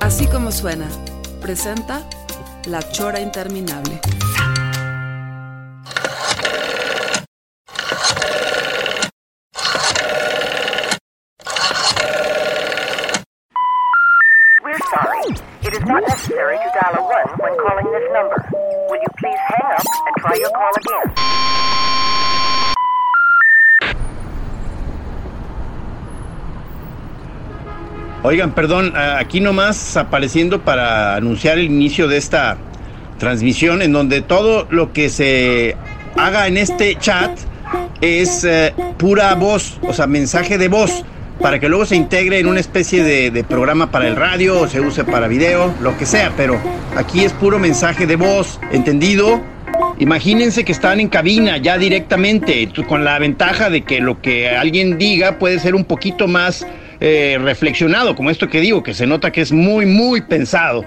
Así 0.00 0.26
como 0.26 0.50
suena, 0.50 0.86
presenta 1.40 2.02
La 2.66 2.80
Chora 2.80 3.20
Interminable. 3.20 4.00
We're 14.62 14.78
sorry. 14.90 15.34
It 15.62 15.74
is 15.74 15.84
not 15.86 16.02
necessary 16.08 16.56
to 16.56 16.70
dial 16.80 16.94
a 16.96 17.02
1 17.02 17.38
when 17.38 17.58
calling 17.58 17.92
this 17.92 18.12
number. 18.12 18.36
Will 18.88 18.96
you 18.96 19.08
please 19.18 19.38
hang 19.38 19.72
up 19.72 19.84
and 20.06 20.16
try 20.18 20.36
your 20.36 20.50
call 20.50 20.72
again? 20.76 22.03
Oigan, 28.26 28.54
perdón, 28.54 28.94
aquí 28.96 29.40
nomás 29.40 29.98
apareciendo 29.98 30.62
para 30.62 31.14
anunciar 31.14 31.58
el 31.58 31.66
inicio 31.66 32.08
de 32.08 32.16
esta 32.16 32.56
transmisión 33.18 33.82
en 33.82 33.92
donde 33.92 34.22
todo 34.22 34.66
lo 34.70 34.94
que 34.94 35.10
se 35.10 35.76
haga 36.16 36.46
en 36.46 36.56
este 36.56 36.96
chat 36.96 37.38
es 38.00 38.44
eh, 38.44 38.72
pura 38.96 39.34
voz, 39.34 39.78
o 39.82 39.92
sea, 39.92 40.06
mensaje 40.06 40.56
de 40.56 40.68
voz, 40.68 41.04
para 41.38 41.60
que 41.60 41.68
luego 41.68 41.84
se 41.84 41.96
integre 41.96 42.38
en 42.38 42.46
una 42.46 42.60
especie 42.60 43.04
de, 43.04 43.30
de 43.30 43.44
programa 43.44 43.90
para 43.90 44.08
el 44.08 44.16
radio 44.16 44.58
o 44.58 44.68
se 44.68 44.80
use 44.80 45.04
para 45.04 45.28
video, 45.28 45.74
lo 45.82 45.94
que 45.98 46.06
sea, 46.06 46.32
pero 46.34 46.58
aquí 46.96 47.24
es 47.26 47.32
puro 47.34 47.58
mensaje 47.58 48.06
de 48.06 48.16
voz, 48.16 48.58
¿entendido? 48.72 49.42
Imagínense 49.98 50.64
que 50.64 50.72
están 50.72 50.98
en 50.98 51.08
cabina 51.08 51.58
ya 51.58 51.76
directamente, 51.76 52.70
con 52.88 53.04
la 53.04 53.18
ventaja 53.18 53.68
de 53.68 53.82
que 53.82 54.00
lo 54.00 54.22
que 54.22 54.48
alguien 54.48 54.96
diga 54.96 55.38
puede 55.38 55.58
ser 55.58 55.74
un 55.74 55.84
poquito 55.84 56.26
más 56.26 56.66
eh, 57.00 57.38
reflexionado, 57.40 58.14
como 58.16 58.30
esto 58.30 58.48
que 58.48 58.60
digo, 58.60 58.82
que 58.82 58.94
se 58.94 59.06
nota 59.06 59.30
que 59.30 59.40
es 59.40 59.52
muy, 59.52 59.86
muy 59.86 60.20
pensado. 60.22 60.84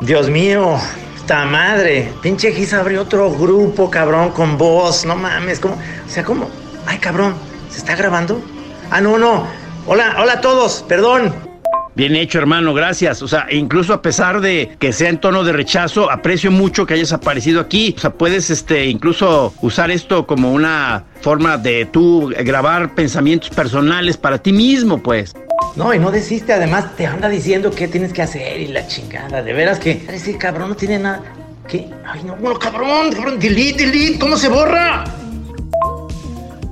Dios 0.00 0.28
mío, 0.30 0.76
esta 1.16 1.44
madre. 1.44 2.08
Pinche 2.22 2.52
Gis 2.52 2.72
abrió 2.72 3.02
otro 3.02 3.30
grupo, 3.30 3.90
cabrón, 3.90 4.30
con 4.30 4.58
voz. 4.58 5.04
No 5.04 5.16
mames, 5.16 5.60
¿cómo? 5.60 5.74
O 5.74 6.08
sea, 6.08 6.24
¿cómo? 6.24 6.50
Ay, 6.86 6.98
cabrón, 6.98 7.34
¿se 7.70 7.78
está 7.78 7.94
grabando? 7.94 8.42
Ah, 8.90 9.00
no, 9.00 9.18
no. 9.18 9.46
Hola, 9.86 10.16
hola 10.18 10.34
a 10.34 10.40
todos, 10.40 10.84
perdón. 10.88 11.51
Bien 11.94 12.16
hecho, 12.16 12.38
hermano, 12.38 12.72
gracias. 12.72 13.20
O 13.22 13.28
sea, 13.28 13.46
incluso 13.50 13.92
a 13.92 14.00
pesar 14.00 14.40
de 14.40 14.76
que 14.78 14.92
sea 14.92 15.10
en 15.10 15.18
tono 15.18 15.44
de 15.44 15.52
rechazo, 15.52 16.10
aprecio 16.10 16.50
mucho 16.50 16.86
que 16.86 16.94
hayas 16.94 17.12
aparecido 17.12 17.60
aquí. 17.60 17.94
O 17.96 18.00
sea, 18.00 18.10
puedes 18.10 18.48
este, 18.48 18.86
incluso 18.86 19.52
usar 19.60 19.90
esto 19.90 20.26
como 20.26 20.52
una 20.52 21.04
forma 21.20 21.58
de 21.58 21.84
tú 21.84 22.32
grabar 22.44 22.94
pensamientos 22.94 23.50
personales 23.50 24.16
para 24.16 24.38
ti 24.38 24.52
mismo, 24.52 25.02
pues. 25.02 25.34
No, 25.76 25.92
y 25.92 25.98
no 25.98 26.10
desiste, 26.10 26.52
además 26.52 26.96
te 26.96 27.06
anda 27.06 27.28
diciendo 27.28 27.70
qué 27.70 27.88
tienes 27.88 28.12
que 28.12 28.22
hacer 28.22 28.60
y 28.60 28.68
la 28.68 28.86
chingada. 28.86 29.42
De 29.42 29.52
veras 29.52 29.78
que 29.78 30.04
ese 30.08 30.36
cabrón 30.38 30.70
no 30.70 30.74
tiene 30.74 30.98
nada. 30.98 31.22
¿Qué? 31.68 31.88
Ay, 32.06 32.22
no, 32.24 32.36
bueno, 32.36 32.58
cabrón, 32.58 33.12
cabrón, 33.12 33.38
delete, 33.38 33.86
delete, 33.86 34.18
¿cómo 34.18 34.36
se 34.36 34.48
borra? 34.48 35.04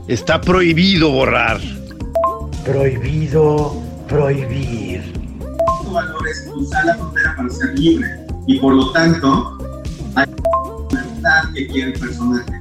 Está 0.09 0.41
prohibido 0.41 1.11
borrar. 1.11 1.61
Prohibido 2.65 3.81
prohibir. 4.09 5.19
Tu 5.91 5.95
valor 5.95 6.28
es 6.28 6.47
la 6.87 6.95
frontera 6.95 7.34
para 7.37 7.51
ser 7.51 7.78
libre 7.78 8.09
y 8.47 8.59
por 8.61 8.75
lo 8.75 8.93
tanto 8.93 9.59
hay 10.15 10.27
libertad 10.91 11.53
que 11.55 11.67
quiere 11.67 11.93
el 11.93 11.99
personaje. 11.99 12.53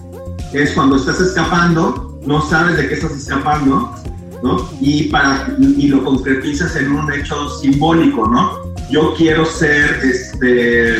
Es 0.54 0.72
cuando 0.74 0.96
estás 0.96 1.20
escapando, 1.22 2.20
no 2.26 2.42
sabes 2.42 2.78
de 2.78 2.88
qué 2.88 2.96
estás 2.96 3.12
escapando, 3.12 3.96
¿no? 4.42 4.70
Y, 4.82 5.10
para, 5.10 5.56
y 5.60 5.88
lo 5.88 6.04
concretizas 6.04 6.76
en 6.76 6.92
un 6.92 7.12
hecho 7.14 7.50
simbólico, 7.60 8.28
¿no? 8.28 8.74
Yo 8.90 9.14
quiero 9.16 9.46
ser 9.46 10.00
este, 10.04 10.96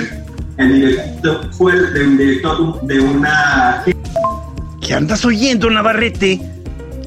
el 0.58 0.74
director, 0.74 1.52
fue 1.54 1.74
un 1.74 2.18
director 2.18 2.82
de 2.84 3.00
una 3.00 3.84
¿Qué 4.82 4.94
andas 4.94 5.26
oyendo, 5.26 5.70
Navarrete? 5.70 6.40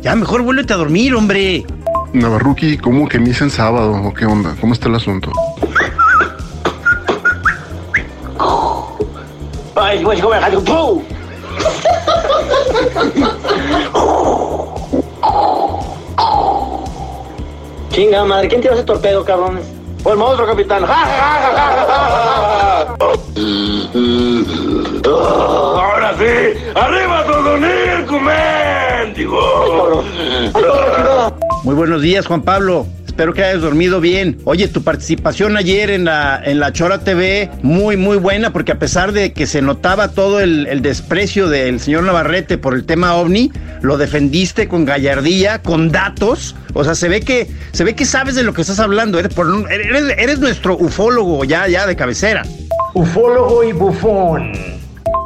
Ya 0.02 0.16
mejor 0.16 0.42
vuélvete 0.42 0.72
a 0.72 0.76
dormir, 0.76 1.14
hombre. 1.14 1.64
Navarruki, 2.12 2.76
¿cómo 2.76 3.08
que 3.08 3.18
misa 3.18 3.44
en 3.44 3.50
sábado? 3.50 3.94
¿O 4.04 4.12
qué 4.12 4.26
onda? 4.26 4.54
¿Cómo 4.60 4.74
está 4.74 4.88
el 4.88 4.96
asunto? 4.96 5.32
Ay, 9.74 10.02
güey, 10.02 10.20
¿cómo 10.20 10.34
me 10.34 10.58
¡Pum! 10.58 11.02
Chinga 17.90 18.24
madre, 18.24 18.48
¿quién 18.48 18.60
tiró 18.60 18.74
ese 18.74 18.84
torpedo, 18.84 19.24
cabrones? 19.24 19.64
Fue 20.02 20.12
el 20.12 20.18
monstruo, 20.18 20.46
capitán. 20.46 20.84
Ahora 25.74 26.14
sí, 26.18 26.54
arriba 26.74 27.24
todo 27.26 27.56
Nico, 27.58 28.20
mendigo. 28.20 30.04
Muy 31.64 31.76
buenos 31.76 32.02
días, 32.02 32.26
Juan 32.26 32.42
Pablo. 32.42 32.88
Espero 33.06 33.34
que 33.34 33.44
hayas 33.44 33.62
dormido 33.62 34.00
bien. 34.00 34.38
Oye, 34.44 34.66
tu 34.66 34.82
participación 34.82 35.56
ayer 35.56 35.90
en 35.90 36.06
la, 36.06 36.42
en 36.44 36.58
la 36.58 36.72
Chora 36.72 36.98
TV, 37.04 37.50
muy, 37.62 37.96
muy 37.96 38.16
buena, 38.16 38.52
porque 38.52 38.72
a 38.72 38.80
pesar 38.80 39.12
de 39.12 39.32
que 39.32 39.46
se 39.46 39.62
notaba 39.62 40.08
todo 40.08 40.40
el, 40.40 40.66
el 40.66 40.82
desprecio 40.82 41.48
del 41.48 41.78
señor 41.78 42.02
Navarrete 42.02 42.58
por 42.58 42.74
el 42.74 42.84
tema 42.84 43.14
ovni, 43.14 43.52
lo 43.80 43.96
defendiste 43.96 44.66
con 44.66 44.84
gallardía, 44.84 45.62
con 45.62 45.92
datos. 45.92 46.56
O 46.74 46.82
sea, 46.82 46.96
se 46.96 47.08
ve 47.08 47.20
que, 47.20 47.48
se 47.70 47.84
ve 47.84 47.94
que 47.94 48.06
sabes 48.06 48.34
de 48.34 48.42
lo 48.42 48.54
que 48.54 48.62
estás 48.62 48.80
hablando. 48.80 49.20
Eres, 49.20 49.36
eres 50.18 50.40
nuestro 50.40 50.76
ufólogo 50.76 51.44
ya, 51.44 51.68
ya 51.68 51.86
de 51.86 51.94
cabecera. 51.94 52.42
Ufólogo 52.94 53.62
y 53.62 53.72
bufón. 53.72 54.81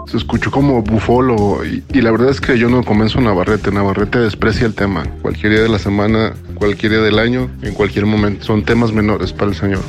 Se 0.06 0.16
escuchó 0.16 0.50
como 0.50 0.82
bufólogo 0.82 1.64
y, 1.64 1.82
y 1.92 2.00
la 2.00 2.10
verdad 2.10 2.30
es 2.30 2.40
que 2.40 2.58
yo 2.58 2.68
no 2.68 2.84
convenzo 2.84 3.18
a 3.18 3.22
Navarrete. 3.22 3.72
Navarrete 3.72 4.18
desprecia 4.20 4.66
el 4.66 4.74
tema. 4.74 5.04
Cualquier 5.22 5.52
día 5.52 5.62
de 5.62 5.68
la 5.68 5.78
semana, 5.78 6.34
cualquier 6.54 6.92
día 6.92 7.00
del 7.00 7.18
año, 7.18 7.50
en 7.62 7.74
cualquier 7.74 8.06
momento. 8.06 8.44
Son 8.44 8.64
temas 8.64 8.92
menores 8.92 9.32
para 9.32 9.50
el 9.50 9.56
señor. 9.56 9.82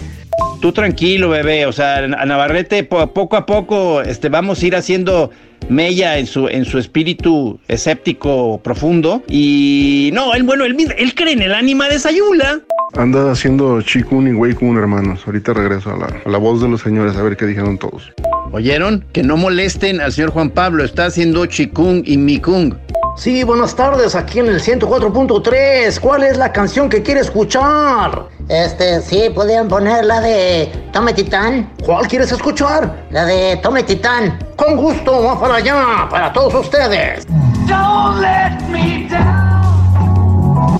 Tú 0.62 0.72
tranquilo, 0.72 1.29
bebé. 1.29 1.66
O 1.66 1.72
sea, 1.72 1.97
a 1.97 2.25
Navarrete 2.25 2.84
po- 2.84 3.07
poco 3.13 3.35
a 3.38 3.45
poco 3.45 4.01
este, 4.01 4.29
vamos 4.29 4.62
a 4.62 4.66
ir 4.68 4.75
haciendo 4.75 5.29
mella 5.69 6.18
en 6.18 6.25
su, 6.28 6.47
en 6.47 6.66
su 6.66 6.78
espíritu 6.79 7.59
escéptico 7.68 8.59
profundo. 8.63 9.23
Y 9.29 10.09
no, 10.13 10.34
él, 10.34 10.43
bueno, 10.43 10.66
él, 10.66 10.76
él 10.97 11.16
cree 11.16 11.34
en 11.34 11.41
el 11.43 11.53
ánima 11.53 11.87
de 11.90 11.99
Sayula. 11.99 12.61
Anda 12.96 13.31
haciendo 13.31 13.81
chikun 13.81 14.28
y 14.28 14.31
weikun, 14.34 14.78
hermanos. 14.78 15.22
Ahorita 15.28 15.53
regreso 15.53 15.93
a 15.93 15.97
la, 15.97 16.22
a 16.26 16.29
la 16.29 16.37
voz 16.37 16.61
de 16.61 16.70
los 16.70 16.81
señores 16.81 17.16
a 17.17 17.22
ver 17.22 17.37
qué 17.37 17.46
dijeron 17.46 17.78
todos. 17.78 18.11
¿Oyeron? 18.52 19.03
Que 19.11 19.23
no 19.23 19.35
molesten 19.37 19.99
al 20.02 20.11
señor 20.14 20.31
Juan 20.31 20.49
Pablo. 20.49 20.84
Está 20.84 21.05
haciendo 21.05 21.46
chikung 21.46 22.02
y 22.05 22.17
mikung. 22.17 22.73
Sí, 23.17 23.43
buenas 23.43 23.75
tardes, 23.75 24.14
aquí 24.14 24.37
en 24.37 24.46
el 24.46 24.61
104.3. 24.61 25.99
¿Cuál 25.99 26.22
es 26.22 26.37
la 26.37 26.53
canción 26.53 26.87
que 26.87 27.02
quiere 27.02 27.22
escuchar? 27.22 28.28
Este, 28.47 29.02
sí, 29.02 29.31
podrían 29.34 29.67
poner 29.67 30.05
la 30.05 30.22
de 30.22 30.72
Tome 30.93 31.14
Titán. 31.14 31.73
¿Cuál 31.84 32.08
quieres 32.08 32.31
escuchar? 32.31 33.08
La 33.09 33.25
de 33.25 33.58
Tome 33.58 33.81
Titán. 33.81 34.37
Con 34.55 34.78
gusto, 34.78 35.23
va 35.23 35.40
para 35.40 35.55
allá, 35.55 36.08
para 36.11 36.31
todos 36.31 36.53
ustedes. 36.53 37.25
Don't 37.67 38.22
let 38.22 38.61
me 38.69 39.09
down. 39.09 40.79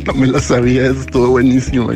no 0.06 0.14
me 0.14 0.28
la 0.28 0.40
sabía, 0.40 0.86
eso 0.86 1.00
estuvo 1.02 1.28
buenísimo. 1.28 1.90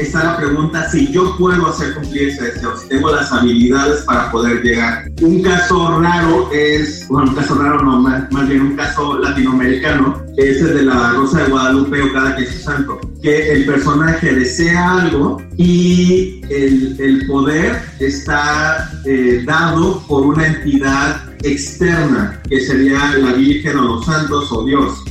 Está 0.00 0.24
la 0.24 0.36
pregunta 0.36 0.90
si 0.90 1.10
yo 1.12 1.36
puedo 1.36 1.68
hacer 1.68 1.94
cumplir 1.94 2.28
ese 2.28 2.44
deseo, 2.44 2.76
si 2.76 2.88
tengo 2.88 3.10
las 3.10 3.32
habilidades 3.32 4.02
para 4.04 4.30
poder 4.30 4.62
llegar. 4.62 5.04
Un 5.20 5.42
caso 5.42 6.00
raro 6.00 6.50
es, 6.52 7.06
bueno, 7.08 7.30
un 7.30 7.36
caso 7.36 7.54
raro 7.56 7.82
no, 7.82 8.00
más, 8.00 8.30
más 8.32 8.48
bien 8.48 8.62
un 8.62 8.76
caso 8.76 9.18
latinoamericano, 9.18 10.22
es 10.36 10.60
el 10.62 10.74
de 10.74 10.82
la 10.84 11.12
Rosa 11.12 11.42
de 11.42 11.50
Guadalupe 11.50 12.02
o 12.02 12.12
cada 12.12 12.36
que 12.36 12.44
es 12.44 12.62
santo, 12.62 13.00
que 13.22 13.52
el 13.52 13.66
personaje 13.66 14.34
desea 14.34 15.00
algo 15.00 15.42
y 15.56 16.40
el, 16.48 16.96
el 16.98 17.26
poder 17.26 17.82
está 17.98 18.90
eh, 19.04 19.42
dado 19.46 20.02
por 20.06 20.26
una 20.26 20.46
entidad 20.46 21.22
externa, 21.42 22.40
que 22.48 22.60
sería 22.60 23.16
la 23.16 23.32
Virgen 23.32 23.78
o 23.78 23.82
los 23.82 24.06
santos 24.06 24.50
o 24.52 24.64
Dios. 24.64 25.04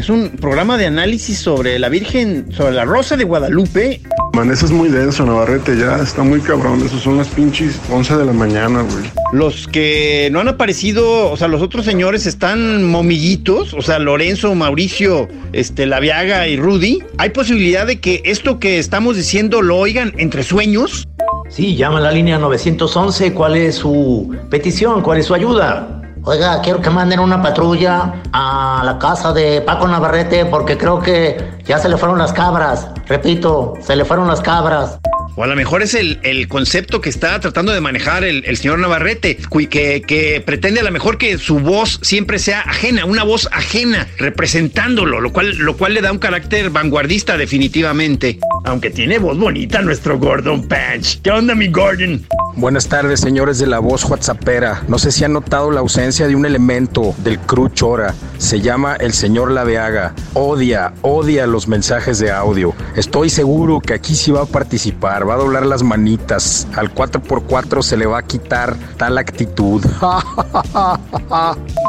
Es 0.00 0.08
un 0.08 0.30
programa 0.30 0.78
de 0.78 0.86
análisis 0.86 1.36
sobre 1.36 1.78
la 1.78 1.90
Virgen, 1.90 2.50
sobre 2.54 2.72
la 2.72 2.86
Rosa 2.86 3.18
de 3.18 3.24
Guadalupe. 3.24 4.00
Man, 4.32 4.50
eso 4.50 4.64
es 4.64 4.72
muy 4.72 4.88
denso, 4.88 5.26
Navarrete, 5.26 5.76
ya 5.76 5.98
está 5.98 6.22
muy 6.22 6.40
cabrón. 6.40 6.82
Esos 6.82 7.02
son 7.02 7.18
las 7.18 7.28
pinches 7.28 7.78
11 7.90 8.16
de 8.16 8.24
la 8.24 8.32
mañana, 8.32 8.80
güey. 8.80 9.04
Los 9.34 9.68
que 9.68 10.30
no 10.32 10.40
han 10.40 10.48
aparecido, 10.48 11.30
o 11.30 11.36
sea, 11.36 11.48
los 11.48 11.60
otros 11.60 11.84
señores 11.84 12.24
están 12.24 12.82
momillitos, 12.82 13.74
o 13.74 13.82
sea, 13.82 13.98
Lorenzo, 13.98 14.54
Mauricio, 14.54 15.28
este, 15.52 15.84
Laviaga 15.84 16.48
y 16.48 16.56
Rudy. 16.56 17.00
¿Hay 17.18 17.28
posibilidad 17.28 17.86
de 17.86 18.00
que 18.00 18.22
esto 18.24 18.58
que 18.58 18.78
estamos 18.78 19.18
diciendo 19.18 19.60
lo 19.60 19.76
oigan 19.76 20.14
entre 20.16 20.44
sueños? 20.44 21.06
Sí, 21.50 21.76
llama 21.76 21.98
a 21.98 22.00
la 22.00 22.12
línea 22.12 22.38
911. 22.38 23.34
¿Cuál 23.34 23.58
es 23.58 23.74
su 23.74 24.34
petición? 24.48 25.02
¿Cuál 25.02 25.18
es 25.18 25.26
su 25.26 25.34
ayuda? 25.34 25.99
Oiga, 26.24 26.60
quiero 26.60 26.82
que 26.82 26.90
manden 26.90 27.18
una 27.18 27.40
patrulla 27.40 28.12
a 28.32 28.82
la 28.84 28.98
casa 28.98 29.32
de 29.32 29.62
Paco 29.62 29.88
Navarrete 29.88 30.44
porque 30.44 30.76
creo 30.76 31.00
que 31.00 31.58
ya 31.64 31.78
se 31.78 31.88
le 31.88 31.96
fueron 31.96 32.18
las 32.18 32.32
cabras. 32.34 32.88
Repito, 33.06 33.72
se 33.80 33.96
le 33.96 34.04
fueron 34.04 34.28
las 34.28 34.42
cabras. 34.42 34.98
A 35.42 35.46
lo 35.46 35.56
mejor 35.56 35.82
es 35.82 35.94
el, 35.94 36.18
el 36.22 36.48
concepto 36.48 37.00
que 37.00 37.08
está 37.08 37.40
tratando 37.40 37.72
de 37.72 37.80
manejar 37.80 38.24
el, 38.24 38.44
el 38.46 38.56
señor 38.56 38.78
Navarrete, 38.78 39.38
que, 39.70 40.02
que 40.02 40.42
pretende 40.44 40.80
a 40.80 40.84
lo 40.84 40.90
mejor 40.90 41.18
que 41.18 41.38
su 41.38 41.60
voz 41.60 41.98
siempre 42.02 42.38
sea 42.38 42.60
ajena, 42.60 43.04
una 43.04 43.24
voz 43.24 43.48
ajena, 43.52 44.06
representándolo, 44.18 45.20
lo 45.20 45.32
cual, 45.32 45.56
lo 45.56 45.76
cual 45.76 45.94
le 45.94 46.02
da 46.02 46.12
un 46.12 46.18
carácter 46.18 46.70
vanguardista 46.70 47.36
definitivamente. 47.36 48.38
Aunque 48.64 48.90
tiene 48.90 49.18
voz 49.18 49.38
bonita 49.38 49.80
nuestro 49.82 50.18
Gordon 50.18 50.66
Patch. 50.68 51.20
¿Qué 51.22 51.30
onda, 51.30 51.54
mi 51.54 51.68
Gordon? 51.68 52.26
Buenas 52.56 52.88
tardes, 52.88 53.20
señores 53.20 53.58
de 53.58 53.66
la 53.66 53.78
voz 53.78 54.04
WhatsAppera. 54.04 54.82
No 54.88 54.98
sé 54.98 55.12
si 55.12 55.24
han 55.24 55.32
notado 55.32 55.70
la 55.70 55.80
ausencia 55.80 56.26
de 56.26 56.34
un 56.34 56.44
elemento 56.44 57.14
del 57.18 57.38
crew 57.38 57.68
Chora. 57.68 58.14
Se 58.38 58.60
llama 58.60 58.96
el 58.96 59.12
señor 59.12 59.52
Laveaga. 59.52 60.14
Odia, 60.34 60.92
odia 61.02 61.46
los 61.46 61.68
mensajes 61.68 62.18
de 62.18 62.30
audio. 62.30 62.74
Estoy 62.96 63.30
seguro 63.30 63.80
que 63.80 63.94
aquí 63.94 64.14
sí 64.14 64.30
va 64.30 64.42
a 64.42 64.46
participar, 64.46 65.24
va 65.30 65.34
a 65.34 65.38
doblar 65.38 65.64
las 65.64 65.84
manitas. 65.84 66.66
Al 66.76 66.92
4x4 66.92 67.82
se 67.82 67.96
le 67.96 68.06
va 68.06 68.18
a 68.18 68.22
quitar 68.22 68.74
tal 68.96 69.16
actitud. 69.16 69.84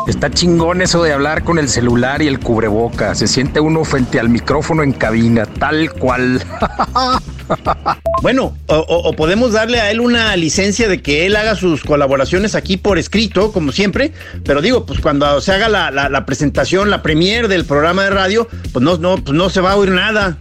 Está 0.08 0.30
chingón 0.30 0.82
eso 0.82 1.02
de 1.04 1.14
hablar 1.14 1.44
con 1.44 1.58
el 1.58 1.70
celular 1.70 2.22
y 2.22 2.28
el 2.28 2.40
cubreboca. 2.40 3.16
Se 3.16 3.28
siente 3.28 3.60
uno 3.60 3.84
frente 3.84 4.20
al 4.20 4.30
micrófono 4.30 4.84
en 4.84 4.92
cabina, 4.94 5.46
tal 5.46 5.92
cual. 5.94 6.42
Bueno, 8.22 8.56
o, 8.68 9.14
podemos 9.14 9.52
darle 9.52 9.82
a 9.82 9.92
él 9.92 10.00
una 10.00 10.34
licencia 10.38 10.88
de 10.88 11.02
que 11.02 11.26
él 11.26 11.36
haga 11.36 11.56
sus 11.56 11.84
colaboraciones 11.84 12.56
aquí 12.56 12.78
por 12.78 12.98
escrito, 12.98 13.52
como 13.52 13.74
siempre, 13.74 14.14
pero 14.46 14.62
digo, 14.62 14.86
pues 14.86 15.02
cuando 15.02 15.42
se 15.42 15.52
haga 15.52 15.68
la, 15.68 15.92
la- 15.92 16.08
la 16.08 16.26
presentación, 16.26 16.90
la 16.90 17.02
premier 17.02 17.50
del 17.50 17.66
programa 17.66 18.04
de 18.04 18.12
radio, 18.12 18.48
pues 18.72 18.82
no, 18.86 18.96
no, 18.98 19.18
pues 19.18 19.36
no 19.36 19.50
se 19.50 19.60
va 19.60 19.72
a 19.72 19.76
oír 19.76 19.92
nada. 19.92 20.38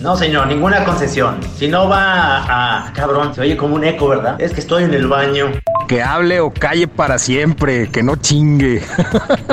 No, 0.00 0.16
señor, 0.16 0.46
ninguna 0.48 0.84
concesión. 0.84 1.36
Si 1.56 1.68
no 1.68 1.88
va 1.88 2.38
a, 2.38 2.86
a- 2.88 2.92
Cabrón, 2.92 3.34
se 3.34 3.40
oye 3.40 3.56
como 3.56 3.74
un 3.76 3.84
eco, 3.84 4.08
¿verdad? 4.08 4.40
Es 4.40 4.52
que 4.52 4.60
estoy 4.60 4.84
en 4.84 4.92
el 4.94 5.06
baño. 5.06 5.46
Que 5.88 6.02
hable 6.02 6.40
o 6.40 6.50
calle 6.52 6.88
para 6.88 7.18
siempre, 7.18 7.88
que 7.90 8.02
no 8.02 8.16
chingue. 8.16 8.82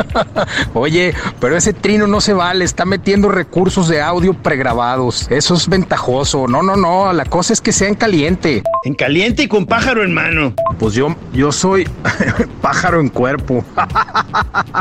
Oye, 0.73 1.13
pero 1.41 1.57
ese 1.57 1.73
trino 1.73 2.07
no 2.07 2.21
se 2.21 2.31
vale, 2.33 2.63
está 2.63 2.85
metiendo 2.85 3.27
recursos 3.27 3.89
de 3.89 4.01
audio 4.01 4.33
pregrabados. 4.33 5.27
Eso 5.29 5.55
es 5.55 5.67
ventajoso. 5.67 6.47
No, 6.47 6.63
no, 6.63 6.77
no, 6.77 7.11
la 7.11 7.25
cosa 7.25 7.51
es 7.51 7.59
que 7.59 7.73
sea 7.73 7.89
en 7.89 7.95
caliente. 7.95 8.63
En 8.85 8.95
caliente 8.95 9.43
y 9.43 9.47
con 9.49 9.65
pájaro 9.65 10.03
en 10.03 10.13
mano. 10.13 10.53
Pues 10.79 10.93
yo, 10.93 11.13
yo 11.33 11.51
soy 11.51 11.83
pájaro 12.61 12.99
en 13.01 13.09
cuerpo. 13.09 13.63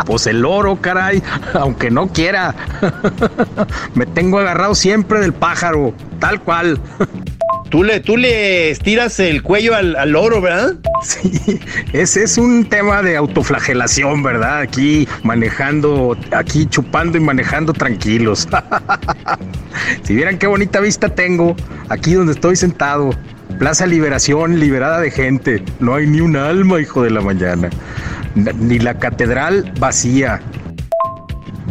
Pues 0.07 0.27
el 0.27 0.45
oro, 0.45 0.77
caray, 0.81 1.23
aunque 1.55 1.91
no 1.91 2.09
quiera. 2.09 2.55
Me 3.95 4.07
tengo 4.07 4.39
agarrado 4.39 4.75
siempre 4.75 5.21
del 5.21 5.30
pájaro, 5.33 5.95
tal 6.19 6.41
cual. 6.43 6.81
Tú 7.71 7.85
le, 7.85 8.01
tú 8.01 8.17
le 8.17 8.71
estiras 8.71 9.21
el 9.21 9.45
cuello 9.45 9.77
al, 9.77 9.95
al 9.95 10.11
loro, 10.11 10.41
¿verdad? 10.41 10.75
Sí, 11.03 11.61
ese 11.93 12.25
es 12.25 12.37
un 12.37 12.65
tema 12.65 13.01
de 13.01 13.17
autoflagelación, 13.17 14.25
¿verdad? 14.25 14.59
Aquí 14.59 15.07
manejando, 15.23 16.17
aquí 16.33 16.67
chupando 16.67 17.17
y 17.17 17.21
manejando 17.21 17.73
tranquilos. 17.73 18.49
si 20.03 20.15
vieran 20.17 20.37
qué 20.37 20.49
bonita 20.49 20.81
vista 20.81 21.09
tengo, 21.11 21.55
aquí 21.89 22.15
donde 22.15 22.33
estoy 22.33 22.57
sentado. 22.57 23.11
Plaza 23.59 23.87
Liberación, 23.87 24.59
liberada 24.59 25.01
de 25.01 25.11
gente. 25.11 25.63
No 25.81 25.95
hay 25.95 26.07
ni 26.07 26.21
un 26.21 26.37
alma, 26.37 26.81
hijo 26.81 27.03
de 27.03 27.11
la 27.11 27.21
mañana. 27.21 27.71
Ni 28.35 28.79
la 28.79 28.99
catedral 28.99 29.73
vacía. 29.79 30.41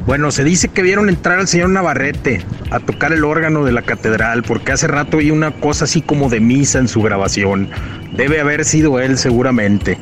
Bueno, 0.10 0.32
se 0.32 0.44
dice 0.44 0.70
que 0.70 0.82
vieron 0.82 1.08
entrar 1.08 1.38
al 1.38 1.48
señor 1.48 1.70
Navarrete 1.70 2.44
a 2.72 2.80
tocar 2.80 3.14
el 3.14 3.24
órgano 3.24 3.64
de 3.64 3.72
la 3.72 3.84
catedral, 3.84 4.42
porque 4.42 4.72
hace 4.72 4.88
rato 4.88 5.18
oí 5.18 5.30
una 5.30 5.52
cosa 5.52 5.86
así 5.86 6.02
como 6.02 6.30
de 6.30 6.40
misa 6.40 6.80
en 6.80 6.88
su 6.88 7.04
grabación. 7.04 7.70
Debe 8.14 8.40
haber 8.40 8.66
sido 8.66 9.00
él 9.00 9.20
seguramente. 9.20 10.00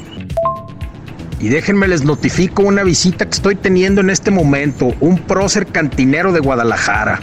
Y 1.42 1.50
déjenme 1.50 1.90
les 1.90 2.06
notifico 2.06 2.64
una 2.64 2.84
visita 2.84 3.26
que 3.26 3.32
estoy 3.32 3.56
teniendo 3.58 4.00
en 4.00 4.10
este 4.10 4.32
momento, 4.32 4.96
un 5.02 5.18
prócer 5.18 5.68
cantinero 5.68 6.32
de 6.32 6.40
Guadalajara, 6.40 7.20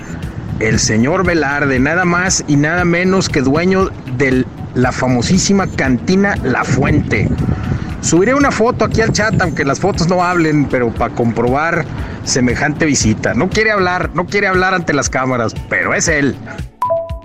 el 0.60 0.78
señor 0.78 1.25
Velarde, 1.25 1.81
nada 1.81 2.04
más 2.04 2.44
y 2.48 2.56
nada 2.56 2.84
menos 2.84 3.31
que 3.31 3.40
dueño 3.40 3.88
de 4.19 4.44
la 4.75 4.92
famosísima 4.92 5.69
cantina 5.69 6.36
La 6.42 6.64
Fuente. 6.64 7.31
Subiré 8.05 8.35
una 8.35 8.51
foto 8.51 8.85
aquí 8.85 9.01
al 9.01 9.15
chat, 9.15 9.41
aunque 9.41 9.65
las 9.65 9.81
fotos 9.81 10.09
no 10.09 10.23
hablen, 10.23 10.67
pero 10.67 10.93
para 10.93 11.15
comprobar 11.15 11.87
semejante 12.25 12.85
visita. 12.85 13.33
No 13.33 13.49
quiere 13.49 13.71
hablar, 13.71 14.11
no 14.12 14.27
quiere 14.27 14.47
hablar 14.47 14.75
ante 14.75 14.93
las 14.93 15.09
cámaras, 15.09 15.55
pero 15.71 15.95
es 15.95 16.06
él. 16.09 16.37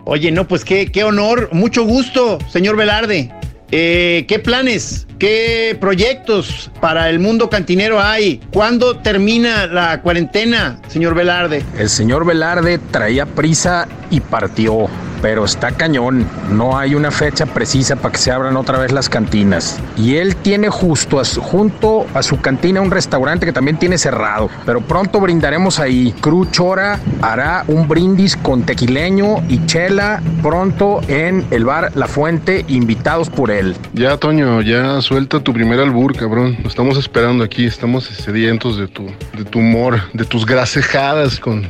Oye, 0.06 0.32
no, 0.32 0.48
pues 0.48 0.64
qué, 0.64 0.90
qué 0.90 1.04
honor, 1.04 1.50
mucho 1.52 1.84
gusto, 1.84 2.40
señor 2.50 2.78
Velarde. 2.78 3.30
Eh, 3.72 4.24
¿Qué 4.30 4.40
planes, 4.40 5.06
qué 5.20 5.78
proyectos 5.82 6.72
para 6.80 7.10
el 7.10 7.20
mundo 7.20 7.50
cantinero 7.50 8.02
hay? 8.02 8.40
¿Cuándo 8.54 8.98
termina 9.00 9.68
la 9.68 10.02
cuarentena, 10.02 10.80
señor 10.88 11.14
Velarde? 11.14 11.62
El 11.78 11.90
señor 11.90 12.26
Velarde 12.26 12.80
traía 12.90 13.26
prisa 13.26 13.86
y 14.10 14.22
partió, 14.22 14.88
pero 15.22 15.46
está 15.46 15.72
cañón. 15.72 16.26
No 16.52 16.78
hay 16.78 16.96
una 16.96 17.12
fecha 17.12 17.46
precisa 17.46 17.96
para 17.96 18.12
que 18.14 18.18
se 18.18 18.32
abran 18.32 18.58
otra 18.58 18.78
vez 18.80 18.92
las 18.92 19.10
cantinas. 19.10 19.80
Y 19.98 20.16
él 20.18 20.36
tiene 20.36 20.70
justo 20.70 21.20
a 21.20 21.26
su- 21.26 21.42
junto 21.42 22.06
a 22.14 22.22
su 22.24 22.40
cantina 22.42 22.82
un 22.82 22.92
restaurante 22.92 23.46
que 23.46 23.54
también 23.54 23.78
tiene 23.78 23.98
cerrado, 23.98 24.50
pero 24.66 24.82
pronto 24.82 25.20
brindaremos 25.20 25.80
ahí. 25.80 26.14
Cru 26.22 26.46
Chora 26.46 27.00
hará 27.22 27.64
un 27.68 27.88
brindis 27.88 28.36
con 28.38 28.64
tequileño 28.64 29.38
y 29.50 29.66
chela 29.66 30.22
pronto 30.42 31.02
en 31.08 31.46
el 31.52 31.66
bar 31.66 31.92
La 31.96 32.08
Fuente, 32.08 32.66
invitados 32.68 33.30
por 33.30 33.52
él. 33.52 33.76
Ya, 33.94 34.18
Toño, 34.18 34.62
ya 34.62 35.02
suelta 35.02 35.40
tu 35.40 35.54
primer 35.54 35.80
albur, 35.80 36.16
cabrón. 36.16 36.58
Lo 36.64 36.70
estamos 36.70 36.98
esperando 36.98 37.44
aquí, 37.44 37.66
estamos 37.66 38.06
sedientos 38.06 38.78
de 38.78 38.88
tu, 38.88 39.06
de 39.38 39.46
tu 39.46 39.60
humor, 39.60 40.00
de 40.14 40.26
tus 40.26 40.46
grasejadas 40.46 41.40
con, 41.40 41.68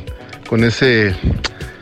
con 0.48 0.64
ese 0.64 1.14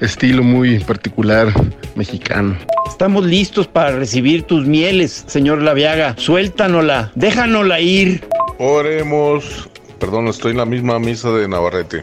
estilo 0.01 0.43
muy 0.43 0.79
particular 0.81 1.53
mexicano. 1.95 2.57
Estamos 2.89 3.25
listos 3.25 3.67
para 3.67 3.93
recibir 3.93 4.43
tus 4.43 4.67
mieles, 4.67 5.25
señor 5.27 5.63
Laviaga. 5.63 6.15
Suéltanosla, 6.19 7.13
déjanosla 7.15 7.81
ir. 7.81 8.27
Oremos. 8.59 9.69
Perdón, 9.99 10.29
estoy 10.29 10.53
en 10.53 10.59
la 10.59 10.65
misma 10.65 10.99
misa 10.99 11.31
de 11.33 11.49
Navarrete. 11.49 12.03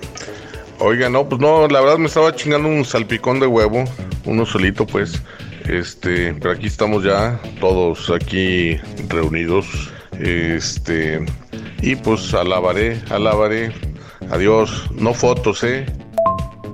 Oiga, 0.80 1.10
no, 1.10 1.28
pues 1.28 1.40
no, 1.40 1.68
la 1.68 1.80
verdad 1.80 1.98
me 1.98 2.08
estaba 2.08 2.36
chingando 2.36 2.68
un 2.68 2.84
salpicón 2.84 3.40
de 3.40 3.48
huevo, 3.48 3.86
uno 4.26 4.46
solito 4.46 4.86
pues. 4.86 5.22
Este, 5.68 6.34
pero 6.34 6.52
aquí 6.52 6.68
estamos 6.68 7.04
ya, 7.04 7.40
todos 7.60 8.10
aquí 8.10 8.78
reunidos. 9.08 9.66
Este, 10.20 11.26
y 11.82 11.96
pues 11.96 12.34
alabaré, 12.34 13.02
alabaré. 13.10 13.72
Adiós, 14.30 14.90
no 14.94 15.14
fotos, 15.14 15.64
eh. 15.64 15.86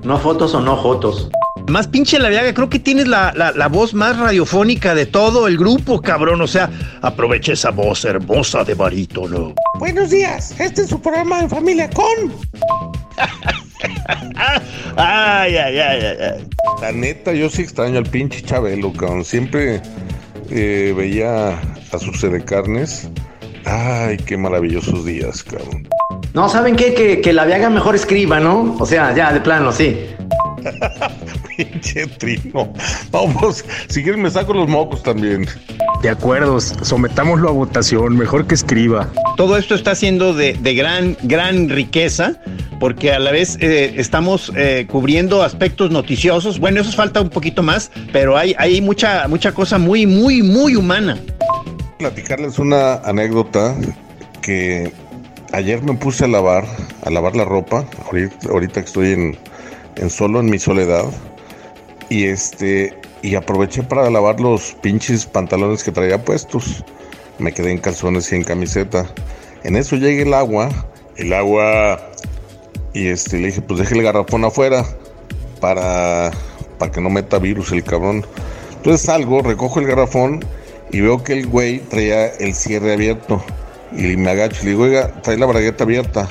No 0.04 0.18
fotos 0.18 0.54
o 0.56 0.62
no 0.62 0.76
jotos. 0.76 1.30
Más 1.68 1.88
pinche 1.88 2.18
Laviaga, 2.18 2.54
creo 2.54 2.70
que 2.70 2.80
tienes 2.80 3.08
la, 3.08 3.32
la- 3.36 3.52
la 3.52 3.68
voz 3.68 3.94
más 3.94 4.18
radiofónica 4.18 4.96
de 4.96 5.06
todo 5.06 5.48
el 5.48 5.58
grupo, 5.58 6.02
cabrón. 6.02 6.42
O 6.42 6.48
sea, 6.48 6.70
aprovecha 7.02 7.54
esa 7.54 7.70
voz 7.70 8.04
hermosa 8.06 8.64
de 8.64 8.74
barítono. 8.74 9.54
Buenos 9.80 10.10
días, 10.10 10.60
este 10.60 10.82
es 10.82 10.90
su 10.90 11.00
programa 11.02 11.40
en 11.42 11.50
familia 11.50 11.90
con. 11.92 12.34
ay, 14.98 15.56
ay, 15.56 15.80
ay, 15.80 15.80
ay, 15.80 16.18
ay. 16.36 16.48
La 16.82 16.92
neta, 16.92 17.34
yo 17.34 17.50
sí 17.50 17.62
extraño 17.62 18.00
al 18.00 18.06
pinche 18.06 18.42
Chabelo, 18.42 18.92
cabrón. 18.94 19.24
Siempre 19.24 19.82
eh, 20.50 20.94
veía 20.98 21.52
a 21.92 22.00
sus 22.00 22.26
carnes. 22.46 23.08
Ay, 23.66 24.18
qué 24.18 24.36
maravillosos 24.38 25.06
días, 25.06 25.44
cabrón. 25.44 25.88
No, 26.34 26.48
¿saben 26.48 26.76
qué? 26.76 26.94
Que, 26.94 27.20
que 27.20 27.34
la 27.34 27.46
Viaga 27.46 27.70
mejor 27.70 27.96
escriba, 27.96 28.40
¿no? 28.40 28.78
O 28.80 28.86
sea, 28.86 29.14
ya, 29.14 29.34
de 29.34 29.42
plano, 29.42 29.72
sí. 29.72 29.98
Pinche 31.58 32.08
trino. 32.08 32.72
Vamos, 33.12 33.66
si 33.90 34.02
quieres 34.02 34.22
me 34.22 34.30
saco 34.30 34.54
los 34.54 34.70
mocos 34.70 35.04
también. 35.04 35.46
De 36.02 36.10
acuerdo, 36.10 36.60
sometámoslo 36.60 37.50
a 37.50 37.52
votación, 37.52 38.18
mejor 38.18 38.48
que 38.48 38.56
escriba. 38.56 39.10
Todo 39.36 39.58
esto 39.58 39.76
está 39.76 39.94
siendo 39.94 40.34
de, 40.34 40.54
de 40.54 40.74
gran, 40.74 41.18
gran 41.24 41.70
riqueza, 41.70 42.40
porque 42.80 43.12
a 43.12 43.20
la 43.20 43.32
vez 43.32 43.58
eh, 43.60 43.94
estamos 43.98 44.52
eh, 44.56 44.88
cubriendo 44.90 45.44
aspectos 45.44 45.92
noticiosos. 45.92 46.60
Bueno, 46.60 46.82
eso 46.82 46.92
falta 46.92 47.22
un 47.22 47.30
poquito 47.30 47.62
más, 47.62 47.92
pero 48.14 48.38
hay, 48.38 48.56
hay 48.58 48.82
mucha, 48.82 49.28
mucha 49.28 49.52
cosa 49.52 49.78
muy, 49.78 50.08
muy, 50.08 50.42
muy 50.42 50.76
humana. 50.76 51.20
Platicarles 52.00 52.58
una 52.58 52.96
anécdota 52.96 53.76
que 54.42 54.92
ayer 55.52 55.82
me 55.84 55.94
puse 55.94 56.26
a 56.26 56.28
lavar, 56.28 56.66
a 57.04 57.10
lavar 57.10 57.36
la 57.36 57.46
ropa, 57.46 57.86
ahorita, 58.06 58.50
ahorita 58.50 58.80
estoy 58.80 59.14
en, 59.14 59.38
en 59.96 60.10
solo 60.10 60.40
en 60.40 60.50
mi 60.50 60.60
soledad, 60.60 61.06
y 62.10 62.26
este, 62.26 62.94
y 63.22 63.36
aproveché 63.36 63.84
para 63.84 64.10
lavar 64.10 64.40
los 64.40 64.74
pinches 64.82 65.26
pantalones 65.26 65.84
que 65.84 65.92
traía 65.92 66.24
puestos. 66.24 66.84
Me 67.40 67.54
quedé 67.54 67.72
en 67.72 67.78
calzones 67.78 68.32
y 68.32 68.36
en 68.36 68.44
camiseta. 68.44 69.06
En 69.64 69.76
eso 69.76 69.96
llega 69.96 70.22
el 70.24 70.34
agua, 70.34 70.70
el 71.18 71.34
agua, 71.34 72.00
y 72.94 73.08
este, 73.08 73.40
le 73.40 73.48
dije, 73.48 73.62
pues 73.62 73.80
deje 73.80 73.96
el 73.96 74.04
garrafón 74.04 74.44
afuera 74.44 74.86
para, 75.60 76.32
para 76.78 76.92
que 76.92 77.02
no 77.02 77.10
meta 77.10 77.40
virus 77.40 77.72
el 77.72 77.84
cabrón. 77.84 78.26
Entonces 78.76 79.02
salgo, 79.02 79.42
recojo 79.42 79.80
el 79.80 79.88
garrafón 79.88 80.44
y 80.92 81.02
veo 81.02 81.24
que 81.24 81.34
el 81.34 81.48
güey 81.48 81.80
traía 81.80 82.28
el 82.28 82.54
cierre 82.54 82.94
abierto. 82.94 83.42
Y 83.96 84.16
me 84.18 84.32
agacho 84.32 84.60
y 84.62 84.66
le 84.66 84.70
digo, 84.72 84.84
oiga, 84.84 85.12
trae 85.22 85.38
la 85.38 85.46
bragueta 85.46 85.84
abierta. 85.84 86.28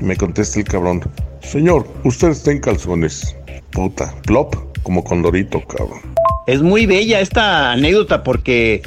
Y 0.00 0.04
me 0.04 0.16
contesta 0.16 0.58
el 0.58 0.64
cabrón, 0.66 1.02
señor, 1.42 1.86
usted 2.04 2.28
está 2.30 2.50
en 2.52 2.60
calzones. 2.60 3.36
Puta, 3.70 4.14
plop, 4.26 4.54
como 4.82 5.04
condorito, 5.04 5.60
cabrón. 5.66 6.00
Es 6.46 6.62
muy 6.62 6.86
bella 6.86 7.20
esta 7.20 7.72
anécdota 7.72 8.24
porque 8.24 8.82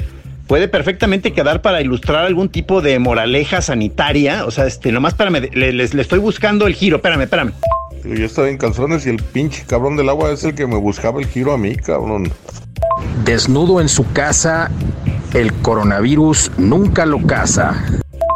puede 0.46 0.68
perfectamente 0.68 1.32
quedar 1.32 1.62
para 1.62 1.80
ilustrar 1.80 2.24
algún 2.24 2.48
tipo 2.50 2.82
de 2.82 2.98
moraleja 2.98 3.62
sanitaria. 3.62 4.44
O 4.44 4.50
sea, 4.50 4.66
este, 4.66 4.92
nomás 4.92 5.12
espérame, 5.14 5.48
le, 5.54 5.72
le- 5.72 5.88
le 5.88 6.02
estoy 6.02 6.18
buscando 6.18 6.66
el 6.66 6.74
giro, 6.74 6.96
espérame, 6.96 7.22
espérame. 7.22 7.52
Yo 8.04 8.26
estaba 8.26 8.50
en 8.50 8.58
calzones 8.58 9.06
y 9.06 9.08
el 9.10 9.16
pinche 9.22 9.64
cabrón 9.66 9.96
del 9.96 10.10
agua 10.10 10.30
es 10.32 10.44
el 10.44 10.54
que 10.54 10.66
me 10.66 10.76
buscaba 10.76 11.20
el 11.20 11.26
giro 11.26 11.52
a 11.52 11.58
mí, 11.58 11.74
cabrón. 11.76 12.30
Desnudo 13.24 13.80
en 13.80 13.88
su 13.88 14.04
casa, 14.12 14.70
el 15.32 15.52
coronavirus 15.54 16.50
nunca 16.58 17.06
lo 17.06 17.22
caza. 17.26 17.82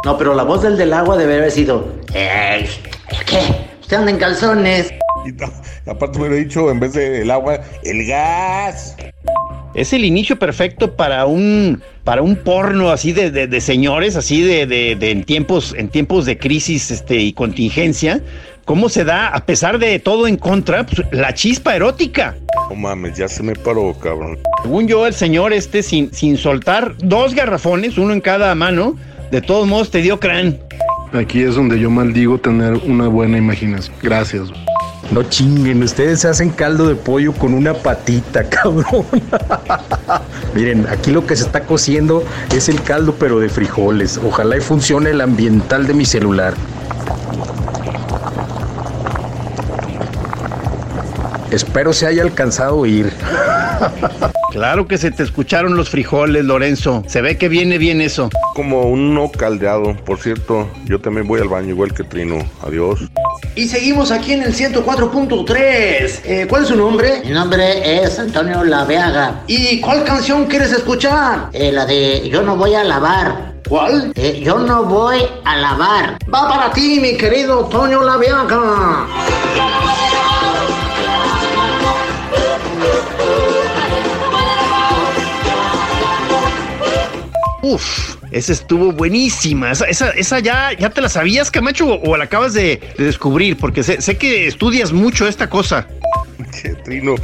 No, 0.05 0.17
pero 0.17 0.33
la 0.33 0.43
voz 0.43 0.61
del 0.63 0.77
del 0.77 0.93
agua 0.93 1.17
debe 1.17 1.37
haber 1.37 1.51
sido. 1.51 1.93
¡Ey! 2.13 2.65
¿Qué? 3.25 3.39
¿Usted 3.81 3.97
anda 3.97 4.11
en 4.11 4.17
calzones? 4.17 4.91
Y 5.25 5.33
ta- 5.33 5.51
aparte 5.87 6.17
me 6.19 6.27
hubiera 6.27 6.43
dicho, 6.43 6.69
en 6.71 6.79
vez 6.79 6.93
del 6.93 7.29
agua, 7.29 7.59
el 7.83 8.05
gas. 8.05 8.95
Es 9.75 9.93
el 9.93 10.03
inicio 10.05 10.37
perfecto 10.39 10.95
para 10.95 11.25
un 11.25 11.81
para 12.03 12.21
un 12.23 12.37
porno 12.37 12.89
así 12.89 13.11
de, 13.13 13.29
de- 13.29 13.47
de 13.47 13.61
señores, 13.61 14.15
así 14.15 14.41
de, 14.41 14.65
de- 14.65 14.95
de 14.95 15.11
en 15.11 15.23
tiempos 15.25 15.75
en 15.77 15.89
tiempos 15.89 16.25
de 16.25 16.37
crisis 16.37 16.91
este, 16.91 17.15
y 17.17 17.33
contingencia. 17.33 18.21
¿Cómo 18.65 18.87
se 18.87 19.03
da, 19.03 19.29
a 19.29 19.45
pesar 19.47 19.79
de 19.79 19.97
todo 19.97 20.27
en 20.27 20.37
contra, 20.37 20.85
pues, 20.85 21.01
la 21.11 21.33
chispa 21.33 21.75
erótica? 21.75 22.35
No 22.69 22.75
mames, 22.75 23.17
ya 23.17 23.27
se 23.27 23.41
me 23.41 23.55
paró, 23.55 23.95
cabrón. 23.99 24.37
Según 24.61 24.87
yo, 24.87 25.07
el 25.07 25.13
señor 25.15 25.53
este, 25.53 25.81
sin, 25.81 26.13
sin 26.13 26.37
soltar 26.37 26.93
dos 26.99 27.33
garrafones, 27.33 27.97
uno 27.97 28.13
en 28.13 28.21
cada 28.21 28.53
mano, 28.53 28.95
de 29.31 29.41
todos 29.41 29.67
modos 29.67 29.91
te 29.91 30.01
dio 30.01 30.19
crán. 30.19 30.59
Aquí 31.13 31.41
es 31.41 31.55
donde 31.55 31.79
yo 31.79 31.89
maldigo 31.89 32.37
tener 32.39 32.73
una 32.85 33.07
buena 33.07 33.37
imaginación. 33.37 33.95
Gracias. 34.01 34.49
No 35.11 35.23
chinguen, 35.23 35.81
ustedes 35.81 36.23
hacen 36.23 36.51
caldo 36.51 36.87
de 36.87 36.93
pollo 36.93 37.33
con 37.33 37.55
una 37.55 37.73
patita, 37.73 38.43
cabrón. 38.49 39.05
Miren, 40.53 40.87
aquí 40.87 41.11
lo 41.11 41.25
que 41.25 41.35
se 41.35 41.43
está 41.43 41.61
cociendo 41.61 42.23
es 42.55 42.69
el 42.69 42.81
caldo, 42.83 43.15
pero 43.17 43.39
de 43.39 43.49
frijoles. 43.49 44.19
Ojalá 44.23 44.57
y 44.57 44.61
funcione 44.61 45.09
el 45.09 45.21
ambiental 45.21 45.87
de 45.87 45.93
mi 45.95 46.05
celular. 46.05 46.53
Espero 51.49 51.93
se 51.93 52.05
haya 52.05 52.21
alcanzado 52.21 52.69
a 52.69 52.73
oír. 52.73 53.11
Claro 54.51 54.87
que 54.87 54.97
se 54.97 55.11
te 55.11 55.23
escucharon 55.23 55.77
los 55.77 55.89
frijoles, 55.89 56.43
Lorenzo. 56.43 57.03
Se 57.07 57.21
ve 57.21 57.37
que 57.37 57.49
viene 57.49 57.77
bien 57.77 58.01
eso. 58.01 58.29
Como 58.55 58.81
uno 58.81 59.31
caldeado. 59.31 59.95
Por 60.05 60.19
cierto, 60.19 60.69
yo 60.85 60.99
también 60.99 61.27
voy 61.27 61.39
al 61.39 61.47
baño 61.47 61.69
igual 61.69 61.93
que 61.93 62.03
Trino. 62.03 62.37
Adiós. 62.65 62.99
Y 63.55 63.67
seguimos 63.67 64.11
aquí 64.11 64.33
en 64.33 64.43
el 64.43 64.53
104.3. 64.53 66.21
Eh, 66.25 66.47
¿Cuál 66.49 66.63
es 66.63 66.69
su 66.69 66.75
nombre? 66.75 67.21
Mi 67.25 67.31
nombre 67.31 68.03
es 68.03 68.17
Antonio 68.17 68.63
Laveaga. 68.63 69.43
¿Y 69.47 69.79
cuál 69.81 70.03
canción 70.03 70.45
quieres 70.45 70.71
escuchar? 70.71 71.49
Eh, 71.53 71.71
la 71.71 71.85
de 71.85 72.27
Yo 72.29 72.41
no 72.41 72.55
voy 72.55 72.73
a 72.73 72.83
lavar. 72.83 73.53
¿Cuál? 73.67 74.11
Eh, 74.15 74.41
yo 74.43 74.57
no 74.57 74.83
voy 74.85 75.19
a 75.45 75.55
lavar. 75.57 76.17
Va 76.33 76.49
para 76.49 76.71
ti, 76.71 76.99
mi 76.99 77.15
querido 77.15 77.65
Toño 77.65 78.01
Laviaga. 78.01 79.05
Uf, 87.73 88.15
esa 88.31 88.51
estuvo 88.51 88.91
buenísima. 88.91 89.71
Esa, 89.71 89.85
esa, 89.85 90.09
esa 90.11 90.39
ya, 90.39 90.73
ya 90.73 90.89
te 90.89 91.01
la 91.01 91.09
sabías, 91.09 91.51
Camacho, 91.51 91.87
o, 91.87 92.11
o 92.11 92.17
la 92.17 92.23
acabas 92.23 92.53
de, 92.53 92.81
de 92.97 93.05
descubrir, 93.05 93.57
porque 93.57 93.83
sé, 93.83 94.01
sé 94.01 94.17
que 94.17 94.47
estudias 94.47 94.91
mucho 94.91 95.27
esta 95.27 95.49
cosa. 95.49 95.87
Che, 96.51 96.69
Trino, 96.83 97.15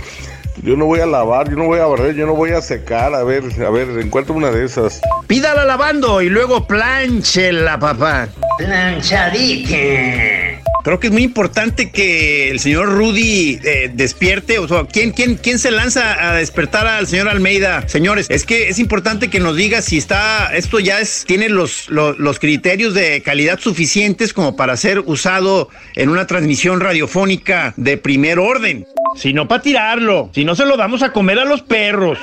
yo 0.61 0.75
no 0.75 0.85
voy 0.85 0.99
a 0.99 1.05
lavar, 1.05 1.49
yo 1.49 1.55
no 1.55 1.65
voy 1.65 1.79
a 1.79 1.85
barrer, 1.85 2.15
yo 2.15 2.27
no 2.27 2.35
voy 2.35 2.51
a 2.51 2.61
secar. 2.61 3.15
A 3.15 3.23
ver, 3.23 3.43
a 3.65 3.69
ver, 3.71 3.89
encuentro 3.99 4.35
una 4.35 4.51
de 4.51 4.65
esas. 4.65 5.01
Pídala 5.27 5.65
lavando 5.65 6.21
y 6.21 6.29
luego 6.29 6.67
planchela, 6.67 7.79
papá. 7.79 8.27
Planchadita. 8.57 10.54
Creo 10.85 10.99
que 10.99 11.07
es 11.07 11.13
muy 11.13 11.23
importante 11.23 11.89
que 11.89 12.51
el 12.51 12.59
señor 12.59 12.89
Rudy 12.89 13.59
eh, 13.63 13.89
despierte. 13.91 14.59
¿quién, 14.93 15.13
quién, 15.13 15.33
¿quién 15.33 15.57
se 15.57 15.71
lanza 15.71 16.29
a 16.29 16.35
despertar 16.35 16.85
al 16.85 17.07
señor 17.07 17.27
Almeida? 17.27 17.89
Señores, 17.89 18.27
es 18.29 18.45
que 18.45 18.69
es 18.69 18.77
importante 18.77 19.31
que 19.31 19.39
nos 19.39 19.55
diga 19.55 19.81
si 19.81 19.97
está, 19.97 20.55
esto 20.55 20.79
ya 20.79 21.01
es, 21.01 21.25
tiene 21.25 21.49
los, 21.49 21.89
los, 21.89 22.19
los 22.19 22.37
criterios 22.37 22.93
de 22.93 23.23
calidad 23.23 23.59
suficientes 23.59 24.31
como 24.31 24.55
para 24.55 24.77
ser 24.77 24.99
usado 24.99 25.69
en 25.95 26.09
una 26.09 26.27
transmisión 26.27 26.79
radiofónica 26.79 27.73
de 27.77 27.97
primer 27.97 28.37
orden. 28.37 28.85
Si 29.15 29.33
no, 29.33 29.47
para 29.47 29.63
tirarlo. 29.63 30.29
Si 30.35 30.45
no, 30.45 30.53
se 30.53 30.67
lo 30.67 30.77
damos 30.77 31.01
a 31.01 31.11
comer 31.11 31.39
a 31.39 31.45
los 31.45 31.63
perros. 31.63 32.19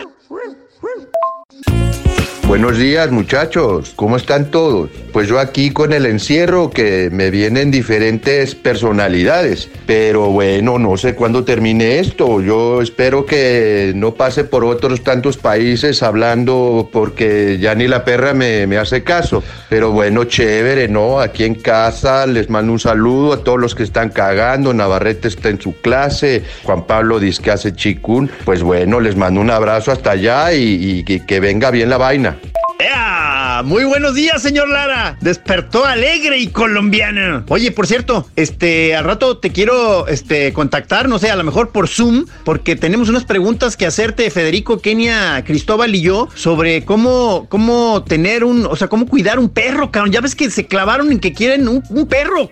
Buenos 2.53 2.77
días 2.77 3.11
muchachos, 3.11 3.95
¿cómo 3.97 4.19
están 4.19 4.51
todos? 4.51 4.91
Pues 5.11 5.27
yo 5.27 5.39
aquí 5.39 5.71
con 5.71 5.95
el 5.95 6.05
encierro 6.05 6.69
que 6.69 7.09
me 7.11 7.31
vienen 7.31 7.71
diferentes 7.71 8.55
personalidades, 8.55 9.71
pero 9.87 10.29
bueno, 10.29 10.79
no 10.79 10.99
sé 10.99 11.15
cuándo 11.15 11.45
termine 11.45 11.99
esto, 11.99 12.43
yo 12.43 12.83
espero 12.83 13.25
que 13.25 13.95
no 13.97 14.13
pase 14.17 14.45
por 14.45 14.67
otros 14.67 15.03
tantos 15.03 15.39
países 15.39 16.03
hablando 16.03 16.91
porque 16.93 17.57
ya 17.59 17.75
ni 17.75 17.89
la 17.89 18.05
perra 18.05 18.35
me, 18.35 18.67
me 18.67 18.77
hace 18.77 19.03
caso, 19.03 19.43
pero 19.71 19.91
bueno, 19.91 20.25
chévere, 20.25 20.89
¿no? 20.89 21.21
Aquí 21.21 21.45
en 21.45 21.55
casa 21.55 22.27
les 22.27 22.51
mando 22.51 22.73
un 22.75 22.81
saludo 22.81 23.33
a 23.33 23.45
todos 23.45 23.59
los 23.59 23.75
que 23.75 23.83
están 23.83 24.11
cagando, 24.11 24.75
Navarrete 24.75 25.29
está 25.29 25.49
en 25.49 25.59
su 25.59 25.81
clase, 25.81 26.43
Juan 26.65 26.87
Pablo 26.87 27.19
dice 27.19 27.43
que 27.43 27.51
hace 27.51 27.75
chicún, 27.75 28.31
pues 28.45 28.63
bueno, 28.63 29.01
les 29.01 29.17
mando 29.17 29.41
un 29.41 29.51
abrazo 29.51 29.91
hasta 29.91 30.11
allá 30.11 30.53
y- 30.53 31.03
y 31.07 31.21
que 31.21 31.41
venga 31.41 31.71
bien 31.71 31.89
la 31.89 31.97
vaina. 31.97 32.37
¡Ea! 32.79 33.63
Muy 33.65 33.85
buenos 33.85 34.15
días, 34.15 34.43
señor 34.43 34.69
Lara. 34.69 35.17
Despertó 35.21 35.85
alegre 35.85 36.39
y 36.39 36.49
colombiana. 36.49 37.45
Oye, 37.49 37.71
por 37.71 37.87
cierto, 37.87 38.27
este, 38.35 38.97
al 38.97 39.05
rato 39.05 39.39
te 39.39 39.51
quiero, 39.53 40.09
este, 40.09 40.53
contactar, 40.53 41.09
no 41.09 41.19
sé, 41.19 41.31
a 41.31 41.37
lo 41.37 41.45
mejor 41.45 41.71
por 41.71 41.89
Zoom, 41.89 42.27
porque 42.45 42.75
tenemos 42.75 43.09
unas 43.09 43.25
preguntas 43.25 43.77
que 43.77 43.87
hacerte, 43.87 44.31
Federico, 44.31 44.81
Kenia, 44.81 45.45
Cristóbal 45.45 45.95
y 45.95 46.03
yo, 46.03 46.29
sobre 46.35 46.85
cómo, 46.85 47.47
cómo 47.49 48.03
tener 48.03 48.43
un, 48.43 48.67
o 48.67 48.75
sea, 48.75 48.89
cómo 48.89 49.07
cuidar 49.07 49.39
un 49.39 49.49
perro, 49.49 49.91
cabrón. 49.91 50.13
Ya 50.13 50.21
ves 50.21 50.35
que 50.35 50.51
se 50.51 50.67
clavaron 50.67 51.13
en 51.13 51.21
que 51.21 51.33
quieren 51.33 51.69
un, 51.69 51.83
un 51.89 52.07
perro. 52.07 52.51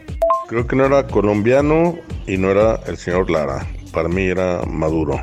Creo 0.48 0.66
que 0.66 0.76
no 0.76 0.86
era 0.86 1.06
colombiano 1.06 1.98
y 2.26 2.36
no 2.36 2.50
era 2.50 2.80
el 2.86 2.96
señor 2.96 3.30
Lara. 3.30 3.66
Para 3.92 4.08
mí 4.08 4.22
era 4.22 4.62
Maduro. 4.66 5.20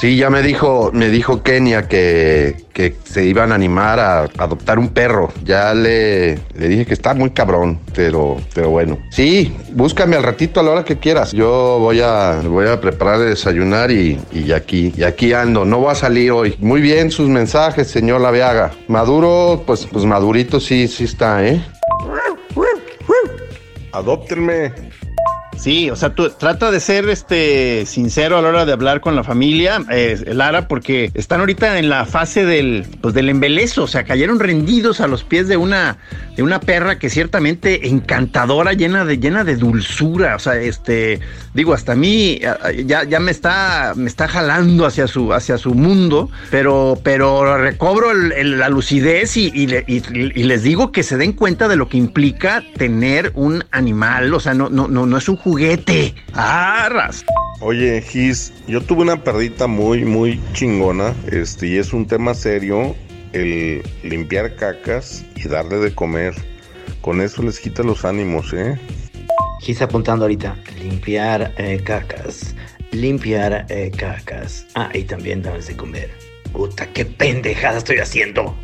Sí, 0.00 0.16
ya 0.16 0.30
me 0.30 0.42
dijo, 0.42 0.90
me 0.92 1.08
dijo 1.08 1.42
Kenia 1.42 1.88
que, 1.88 2.64
que 2.72 2.94
se 3.04 3.24
iban 3.24 3.50
a 3.50 3.56
animar 3.56 3.98
a 3.98 4.28
adoptar 4.38 4.78
un 4.78 4.90
perro. 4.90 5.32
Ya 5.44 5.74
le, 5.74 6.34
le 6.54 6.68
dije 6.68 6.86
que 6.86 6.94
está 6.94 7.14
muy 7.14 7.30
cabrón, 7.30 7.80
pero, 7.94 8.36
pero 8.54 8.70
bueno. 8.70 8.98
Sí, 9.10 9.56
búscame 9.72 10.14
al 10.14 10.22
ratito 10.22 10.60
a 10.60 10.62
la 10.62 10.70
hora 10.70 10.84
que 10.84 10.98
quieras. 10.98 11.32
Yo 11.32 11.78
voy 11.80 12.00
a, 12.00 12.40
voy 12.44 12.68
a 12.68 12.80
preparar 12.80 13.20
el 13.22 13.30
desayunar 13.30 13.90
y, 13.90 14.20
y 14.32 14.52
aquí, 14.52 14.92
y 14.96 15.02
aquí 15.02 15.32
ando. 15.32 15.64
No 15.64 15.78
voy 15.80 15.90
a 15.90 15.94
salir 15.96 16.30
hoy. 16.30 16.56
Muy 16.60 16.80
bien 16.80 17.10
sus 17.10 17.28
mensajes, 17.28 17.88
señor 17.88 18.20
Laviaga. 18.20 18.70
Maduro, 18.86 19.64
pues, 19.66 19.86
pues 19.86 20.04
madurito 20.04 20.60
sí, 20.60 20.86
sí 20.86 21.04
está, 21.04 21.44
¿eh? 21.44 21.60
Adóptenme. 23.92 24.72
Sí, 25.58 25.90
o 25.90 25.96
sea, 25.96 26.10
tú 26.14 26.30
trata 26.30 26.70
de 26.70 26.78
ser 26.78 27.08
este 27.08 27.84
sincero 27.84 28.38
a 28.38 28.42
la 28.42 28.48
hora 28.48 28.64
de 28.64 28.72
hablar 28.72 29.00
con 29.00 29.16
la 29.16 29.24
familia, 29.24 29.82
eh, 29.90 30.16
Lara, 30.32 30.68
porque 30.68 31.10
están 31.14 31.40
ahorita 31.40 31.78
en 31.80 31.88
la 31.88 32.04
fase 32.06 32.44
del, 32.44 32.86
pues, 33.00 33.12
del 33.12 33.28
embelezo, 33.28 33.82
o 33.82 33.86
sea, 33.88 34.04
cayeron 34.04 34.38
rendidos 34.38 35.00
a 35.00 35.08
los 35.08 35.24
pies 35.24 35.48
de 35.48 35.56
una, 35.56 35.98
de 36.36 36.44
una 36.44 36.60
perra 36.60 37.00
que 37.00 37.10
ciertamente 37.10 37.88
encantadora, 37.88 38.72
llena 38.74 39.04
de, 39.04 39.18
llena 39.18 39.42
de 39.42 39.56
dulzura, 39.56 40.36
o 40.36 40.38
sea, 40.38 40.54
este, 40.60 41.18
digo, 41.54 41.74
hasta 41.74 41.92
a 41.92 41.96
mí 41.96 42.38
ya, 42.86 43.02
ya 43.02 43.18
me 43.18 43.32
está, 43.32 43.94
me 43.96 44.08
está 44.08 44.28
jalando 44.28 44.86
hacia 44.86 45.08
su, 45.08 45.32
hacia 45.32 45.58
su 45.58 45.74
mundo, 45.74 46.30
pero, 46.52 47.00
pero 47.02 47.58
recobro 47.58 48.12
el- 48.12 48.58
la 48.60 48.68
lucidez 48.68 49.36
y, 49.36 49.50
y 49.52 49.68
y- 49.88 50.02
y 50.34 50.42
les 50.44 50.62
digo 50.62 50.92
que 50.92 51.02
se 51.02 51.16
den 51.16 51.32
cuenta 51.32 51.66
de 51.66 51.74
lo 51.74 51.88
que 51.88 51.96
implica 51.96 52.62
tener 52.76 53.32
un 53.34 53.64
animal, 53.72 54.32
o 54.34 54.38
sea, 54.40 54.54
no, 54.54 54.68
no, 54.70 54.86
no, 54.86 55.04
no 55.04 55.16
es 55.16 55.28
un 55.28 55.36
juguete. 55.48 56.14
Arras. 56.34 57.24
Oye, 57.60 58.02
Gis, 58.02 58.52
yo 58.66 58.82
tuve 58.82 59.02
una 59.02 59.22
perrita 59.24 59.66
muy, 59.66 60.04
muy 60.04 60.40
chingona, 60.52 61.14
este, 61.32 61.68
y 61.68 61.76
es 61.78 61.92
un 61.92 62.06
tema 62.06 62.34
serio 62.34 62.94
el 63.32 63.82
limpiar 64.02 64.54
cacas 64.56 65.24
y 65.36 65.48
darle 65.48 65.78
de 65.78 65.94
comer. 65.94 66.34
Con 67.00 67.20
eso 67.20 67.42
les 67.42 67.58
quita 67.58 67.82
los 67.82 68.04
ánimos, 68.04 68.52
¿eh? 68.52 68.78
Quizá 69.60 69.84
apuntando 69.84 70.24
ahorita. 70.24 70.56
Limpiar 70.78 71.54
eh, 71.56 71.80
cacas. 71.82 72.54
Limpiar 72.92 73.66
eh, 73.70 73.90
cacas. 73.96 74.66
Ah, 74.74 74.90
y 74.92 75.04
también 75.04 75.42
darles 75.42 75.68
de 75.68 75.76
comer. 75.76 76.10
Puta, 76.52 76.86
qué 76.92 77.04
pendejada 77.04 77.78
estoy 77.78 77.98
haciendo. 77.98 78.54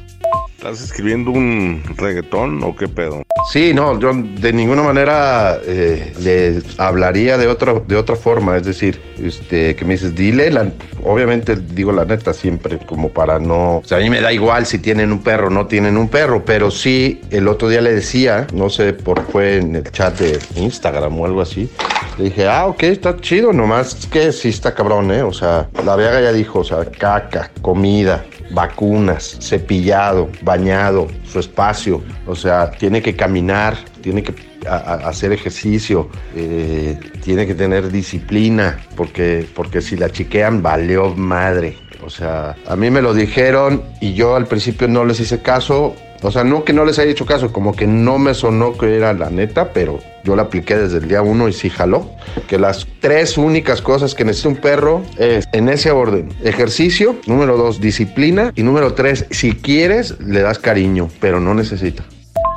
¿Estás 0.64 0.80
escribiendo 0.80 1.30
un 1.30 1.82
reggaetón 1.98 2.64
o 2.64 2.74
qué 2.74 2.88
pedo? 2.88 3.22
Sí, 3.52 3.74
no, 3.74 4.00
yo 4.00 4.12
de 4.14 4.50
ninguna 4.50 4.82
manera 4.82 5.58
eh, 5.62 6.14
le 6.22 6.62
hablaría 6.78 7.36
de 7.36 7.48
otra, 7.48 7.74
de 7.86 7.96
otra 7.96 8.16
forma, 8.16 8.56
es 8.56 8.64
decir, 8.64 8.98
este, 9.22 9.76
que 9.76 9.84
me 9.84 9.92
dices, 9.92 10.14
dile, 10.14 10.50
la- 10.50 10.72
obviamente 11.04 11.54
digo 11.54 11.92
la 11.92 12.06
neta 12.06 12.32
siempre, 12.32 12.78
como 12.78 13.10
para 13.10 13.38
no, 13.38 13.76
o 13.76 13.82
sea, 13.84 13.98
a 13.98 14.00
mí 14.00 14.08
me 14.08 14.22
da 14.22 14.32
igual 14.32 14.64
si 14.64 14.78
tienen 14.78 15.12
un 15.12 15.22
perro 15.22 15.48
o 15.48 15.50
no 15.50 15.66
tienen 15.66 15.98
un 15.98 16.08
perro, 16.08 16.46
pero 16.46 16.70
sí, 16.70 17.20
el 17.30 17.46
otro 17.46 17.68
día 17.68 17.82
le 17.82 17.92
decía, 17.92 18.46
no 18.54 18.70
sé 18.70 18.94
por 18.94 19.22
fue 19.26 19.58
en 19.58 19.76
el 19.76 19.90
chat 19.90 20.18
de 20.18 20.38
Instagram 20.58 21.20
o 21.20 21.26
algo 21.26 21.42
así, 21.42 21.68
le 22.16 22.24
dije, 22.24 22.46
ah, 22.48 22.64
ok, 22.68 22.84
está 22.84 23.18
chido, 23.18 23.52
nomás 23.52 24.06
que 24.06 24.32
sí 24.32 24.48
está 24.48 24.72
cabrón, 24.72 25.10
¿eh? 25.12 25.22
O 25.22 25.32
sea, 25.34 25.68
la 25.84 25.94
Vega 25.94 26.22
ya 26.22 26.32
dijo, 26.32 26.60
o 26.60 26.64
sea, 26.64 26.86
caca, 26.86 27.50
comida, 27.60 28.24
vacunas, 28.54 29.36
cepillado, 29.40 30.30
bañado, 30.42 31.08
su 31.24 31.40
espacio, 31.40 32.02
o 32.26 32.34
sea, 32.34 32.70
tiene 32.70 33.02
que 33.02 33.16
caminar, 33.16 33.76
tiene 34.00 34.22
que 34.22 34.34
hacer 34.66 35.32
ejercicio, 35.32 36.08
eh, 36.34 36.98
tiene 37.22 37.46
que 37.46 37.54
tener 37.54 37.90
disciplina, 37.90 38.78
porque, 38.96 39.46
porque 39.54 39.80
si 39.82 39.96
la 39.96 40.10
chiquean, 40.10 40.62
valió 40.62 41.14
madre. 41.14 41.76
O 42.04 42.10
sea, 42.10 42.54
a 42.66 42.76
mí 42.76 42.90
me 42.90 43.00
lo 43.00 43.14
dijeron 43.14 43.82
y 44.00 44.12
yo 44.12 44.36
al 44.36 44.46
principio 44.46 44.88
no 44.88 45.04
les 45.04 45.20
hice 45.20 45.40
caso. 45.40 45.94
O 46.24 46.30
sea, 46.30 46.42
no 46.42 46.64
que 46.64 46.72
no 46.72 46.86
les 46.86 46.98
haya 46.98 47.10
hecho 47.10 47.26
caso, 47.26 47.52
como 47.52 47.76
que 47.76 47.86
no 47.86 48.18
me 48.18 48.32
sonó 48.32 48.78
que 48.78 48.96
era 48.96 49.12
la 49.12 49.28
neta, 49.28 49.74
pero 49.74 49.98
yo 50.24 50.34
la 50.34 50.44
apliqué 50.44 50.74
desde 50.74 50.96
el 50.96 51.06
día 51.06 51.20
uno 51.20 51.48
y 51.48 51.52
sí 51.52 51.68
jaló. 51.68 52.10
Que 52.48 52.58
las 52.58 52.86
tres 53.00 53.36
únicas 53.36 53.82
cosas 53.82 54.14
que 54.14 54.24
necesita 54.24 54.48
un 54.48 54.56
perro 54.56 55.02
es, 55.18 55.44
en 55.52 55.68
ese 55.68 55.90
orden, 55.90 56.30
ejercicio, 56.42 57.16
número 57.26 57.58
dos, 57.58 57.78
disciplina, 57.78 58.54
y 58.56 58.62
número 58.62 58.94
tres, 58.94 59.26
si 59.30 59.52
quieres, 59.52 60.18
le 60.18 60.40
das 60.40 60.58
cariño, 60.58 61.10
pero 61.20 61.40
no 61.40 61.52
necesita. 61.52 62.02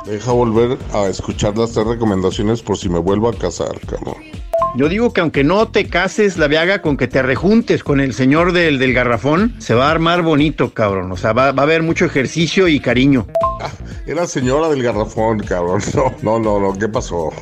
Deja 0.06 0.32
volver 0.32 0.78
a 0.94 1.06
escuchar 1.06 1.58
las 1.58 1.72
tres 1.72 1.86
recomendaciones 1.86 2.62
por 2.62 2.78
si 2.78 2.88
me 2.88 2.98
vuelvo 2.98 3.28
a 3.28 3.34
casar, 3.34 3.78
cabrón. 3.86 4.37
Yo 4.76 4.88
digo 4.88 5.12
que 5.12 5.20
aunque 5.20 5.44
no 5.44 5.68
te 5.68 5.86
cases, 5.88 6.36
la 6.36 6.46
viaga, 6.46 6.82
con 6.82 6.96
que 6.96 7.08
te 7.08 7.22
rejuntes 7.22 7.82
con 7.82 8.00
el 8.00 8.14
señor 8.14 8.52
del, 8.52 8.78
del 8.78 8.92
garrafón, 8.92 9.54
se 9.58 9.74
va 9.74 9.88
a 9.88 9.90
armar 9.90 10.22
bonito, 10.22 10.72
cabrón. 10.72 11.10
O 11.10 11.16
sea, 11.16 11.32
va, 11.32 11.52
va 11.52 11.62
a 11.62 11.66
haber 11.66 11.82
mucho 11.82 12.04
ejercicio 12.04 12.68
y 12.68 12.78
cariño. 12.78 13.26
Era 14.06 14.26
señora 14.26 14.68
del 14.68 14.82
garrafón, 14.82 15.40
cabrón. 15.40 15.80
No, 16.22 16.38
no, 16.38 16.60
no. 16.60 16.72
¿qué 16.78 16.88
pasó? 16.88 17.32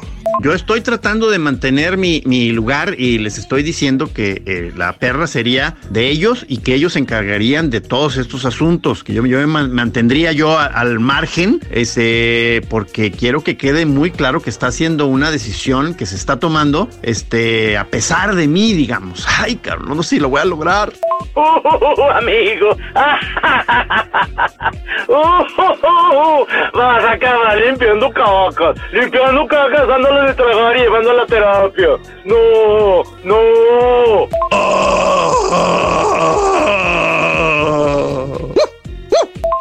Yo 0.42 0.52
estoy 0.52 0.80
tratando 0.82 1.30
de 1.30 1.38
mantener 1.38 1.96
mi, 1.96 2.22
mi 2.26 2.52
lugar 2.52 2.94
y 2.98 3.18
les 3.18 3.38
estoy 3.38 3.62
diciendo 3.62 4.10
que 4.12 4.42
eh, 4.46 4.72
la 4.76 4.92
perra 4.92 5.26
sería 5.26 5.76
de 5.90 6.08
ellos 6.08 6.44
y 6.48 6.58
que 6.58 6.74
ellos 6.74 6.92
se 6.92 6.98
encargarían 6.98 7.70
de 7.70 7.80
todos 7.80 8.16
estos 8.16 8.44
asuntos, 8.44 9.02
que 9.02 9.14
yo, 9.14 9.24
yo 9.26 9.38
me 9.38 9.46
man- 9.46 9.72
mantendría 9.72 10.32
yo 10.32 10.58
al 10.58 11.00
margen, 11.00 11.60
este, 11.70 12.62
porque 12.68 13.10
quiero 13.12 13.42
que 13.42 13.56
quede 13.56 13.86
muy 13.86 14.10
claro 14.10 14.40
que 14.42 14.50
está 14.50 14.66
haciendo 14.68 15.06
una 15.06 15.30
decisión 15.30 15.94
que 15.94 16.06
se 16.06 16.16
está 16.16 16.38
tomando, 16.38 16.88
este, 17.02 17.76
a 17.78 17.86
pesar 17.86 18.34
de 18.34 18.46
mí, 18.46 18.72
digamos. 18.74 19.26
Ay, 19.40 19.56
cabrón, 19.56 19.96
no 19.96 20.02
sé 20.02 20.16
si 20.16 20.20
lo 20.20 20.28
voy 20.28 20.40
a 20.40 20.44
lograr. 20.44 20.92
Uh, 21.36 22.02
amigo. 22.12 22.76
Uh, 25.08 26.44
vas 26.74 27.04
a 27.04 27.12
acabar 27.12 27.56
limpiando 27.58 28.10
cacas. 28.10 28.76
Limpiando 28.92 29.46
cacas, 29.46 29.86
dándole 29.86 30.25
de 30.26 30.34
tragar 30.34 30.76
y 30.76 30.80
llevando 30.80 31.10
a 31.10 31.14
la 31.14 31.26
terapia. 31.26 31.88
No, 32.24 33.02
no. 33.24 34.28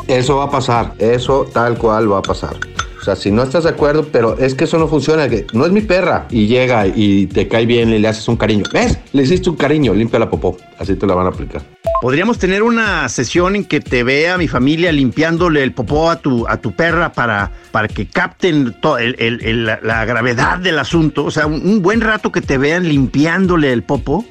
Eso 0.08 0.38
va 0.38 0.46
a 0.46 0.50
pasar, 0.50 0.94
eso 1.00 1.46
tal 1.52 1.78
cual 1.78 2.12
va 2.12 2.20
a 2.20 2.22
pasar. 2.22 2.56
Sea, 3.06 3.16
si 3.16 3.30
no 3.30 3.44
estás 3.44 3.66
de 3.66 3.70
acuerdo, 3.70 4.08
pero 4.12 4.36
es 4.40 4.56
que 4.56 4.64
eso 4.64 4.80
no 4.80 4.88
funciona, 4.88 5.30
que 5.30 5.46
no 5.54 5.64
es 5.66 5.72
mi 5.72 5.82
perra. 5.82 6.26
Y 6.32 6.48
llega 6.48 6.88
y 6.88 7.28
te 7.28 7.48
cae 7.48 7.68
bien 7.68 7.90
y 7.92 8.00
le 8.00 8.08
haces 8.08 8.28
un 8.28 8.36
cariño. 8.36 8.64
¿Ves? 8.74 8.98
Le 9.14 9.22
hiciste 9.22 9.48
un 9.50 9.56
cariño, 9.58 9.94
limpia 9.94 10.18
la 10.18 10.28
popó. 10.30 10.58
Así 10.80 10.96
te 10.96 11.06
la 11.06 11.14
van 11.14 11.28
a 11.28 11.30
aplicar. 11.30 11.62
Podríamos 12.02 12.40
tener 12.40 12.64
una 12.64 13.08
sesión 13.10 13.56
en 13.56 13.64
que 13.64 13.80
te 13.80 14.04
vea 14.04 14.40
mi 14.40 14.48
familia 14.48 14.92
limpiándole 14.92 15.62
el 15.62 15.72
popó 15.72 16.10
a 16.10 16.16
tu, 16.18 16.48
a 16.48 16.58
tu 16.58 16.72
perra 16.72 17.14
para, 17.14 17.52
para 17.72 17.88
que 17.88 18.08
capten 18.08 18.76
el- 19.08 19.66
la, 19.84 20.06
gravedad 20.06 20.58
del 20.58 20.80
asunto. 20.80 21.26
O 21.26 21.32
sea, 21.32 21.46
un, 21.46 21.62
un 21.64 21.82
buen 21.84 22.02
rato 22.02 22.32
que 22.32 22.42
te 22.42 22.58
vean 22.58 22.88
limpiándole 22.90 23.72
el 23.72 23.84
popo. 23.84 24.26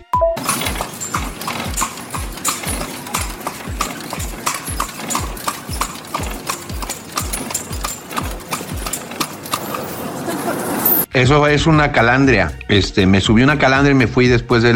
Eso 11.14 11.46
es 11.46 11.66
una 11.66 11.92
calandria. 11.92 12.53
Este, 12.68 13.07
me 13.07 13.20
subí 13.20 13.42
una 13.42 13.57
calandria 13.59 13.92
y 13.92 13.94
me 13.94 14.09
fui 14.09 14.27
después 14.27 14.62
de, 14.62 14.74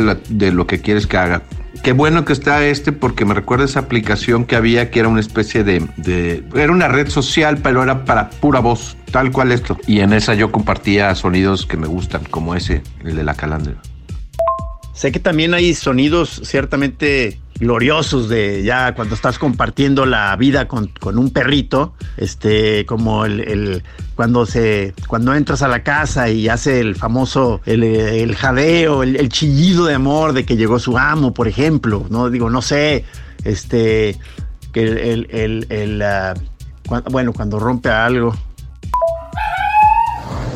lo 0.52 0.66
que 0.66 0.80
quieres 0.80 1.06
que 1.06 1.16
haga. 1.16 1.42
Qué 1.82 1.92
bueno 1.92 2.24
que 2.24 2.32
está 2.32 2.64
este 2.64 2.92
porque 2.92 3.24
me 3.24 3.34
recuerda 3.34 3.64
esa 3.64 3.80
aplicación 3.80 4.44
que 4.44 4.56
había 4.56 4.90
que 4.90 5.00
era 5.00 5.08
una 5.08 5.20
especie 5.20 5.62
de, 5.64 5.84
de- 5.96 6.44
Era 6.54 6.72
una 6.72 6.88
red 6.88 7.08
social, 7.08 7.58
pero 7.62 7.82
era 7.82 8.04
para 8.04 8.30
pura 8.30 8.60
voz, 8.60 8.96
tal 9.12 9.30
cual 9.32 9.52
esto. 9.52 9.78
Y 9.86 10.00
en 10.00 10.12
esa 10.12 10.34
yo 10.34 10.50
compartía 10.50 11.14
sonidos 11.14 11.66
que 11.66 11.76
me 11.76 11.86
gustan, 11.86 12.22
como 12.30 12.54
ese, 12.54 12.82
el 13.04 13.16
de 13.16 13.24
la 13.24 13.34
calandria. 13.34 13.76
Sé 14.98 15.12
que 15.12 15.20
también 15.20 15.54
hay 15.54 15.74
sonidos 15.74 16.40
ciertamente 16.44 17.38
gloriosos 17.60 18.28
de 18.28 18.64
ya 18.64 18.96
cuando 18.96 19.14
estás 19.14 19.38
compartiendo 19.38 20.04
la 20.06 20.34
vida 20.34 20.66
con, 20.66 20.88
con 20.98 21.18
un 21.18 21.30
perrito, 21.30 21.94
este, 22.16 22.84
como 22.84 23.24
el, 23.24 23.38
el- 23.40 23.82
cuando 24.16 24.44
se, 24.44 24.94
cuando 25.06 25.32
entras 25.36 25.62
a 25.62 25.68
la 25.68 25.84
casa 25.84 26.28
y 26.30 26.48
hace 26.48 26.80
el 26.80 26.96
famoso, 26.96 27.60
el, 27.64 27.84
el 27.84 28.34
jadeo, 28.34 29.04
el, 29.04 29.28
chillido 29.28 29.86
de 29.86 29.94
amor 29.94 30.32
de 30.32 30.44
que 30.44 30.56
llegó 30.56 30.80
su 30.80 30.98
amo, 30.98 31.32
por 31.32 31.46
ejemplo, 31.46 32.04
no 32.10 32.28
digo, 32.28 32.50
no 32.50 32.60
sé, 32.60 33.04
este, 33.44 34.18
que 34.72 34.82
el, 34.82 35.28
el, 35.30 35.66
el- 35.70 36.02
cuan- 36.88 37.04
bueno, 37.12 37.32
cuando 37.32 37.60
rompe 37.60 37.88
algo. 37.90 38.36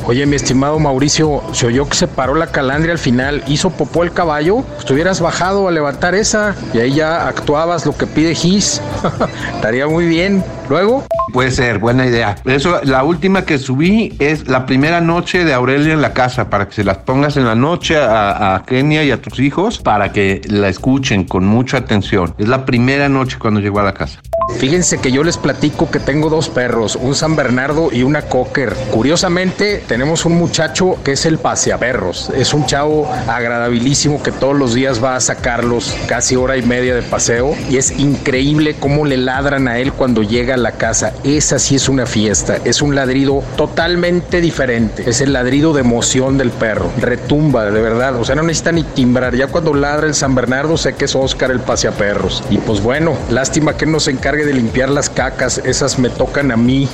Oye, 0.04 0.26
mi 0.26 0.34
estimado 0.34 0.78
Mauricio, 0.80 1.42
se 1.52 1.66
oyó 1.66 1.88
que 1.88 1.96
se 1.96 2.08
paró 2.08 2.34
la 2.34 2.48
calandria 2.48 2.92
al 2.92 2.98
final, 2.98 3.42
hizo 3.46 3.70
popó 3.70 4.02
el 4.02 4.12
caballo, 4.12 4.62
pues 4.74 4.84
te 4.84 4.92
hubieras 4.92 5.20
bajado 5.20 5.68
a 5.68 5.70
levantar 5.70 6.14
esa 6.16 6.56
y 6.74 6.78
ahí 6.78 6.94
ya 6.94 7.28
actuabas 7.28 7.86
lo 7.86 7.96
que 7.96 8.06
pide 8.06 8.34
Gis. 8.34 8.82
Estaría 9.54 9.86
muy 9.86 10.06
bien. 10.06 10.42
Luego. 10.68 11.04
Puede 11.32 11.50
ser, 11.50 11.78
buena 11.78 12.06
idea. 12.06 12.36
Eso, 12.44 12.80
la 12.82 13.04
última 13.04 13.44
que 13.44 13.58
subí 13.58 14.16
es 14.18 14.48
la 14.48 14.66
primera 14.66 15.00
noche 15.00 15.44
de 15.44 15.54
Aurelia 15.54 15.92
en 15.92 16.02
la 16.02 16.12
casa, 16.12 16.50
para 16.50 16.66
que 16.66 16.74
se 16.74 16.84
las 16.84 16.98
pongas 16.98 17.36
en 17.36 17.44
la 17.44 17.54
noche 17.54 17.96
a, 17.96 18.54
a 18.54 18.62
Kenia 18.64 19.04
y 19.04 19.10
a 19.10 19.20
tus 19.20 19.38
hijos, 19.38 19.78
para 19.78 20.12
que 20.12 20.40
la 20.48 20.68
escuchen 20.68 21.24
con 21.24 21.44
mucha 21.44 21.78
atención. 21.78 22.34
Es 22.38 22.48
la 22.48 22.64
primera 22.64 23.08
noche 23.08 23.38
cuando 23.38 23.60
llegó 23.60 23.80
a 23.80 23.84
la 23.84 23.94
casa. 23.94 24.20
Fíjense 24.58 24.98
que 24.98 25.12
yo 25.12 25.24
les 25.24 25.38
platico 25.38 25.90
que 25.90 25.98
tengo 25.98 26.30
dos 26.30 26.48
perros, 26.48 26.96
un 26.96 27.14
San 27.14 27.36
Bernardo 27.36 27.90
y 27.92 28.02
una 28.02 28.22
Cocker. 28.22 28.74
Curiosamente, 28.90 29.82
tenemos 29.86 30.24
un 30.24 30.34
muchacho 30.34 30.96
que 31.04 31.12
es 31.12 31.26
el 31.26 31.38
paseaperros. 31.38 32.30
Es 32.36 32.54
un 32.54 32.66
chavo 32.66 33.10
agradabilísimo 33.28 34.22
que 34.22 34.32
todos 34.32 34.56
los 34.56 34.74
días 34.74 35.02
va 35.02 35.16
a 35.16 35.20
sacarlos 35.20 35.94
casi 36.06 36.36
hora 36.36 36.56
y 36.56 36.62
media 36.62 36.94
de 36.94 37.02
paseo 37.02 37.54
y 37.68 37.76
es 37.76 37.90
increíble 37.98 38.76
cómo 38.78 39.04
le 39.04 39.16
ladran 39.16 39.68
a 39.68 39.78
él 39.78 39.92
cuando 39.92 40.22
llega 40.22 40.54
a 40.54 40.58
la 40.58 40.72
casa. 40.72 41.12
Esa 41.24 41.58
sí 41.58 41.76
es 41.76 41.88
una 41.88 42.06
fiesta, 42.06 42.58
es 42.64 42.82
un 42.82 42.94
ladrido 42.94 43.42
totalmente 43.56 44.40
diferente. 44.40 45.08
Es 45.08 45.20
el 45.20 45.32
ladrido 45.32 45.72
de 45.72 45.80
emoción 45.80 46.38
del 46.38 46.50
perro. 46.50 46.90
Retumba, 46.98 47.70
de 47.70 47.80
verdad. 47.80 48.16
O 48.16 48.24
sea, 48.24 48.34
no 48.34 48.42
necesita 48.42 48.72
ni 48.72 48.84
timbrar. 48.84 49.34
Ya 49.34 49.48
cuando 49.48 49.74
ladra 49.74 50.06
el 50.06 50.14
San 50.14 50.34
Bernardo 50.34 50.76
sé 50.76 50.94
que 50.94 51.06
es 51.06 51.14
Oscar 51.14 51.50
el 51.50 51.60
paseaperros. 51.60 52.42
Y 52.50 52.58
pues 52.58 52.82
bueno, 52.82 53.16
lástima 53.30 53.76
que 53.76 53.86
no 53.86 54.00
se 54.00 54.10
encargue 54.10 54.41
de 54.44 54.54
limpiar 54.54 54.88
las 54.88 55.08
cacas, 55.08 55.58
esas 55.58 55.98
me 55.98 56.10
tocan 56.10 56.50
a 56.50 56.56
mí. 56.56 56.88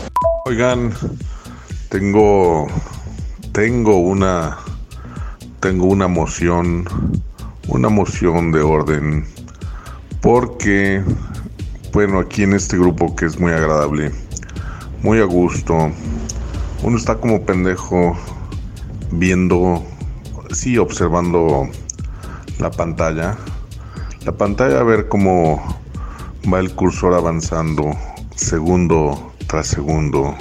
Oigan, 0.46 0.92
tengo 1.88 2.66
tengo 3.52 3.98
una 3.98 4.58
tengo 5.60 5.86
una 5.86 6.08
moción, 6.08 6.84
una 7.68 7.88
moción 7.88 8.52
de 8.52 8.60
orden 8.60 9.26
porque 10.20 11.02
bueno, 11.92 12.18
aquí 12.18 12.42
en 12.42 12.52
este 12.52 12.76
grupo 12.76 13.16
que 13.16 13.24
es 13.24 13.40
muy 13.40 13.52
agradable, 13.52 14.12
muy 15.02 15.20
a 15.20 15.24
gusto. 15.24 15.90
Uno 16.82 16.96
está 16.96 17.16
como 17.16 17.42
pendejo 17.42 18.16
viendo, 19.10 19.82
sí, 20.52 20.78
observando 20.78 21.68
la 22.58 22.70
pantalla. 22.70 23.36
La 24.24 24.32
pantalla 24.32 24.80
a 24.80 24.84
ver 24.84 25.08
cómo 25.08 25.80
va 26.52 26.60
el 26.60 26.74
cursor 26.74 27.14
avanzando 27.14 27.92
segundo 28.34 29.32
tras 29.46 29.66
segundo. 29.66 30.36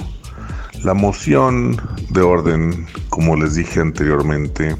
La 0.84 0.94
moción 0.94 1.76
de 2.10 2.20
orden, 2.20 2.86
como 3.08 3.36
les 3.36 3.56
dije 3.56 3.80
anteriormente, 3.80 4.76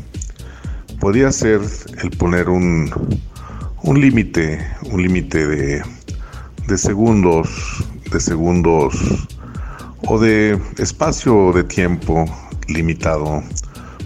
podía 1.01 1.33
ser 1.33 1.61
el 2.03 2.11
poner 2.11 2.49
un, 2.49 2.91
un 3.83 4.01
límite, 4.01 4.65
un 4.93 5.03
límite 5.03 5.47
de, 5.47 5.83
de 6.69 6.79
segundos, 6.79 7.49
de 8.13 8.21
segundos 8.21 9.27
o 10.07 10.19
de 10.19 10.59
espacio 10.79 11.53
de 11.53 11.65
tiempo 11.65 12.25
limitado 12.69 13.43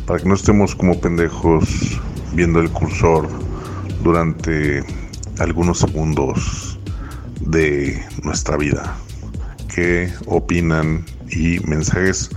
para 0.07 0.19
que 0.19 0.29
no 0.29 0.35
estemos 0.35 0.75
como 0.75 1.01
pendejos 1.01 2.01
viendo 2.33 2.61
el 2.61 2.71
cursor 2.71 3.29
durante 4.03 4.83
algunos 5.39 5.79
segundos 5.79 6.72
de 7.47 8.05
nuestra 8.23 8.57
vida. 8.57 8.97
¿Qué 9.75 10.13
opinan? 10.27 11.05
Y 11.31 11.61
mensajes, 11.61 12.31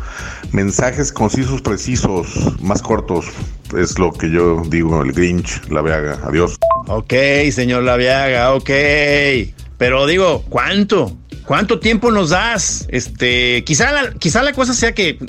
mensajes 0.52 1.12
concisos, 1.12 1.62
precisos, 1.62 2.28
más 2.62 2.82
cortos. 2.82 3.26
Es 3.78 4.00
lo 4.00 4.14
que 4.14 4.32
yo 4.32 4.62
digo, 4.70 5.02
el 5.02 5.12
Grinch, 5.12 5.62
la 5.70 5.82
Veaga. 5.82 6.18
Adiós. 6.24 6.58
Ok, 6.88 7.14
señor 7.52 7.84
Laviaga, 7.84 8.54
ok. 8.54 8.70
Pero 9.78 10.06
digo, 10.06 10.44
¿cuánto? 10.50 11.18
¿Cuánto 11.46 11.80
tiempo 11.80 12.12
nos 12.12 12.32
das? 12.32 12.88
Este, 12.90 13.64
quizá 13.66 13.92
la, 13.92 14.14
quizá 14.14 14.42
la 14.42 14.54
cosa 14.54 14.74
sea 14.74 14.94
que 14.94 15.10
eh, 15.10 15.20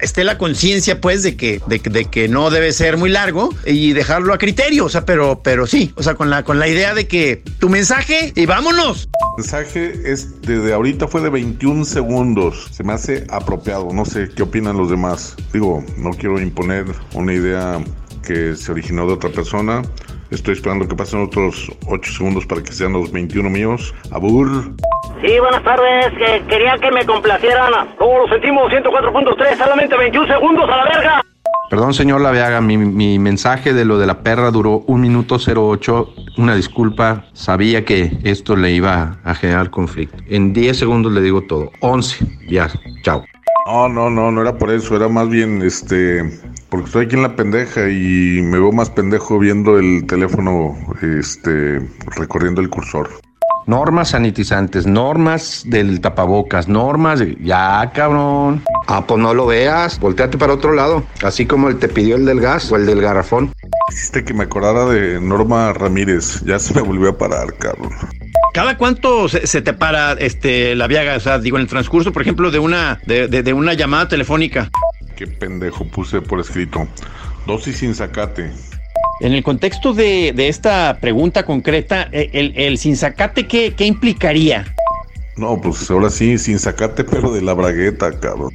esté 0.00 0.22
la 0.22 0.36
conciencia, 0.36 1.00
pues, 1.00 1.22
de 1.22 1.36
que, 1.36 1.60
de, 1.66 1.78
de, 1.78 2.04
que 2.04 2.28
no 2.28 2.50
debe 2.50 2.72
ser 2.72 2.98
muy 2.98 3.10
largo 3.10 3.50
y 3.64 3.92
dejarlo 3.92 4.34
a 4.34 4.38
criterio. 4.38 4.84
O 4.84 4.88
sea, 4.88 5.06
pero, 5.06 5.40
pero 5.42 5.66
sí, 5.66 5.92
o 5.96 6.02
sea, 6.02 6.14
con 6.14 6.28
la, 6.28 6.42
con 6.42 6.58
la 6.58 6.68
idea 6.68 6.94
de 6.94 7.08
que 7.08 7.42
tu 7.58 7.70
mensaje 7.70 8.32
y 8.36 8.46
vámonos. 8.46 9.08
El 9.38 9.44
mensaje 9.44 9.92
es 10.04 10.40
desde 10.42 10.74
ahorita 10.74 11.08
fue 11.08 11.22
de 11.22 11.30
21 11.30 11.84
segundos. 11.86 12.68
Se 12.70 12.84
me 12.84 12.92
hace 12.92 13.24
apropiado. 13.30 13.88
No 13.92 14.04
sé 14.04 14.28
qué 14.34 14.42
opinan 14.42 14.76
los 14.76 14.90
demás. 14.90 15.36
Digo, 15.52 15.82
no 15.96 16.10
quiero 16.10 16.40
imponer 16.40 16.84
una 17.14 17.32
idea 17.32 17.82
que 18.22 18.56
se 18.56 18.72
originó 18.72 19.06
de 19.06 19.14
otra 19.14 19.30
persona. 19.30 19.82
Estoy 20.32 20.54
esperando 20.54 20.88
que 20.88 20.96
pasen 20.96 21.22
otros 21.22 21.70
8 21.86 22.12
segundos 22.12 22.46
para 22.46 22.62
que 22.62 22.72
sean 22.72 22.94
los 22.94 23.12
21 23.12 23.50
míos. 23.50 23.94
Abur. 24.10 24.48
Sí, 25.20 25.38
buenas 25.38 25.62
tardes. 25.62 26.10
Que 26.16 26.42
quería 26.48 26.78
que 26.78 26.90
me 26.90 27.04
complacieran. 27.04 27.70
Como 27.98 28.20
lo 28.20 28.28
sentimos, 28.28 28.72
104.3, 28.72 29.58
solamente 29.58 29.94
21 29.94 30.26
segundos 30.26 30.64
a 30.70 30.76
la 30.78 30.84
verga. 30.84 31.22
Perdón, 31.68 31.92
señor 31.92 32.22
Laveaga, 32.22 32.62
mi, 32.62 32.78
mi, 32.78 33.18
mensaje 33.18 33.74
de 33.74 33.84
lo 33.84 33.98
de 33.98 34.06
la 34.06 34.22
perra 34.22 34.50
duró 34.50 34.84
un 34.86 35.02
minuto 35.02 35.36
08. 35.36 36.14
Una 36.38 36.54
disculpa, 36.54 37.26
sabía 37.34 37.84
que 37.84 38.12
esto 38.24 38.56
le 38.56 38.72
iba 38.72 39.18
a 39.24 39.34
generar 39.34 39.68
conflicto. 39.70 40.16
En 40.28 40.54
10 40.54 40.78
segundos 40.78 41.12
le 41.12 41.20
digo 41.20 41.42
todo. 41.42 41.70
11, 41.80 42.26
ya, 42.48 42.68
chao. 43.02 43.22
No, 43.66 43.88
no, 43.88 44.10
no, 44.10 44.30
no 44.30 44.40
era 44.40 44.58
por 44.58 44.70
eso, 44.70 44.96
era 44.96 45.08
más 45.08 45.28
bien 45.28 45.62
este 45.62 46.40
porque 46.68 46.86
estoy 46.86 47.04
aquí 47.04 47.16
en 47.16 47.22
la 47.22 47.36
pendeja 47.36 47.88
y 47.90 48.40
me 48.42 48.58
veo 48.58 48.72
más 48.72 48.88
pendejo 48.88 49.38
viendo 49.38 49.78
el 49.78 50.06
teléfono 50.06 50.74
este 51.02 51.86
recorriendo 52.16 52.60
el 52.62 52.70
cursor. 52.70 53.10
Normas 53.66 54.10
sanitizantes, 54.10 54.86
normas 54.86 55.62
del 55.66 56.00
tapabocas, 56.00 56.68
normas 56.68 57.20
de... 57.20 57.36
Ya, 57.42 57.92
cabrón. 57.94 58.62
Ah, 58.88 59.04
pues 59.06 59.20
no 59.20 59.34
lo 59.34 59.46
veas. 59.46 60.00
Volteate 60.00 60.36
para 60.36 60.54
otro 60.54 60.72
lado. 60.72 61.04
Así 61.22 61.46
como 61.46 61.68
el 61.68 61.78
te 61.78 61.88
pidió 61.88 62.16
el 62.16 62.24
del 62.24 62.40
gas 62.40 62.72
o 62.72 62.76
el 62.76 62.86
del 62.86 63.00
garrafón. 63.00 63.52
Hiciste 63.90 64.24
que 64.24 64.34
me 64.34 64.44
acordara 64.44 64.86
de 64.86 65.20
Norma 65.20 65.72
Ramírez. 65.74 66.42
Ya 66.44 66.58
se 66.58 66.74
me 66.74 66.80
volvió 66.80 67.10
a 67.10 67.18
parar, 67.18 67.54
cabrón. 67.58 67.92
¿Cada 68.52 68.76
cuánto 68.76 69.28
se, 69.28 69.46
se, 69.46 69.62
te 69.62 69.72
para 69.72 70.12
este 70.12 70.74
la 70.74 70.86
viaga? 70.86 71.16
O 71.16 71.20
sea, 71.20 71.38
digo, 71.38 71.56
en 71.56 71.62
el 71.62 71.68
transcurso, 71.68 72.12
por 72.12 72.22
ejemplo, 72.22 72.50
de 72.50 72.58
una, 72.58 73.00
de, 73.06 73.28
de, 73.28 73.42
de 73.42 73.52
una 73.52 73.72
llamada 73.72 74.08
telefónica. 74.08 74.70
Qué 75.16 75.26
pendejo, 75.26 75.86
puse 75.86 76.20
por 76.20 76.40
escrito. 76.40 76.86
Dosis 77.46 77.78
sin 77.78 77.94
sacate. 77.94 78.50
En 79.20 79.32
el 79.32 79.42
contexto 79.42 79.94
de, 79.94 80.32
de 80.34 80.48
esta 80.48 80.98
pregunta 81.00 81.44
concreta, 81.44 82.08
el, 82.12 82.52
el 82.56 82.76
sin 82.78 82.96
sacate, 82.96 83.46
¿qué, 83.46 83.72
¿qué 83.74 83.86
implicaría? 83.86 84.74
No, 85.36 85.60
pues 85.60 85.90
ahora 85.90 86.10
sí, 86.10 86.36
sin 86.38 86.58
sacate, 86.58 87.04
pero 87.04 87.32
de 87.32 87.40
la 87.40 87.54
bragueta, 87.54 88.10
cabrón. 88.20 88.50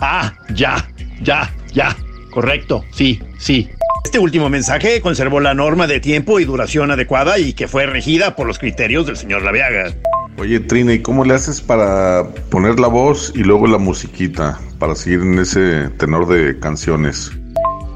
Ah, 0.00 0.34
ya, 0.54 0.86
ya, 1.22 1.50
ya. 1.72 1.96
Correcto, 2.30 2.84
sí, 2.92 3.20
sí. 3.38 3.70
Este 4.04 4.18
último 4.18 4.48
mensaje 4.48 5.00
conservó 5.00 5.40
la 5.40 5.54
norma 5.54 5.86
de 5.86 6.00
tiempo 6.00 6.40
y 6.40 6.44
duración 6.44 6.90
adecuada 6.90 7.38
y 7.38 7.52
que 7.52 7.68
fue 7.68 7.86
regida 7.86 8.34
por 8.34 8.46
los 8.46 8.58
criterios 8.58 9.06
del 9.06 9.16
señor 9.16 9.42
Laviaga. 9.42 9.94
Oye, 10.38 10.58
Trina, 10.60 10.94
¿y 10.94 11.00
cómo 11.00 11.24
le 11.24 11.34
haces 11.34 11.60
para 11.60 12.26
poner 12.50 12.80
la 12.80 12.88
voz 12.88 13.32
y 13.34 13.44
luego 13.44 13.66
la 13.66 13.78
musiquita 13.78 14.58
para 14.78 14.94
seguir 14.94 15.20
en 15.20 15.38
ese 15.38 15.88
tenor 15.98 16.26
de 16.26 16.58
canciones? 16.58 17.30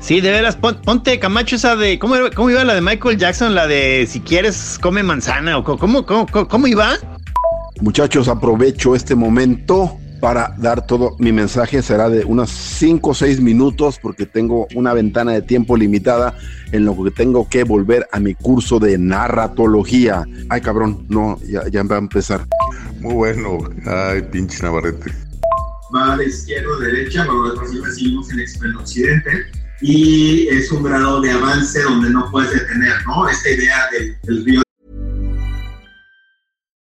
Sí, 0.01 0.21
de 0.21 0.31
veras, 0.31 0.57
pon, 0.57 0.83
ponte 0.85 1.19
Camacho 1.19 1.57
esa 1.57 1.77
de. 1.77 1.99
¿cómo, 1.99 2.17
¿Cómo 2.35 2.51
iba 2.51 2.63
la 2.63 2.75
de 2.75 2.83
Michael 2.83 3.17
Jackson? 3.17 3.55
La 3.55 3.67
de 3.67 4.07
si 4.07 4.21
quieres, 4.21 4.79
come 4.81 5.03
manzana. 5.03 5.57
o 5.57 5.65
¿Cómo, 5.65 5.79
cómo, 6.05 6.27
cómo, 6.27 6.47
cómo 6.47 6.67
iba? 6.67 6.97
Muchachos, 7.81 8.29
aprovecho 8.29 8.95
este 8.95 9.15
momento 9.15 9.99
para 10.25 10.55
dar 10.57 10.87
todo 10.87 11.17
mi 11.19 11.33
mensaje. 11.33 11.83
Será 11.83 12.09
de 12.09 12.25
unos 12.25 12.49
5 12.49 13.11
o 13.11 13.15
6 13.15 13.43
minutos 13.43 13.99
porque 14.01 14.25
tengo 14.25 14.67
una 14.75 14.95
ventana 14.95 15.33
de 15.33 15.43
tiempo 15.43 15.77
limitada 15.77 16.35
en 16.73 16.87
lo 16.87 16.97
que 17.05 17.11
tengo 17.11 17.47
que 17.47 17.63
volver 17.63 18.09
a 18.11 18.21
mi 18.21 18.35
curso 18.35 18.79
de 18.79 18.97
narratología. 18.97 20.25
Ay, 20.49 20.63
cabrón, 20.63 21.05
no, 21.11 21.39
ya, 21.47 21.69
ya 21.69 21.83
va 21.83 21.97
a 21.97 21.99
empezar. 21.99 22.47
Muy 23.01 23.13
bueno. 23.13 23.59
Ay, 23.85 24.23
pinche 24.23 24.63
Navarrete. 24.63 25.13
Va 25.95 26.17
de 26.17 26.25
izquierda 26.25 26.71
a 26.75 26.85
derecha, 26.87 27.27
nosotros 27.27 27.85
recibimos 27.85 28.33
el 28.33 28.41
extremo 28.41 28.81
occidente 28.81 29.31
y 29.83 30.49
es 30.49 30.73
un 30.73 30.85
grado 30.85 31.21
de 31.21 31.33
avance 31.33 31.83
donde 31.83 32.09
no 32.09 32.31
puedes 32.31 32.51
detener, 32.51 32.95
¿no? 33.07 33.29
Esta 33.29 33.51
idea 33.51 33.77
del, 33.93 34.17
del 34.23 34.45
río. 34.47 34.64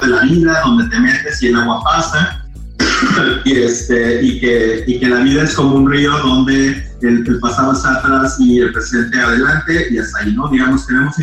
De 0.00 0.08
la 0.08 0.22
vida, 0.22 0.60
donde 0.64 0.88
te 0.88 1.00
metes 1.00 1.42
y 1.42 1.48
el 1.48 1.56
agua 1.56 1.82
pasa, 1.84 2.44
y, 3.44 3.52
este, 3.52 4.22
y, 4.22 4.40
que, 4.40 4.84
y 4.86 4.98
que 4.98 5.08
la 5.08 5.20
vida 5.20 5.42
es 5.44 5.54
como 5.54 5.76
un 5.76 5.90
río 5.90 6.16
donde 6.18 6.68
el, 7.02 7.26
el 7.26 7.38
pasado 7.40 7.72
está 7.72 7.96
atrás 7.96 8.36
y 8.38 8.60
el 8.60 8.72
presente 8.72 9.20
adelante, 9.20 9.86
y 9.90 9.98
hasta 9.98 10.20
ahí, 10.20 10.34
¿no? 10.34 10.48
Digamos, 10.48 10.86
tenemos... 10.86 11.16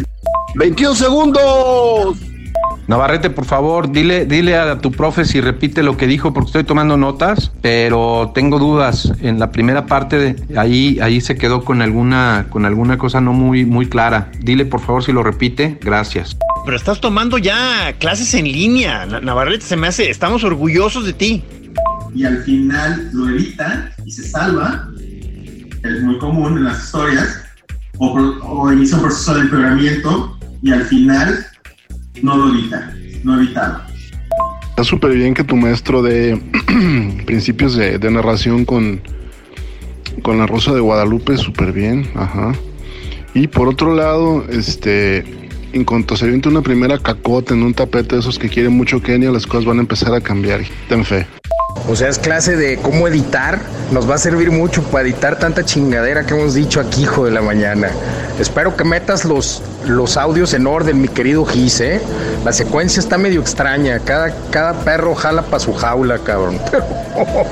21 0.56 0.96
segundos. 0.96 2.18
Navarrete, 2.88 3.30
por 3.30 3.44
favor, 3.44 3.92
dile, 3.92 4.26
dile 4.26 4.56
a 4.56 4.78
tu 4.80 4.92
profe 4.92 5.26
si 5.26 5.42
repite 5.42 5.84
lo 5.84 5.98
que 5.98 6.08
dijo, 6.08 6.34
porque 6.34 6.48
estoy 6.48 6.64
tomando 6.64 6.96
notas, 6.96 7.52
pero 7.62 8.32
tengo 8.34 8.60
dudas. 8.60 9.12
En 9.22 9.40
la 9.40 9.52
primera 9.52 9.86
parte, 9.86 10.18
de, 10.18 10.58
ahí, 10.58 10.98
ahí 11.02 11.20
se 11.20 11.36
quedó 11.36 11.66
con 11.66 11.82
alguna, 11.82 12.46
con 12.50 12.66
alguna 12.66 12.98
cosa 12.98 13.20
no 13.20 13.34
muy, 13.34 13.66
muy 13.66 13.88
clara. 13.88 14.32
Dile, 14.40 14.66
por 14.66 14.80
favor, 14.80 15.04
si 15.04 15.12
lo 15.12 15.22
repite. 15.22 15.78
Gracias. 15.82 16.38
Pero 16.68 16.76
estás 16.76 17.00
tomando 17.00 17.38
ya 17.38 17.94
clases 17.98 18.34
en 18.34 18.44
línea. 18.44 19.06
Na- 19.06 19.22
Navarrete, 19.22 19.64
se 19.66 19.78
me 19.78 19.88
hace, 19.88 20.10
estamos 20.10 20.44
orgullosos 20.44 21.06
de 21.06 21.14
ti. 21.14 21.42
y 22.14 22.26
al 22.26 22.44
final 22.44 23.10
lo 23.14 23.30
evita 23.30 23.90
y 24.06 24.12
se 24.12 24.28
salva, 24.28 24.90
es 24.98 26.02
muy 26.04 26.18
común 26.18 26.58
en 26.58 26.66
las 26.66 26.84
historias, 26.84 27.42
o 28.00 28.70
inicia 28.74 28.98
un 28.98 29.04
proceso 29.04 29.36
de 29.36 29.42
empeoramiento 29.42 30.38
y 30.62 30.72
al 30.74 30.84
final 30.86 31.46
no 32.22 32.36
lo 32.36 32.50
evita, 32.54 32.94
no 33.24 33.38
evitaba. 33.42 33.88
Está 34.70 34.84
súper 34.84 35.14
bien 35.14 35.34
que 35.34 35.44
tu 35.46 35.56
maestro 35.56 36.02
de 36.02 36.38
principios 37.26 37.76
de, 37.76 37.98
de 37.98 38.12
narración 38.12 38.66
con, 38.66 39.02
con 40.22 40.38
la 40.38 40.48
Rosa 40.48 40.74
de 40.74 40.82
Guadalupe, 40.82 41.38
súper 41.38 41.72
bien, 41.72 42.10
ajá. 42.16 42.52
Y 43.34 43.48
por 43.48 43.68
otro 43.70 43.96
lado, 43.96 44.44
este, 44.50 45.24
en 45.78 45.86
cuanto 45.86 46.18
se 46.18 46.26
avienta 46.26 46.50
una 46.50 46.62
primera 46.62 46.98
cacota 46.98 47.54
en 47.54 47.64
un 47.64 47.74
tapete 47.74 48.16
de 48.16 48.22
esos 48.22 48.38
que 48.38 48.50
quieren 48.50 48.74
mucho 48.74 49.02
Kenia, 49.02 49.32
las 49.32 49.48
cosas 49.48 49.66
van 49.66 49.78
a 49.78 49.82
empezar 49.82 50.14
a 50.14 50.22
cambiar. 50.22 50.62
Ten 50.90 51.06
fe. 51.06 51.26
O 51.90 51.96
sea, 51.96 52.10
es 52.10 52.20
clase 52.20 52.58
de 52.58 52.78
cómo 52.78 53.08
editar. 53.08 53.60
Nos 53.92 54.10
va 54.10 54.16
a 54.16 54.18
servir 54.18 54.52
mucho 54.52 54.84
para 54.84 55.04
editar 55.04 55.40
tanta 55.40 55.64
chingadera 55.64 56.26
que 56.26 56.34
hemos 56.34 56.54
dicho 56.54 56.82
aquí, 56.82 57.04
hijo 57.04 57.26
de 57.26 57.32
la 57.32 57.42
mañana. 57.42 57.90
Espero 58.40 58.76
que 58.76 58.84
metas 58.84 59.24
los, 59.24 59.62
los 59.86 60.18
audios 60.18 60.54
en 60.54 60.68
orden, 60.68 61.00
mi 61.00 61.08
querido 61.08 61.46
Gis, 61.46 61.80
¿eh? 61.80 62.02
La 62.44 62.52
secuencia 62.52 63.00
está 63.00 63.18
medio 63.18 63.40
extraña. 63.40 64.00
Cada, 64.00 64.34
cada 64.50 64.74
perro 64.84 65.16
jala 65.16 65.44
para 65.44 65.60
su 65.60 65.74
jaula, 65.74 66.20
cabrón. 66.20 66.60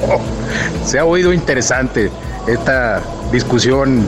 Se 0.85 0.99
ha 0.99 1.05
oído 1.05 1.31
interesante 1.31 2.09
esta 2.47 3.01
discusión 3.31 4.05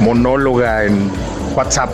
monóloga 0.00 0.84
en 0.84 1.10
WhatsApp. 1.54 1.90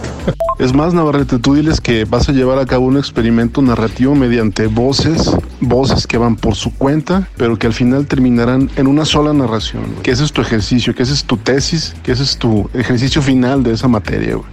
Es 0.58 0.72
más, 0.72 0.94
Navarrete, 0.94 1.38
tú 1.38 1.54
diles 1.54 1.82
que 1.82 2.06
vas 2.06 2.30
a 2.30 2.32
llevar 2.32 2.58
a 2.58 2.64
cabo 2.64 2.86
un 2.86 2.96
experimento 2.96 3.60
narrativo 3.60 4.14
mediante 4.14 4.68
voces, 4.68 5.30
voces 5.60 6.06
que 6.06 6.16
van 6.16 6.36
por 6.36 6.54
su 6.54 6.72
cuenta, 6.74 7.28
pero 7.36 7.58
que 7.58 7.66
al 7.66 7.74
final 7.74 8.06
terminarán 8.06 8.70
en 8.76 8.86
una 8.86 9.04
sola 9.04 9.34
narración. 9.34 9.84
Que 10.02 10.12
ese 10.12 10.24
es 10.24 10.32
tu 10.32 10.40
ejercicio, 10.40 10.94
que 10.94 11.02
ese 11.02 11.12
es 11.12 11.24
tu 11.24 11.36
tesis, 11.36 11.94
que 12.02 12.12
ese 12.12 12.22
es 12.22 12.38
tu 12.38 12.70
ejercicio 12.72 13.20
final 13.20 13.62
de 13.62 13.74
esa 13.74 13.86
materia, 13.86 14.36
güey. 14.36 14.48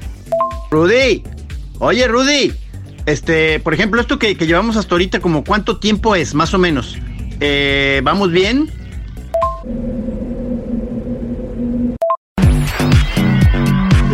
Rudy, 0.71 1.23
oye 1.79 2.07
Rudy, 2.07 2.51
este, 3.05 3.61
por 3.61 3.73
ejemplo, 3.73 4.01
esto 4.01 4.19
que, 4.19 4.35
que 4.35 4.45
llevamos 4.45 4.75
hasta 4.75 4.95
ahorita, 4.95 5.21
como 5.21 5.45
cuánto 5.45 5.77
tiempo 5.77 6.15
es, 6.15 6.33
más 6.33 6.53
o 6.53 6.57
menos. 6.57 6.97
Eh, 7.39 8.01
¿Vamos 8.03 8.29
bien? 8.29 8.69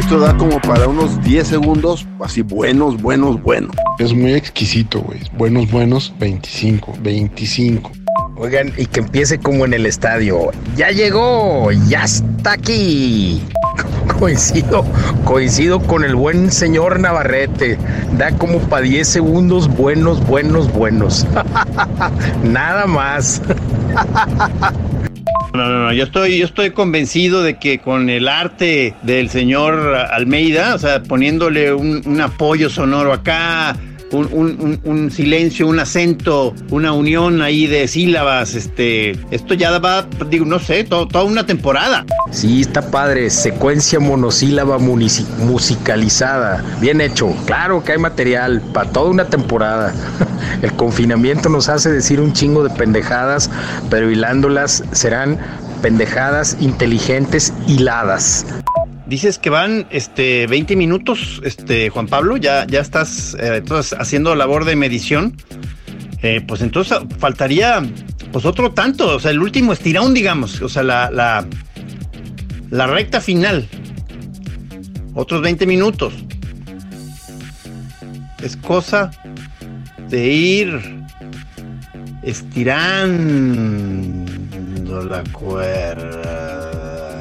Esto 0.09 0.21
da 0.21 0.35
como 0.35 0.59
para 0.59 0.87
unos 0.87 1.21
10 1.21 1.47
segundos, 1.47 2.07
así 2.19 2.41
buenos, 2.41 2.99
buenos, 2.99 3.39
buenos. 3.43 3.75
Es 3.99 4.11
muy 4.11 4.33
exquisito, 4.33 5.01
güey. 5.01 5.19
Buenos, 5.37 5.69
buenos, 5.69 6.11
25, 6.17 6.95
25. 6.99 7.91
Oigan, 8.35 8.73
y 8.75 8.87
que 8.87 9.01
empiece 9.01 9.37
como 9.37 9.65
en 9.65 9.75
el 9.75 9.85
estadio. 9.85 10.49
Ya 10.75 10.89
llegó, 10.89 11.71
ya 11.87 12.05
está 12.05 12.53
aquí. 12.53 13.43
Coincido, 14.19 14.83
coincido 15.25 15.79
con 15.79 16.03
el 16.03 16.15
buen 16.15 16.51
señor 16.51 16.99
Navarrete. 16.99 17.77
Da 18.17 18.31
como 18.31 18.57
para 18.61 18.81
10 18.81 19.07
segundos 19.07 19.67
buenos, 19.67 20.25
buenos, 20.25 20.73
buenos. 20.73 21.27
Nada 22.43 22.87
más. 22.87 23.43
No, 25.53 25.67
no, 25.67 25.85
no, 25.85 25.93
yo 25.93 26.03
estoy, 26.03 26.37
yo 26.37 26.45
estoy 26.45 26.71
convencido 26.71 27.41
de 27.43 27.57
que 27.57 27.79
con 27.79 28.09
el 28.09 28.27
arte 28.27 28.93
del 29.03 29.29
señor 29.29 29.95
Almeida, 30.11 30.75
o 30.75 30.79
sea, 30.79 31.01
poniéndole 31.03 31.73
un, 31.73 32.21
apoyo 32.21 32.69
sonoro 32.69 33.11
acá, 33.13 33.75
un, 34.11 35.09
silencio, 35.11 35.67
un 35.67 35.79
acento, 35.79 36.53
una 36.71 36.93
unión 36.93 37.41
ahí 37.43 37.67
de 37.67 37.87
sílabas, 37.87 38.55
este, 38.55 39.11
esto 39.31 39.53
ya 39.53 39.77
va, 39.79 40.07
digo, 40.29 40.45
no 40.45 40.57
sé, 40.59 40.83
to- 40.83 41.07
toda 41.07 41.23
una 41.25 41.45
temporada. 41.45 42.05
Sí, 42.31 42.61
está 42.61 42.89
padre. 42.89 43.29
Secuencia 43.29 43.99
monosílaba 43.99 44.77
musicalizada. 44.79 46.63
Bien 46.81 47.01
hecho. 47.01 47.35
Claro 47.45 47.83
que 47.83 47.91
hay 47.93 47.97
material 47.99 48.61
para 48.73 48.89
toda 48.91 49.09
una 49.11 49.25
temporada. 49.25 49.93
El 50.61 50.73
confinamiento 50.73 51.49
nos 51.49 51.69
hace 51.69 51.91
decir 51.91 52.19
un 52.19 52.33
chingo 52.33 52.63
de 52.63 52.69
pendejadas, 52.69 53.49
pero 53.89 54.09
hilándolas 54.09 54.83
serán 54.91 55.39
pendejadas 55.81 56.57
inteligentes 56.59 57.53
hiladas. 57.67 58.45
Dices 59.07 59.39
que 59.39 59.49
van 59.49 59.87
este 59.89 60.45
20 60.47 60.75
minutos, 60.75 61.41
este 61.43 61.89
Juan 61.89 62.07
Pablo, 62.07 62.37
ya, 62.37 62.67
ya 62.67 62.79
estás 62.79 63.35
eh, 63.39 63.57
entonces 63.57 63.97
haciendo 63.99 64.35
labor 64.35 64.65
de 64.65 64.75
medición. 64.75 65.35
Eh, 66.21 66.43
pues 66.45 66.61
entonces 66.61 66.99
faltaría 67.17 67.81
pues 68.31 68.45
otro 68.45 68.71
tanto, 68.71 69.15
o 69.15 69.19
sea, 69.19 69.31
el 69.31 69.39
último 69.39 69.73
estirón, 69.73 70.13
digamos, 70.13 70.61
o 70.61 70.69
sea, 70.69 70.83
la, 70.83 71.09
la, 71.09 71.45
la 72.69 72.87
recta 72.87 73.21
final. 73.21 73.67
Otros 75.15 75.41
20 75.41 75.65
minutos. 75.65 76.13
Es 78.43 78.55
cosa 78.55 79.11
de 80.09 80.27
ir 80.27 81.05
estirando 82.23 83.13
la 85.03 85.23
cuerda. 85.31 87.19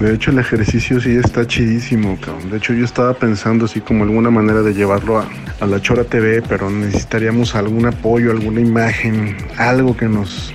De 0.00 0.14
hecho, 0.14 0.30
el 0.30 0.38
ejercicio 0.38 1.00
sí 1.00 1.16
está 1.16 1.46
chidísimo, 1.46 2.18
cabrón. 2.20 2.50
De 2.50 2.58
hecho, 2.58 2.74
yo 2.74 2.84
estaba 2.84 3.14
pensando 3.14 3.64
así 3.64 3.80
como 3.80 4.04
alguna 4.04 4.30
manera 4.30 4.60
de 4.62 4.74
llevarlo 4.74 5.18
a, 5.18 5.28
a 5.60 5.66
la 5.66 5.80
Chora 5.80 6.04
TV, 6.04 6.42
pero 6.42 6.68
necesitaríamos 6.70 7.54
algún 7.54 7.86
apoyo, 7.86 8.30
alguna 8.30 8.60
imagen, 8.60 9.36
algo 9.56 9.96
que 9.96 10.06
nos 10.06 10.52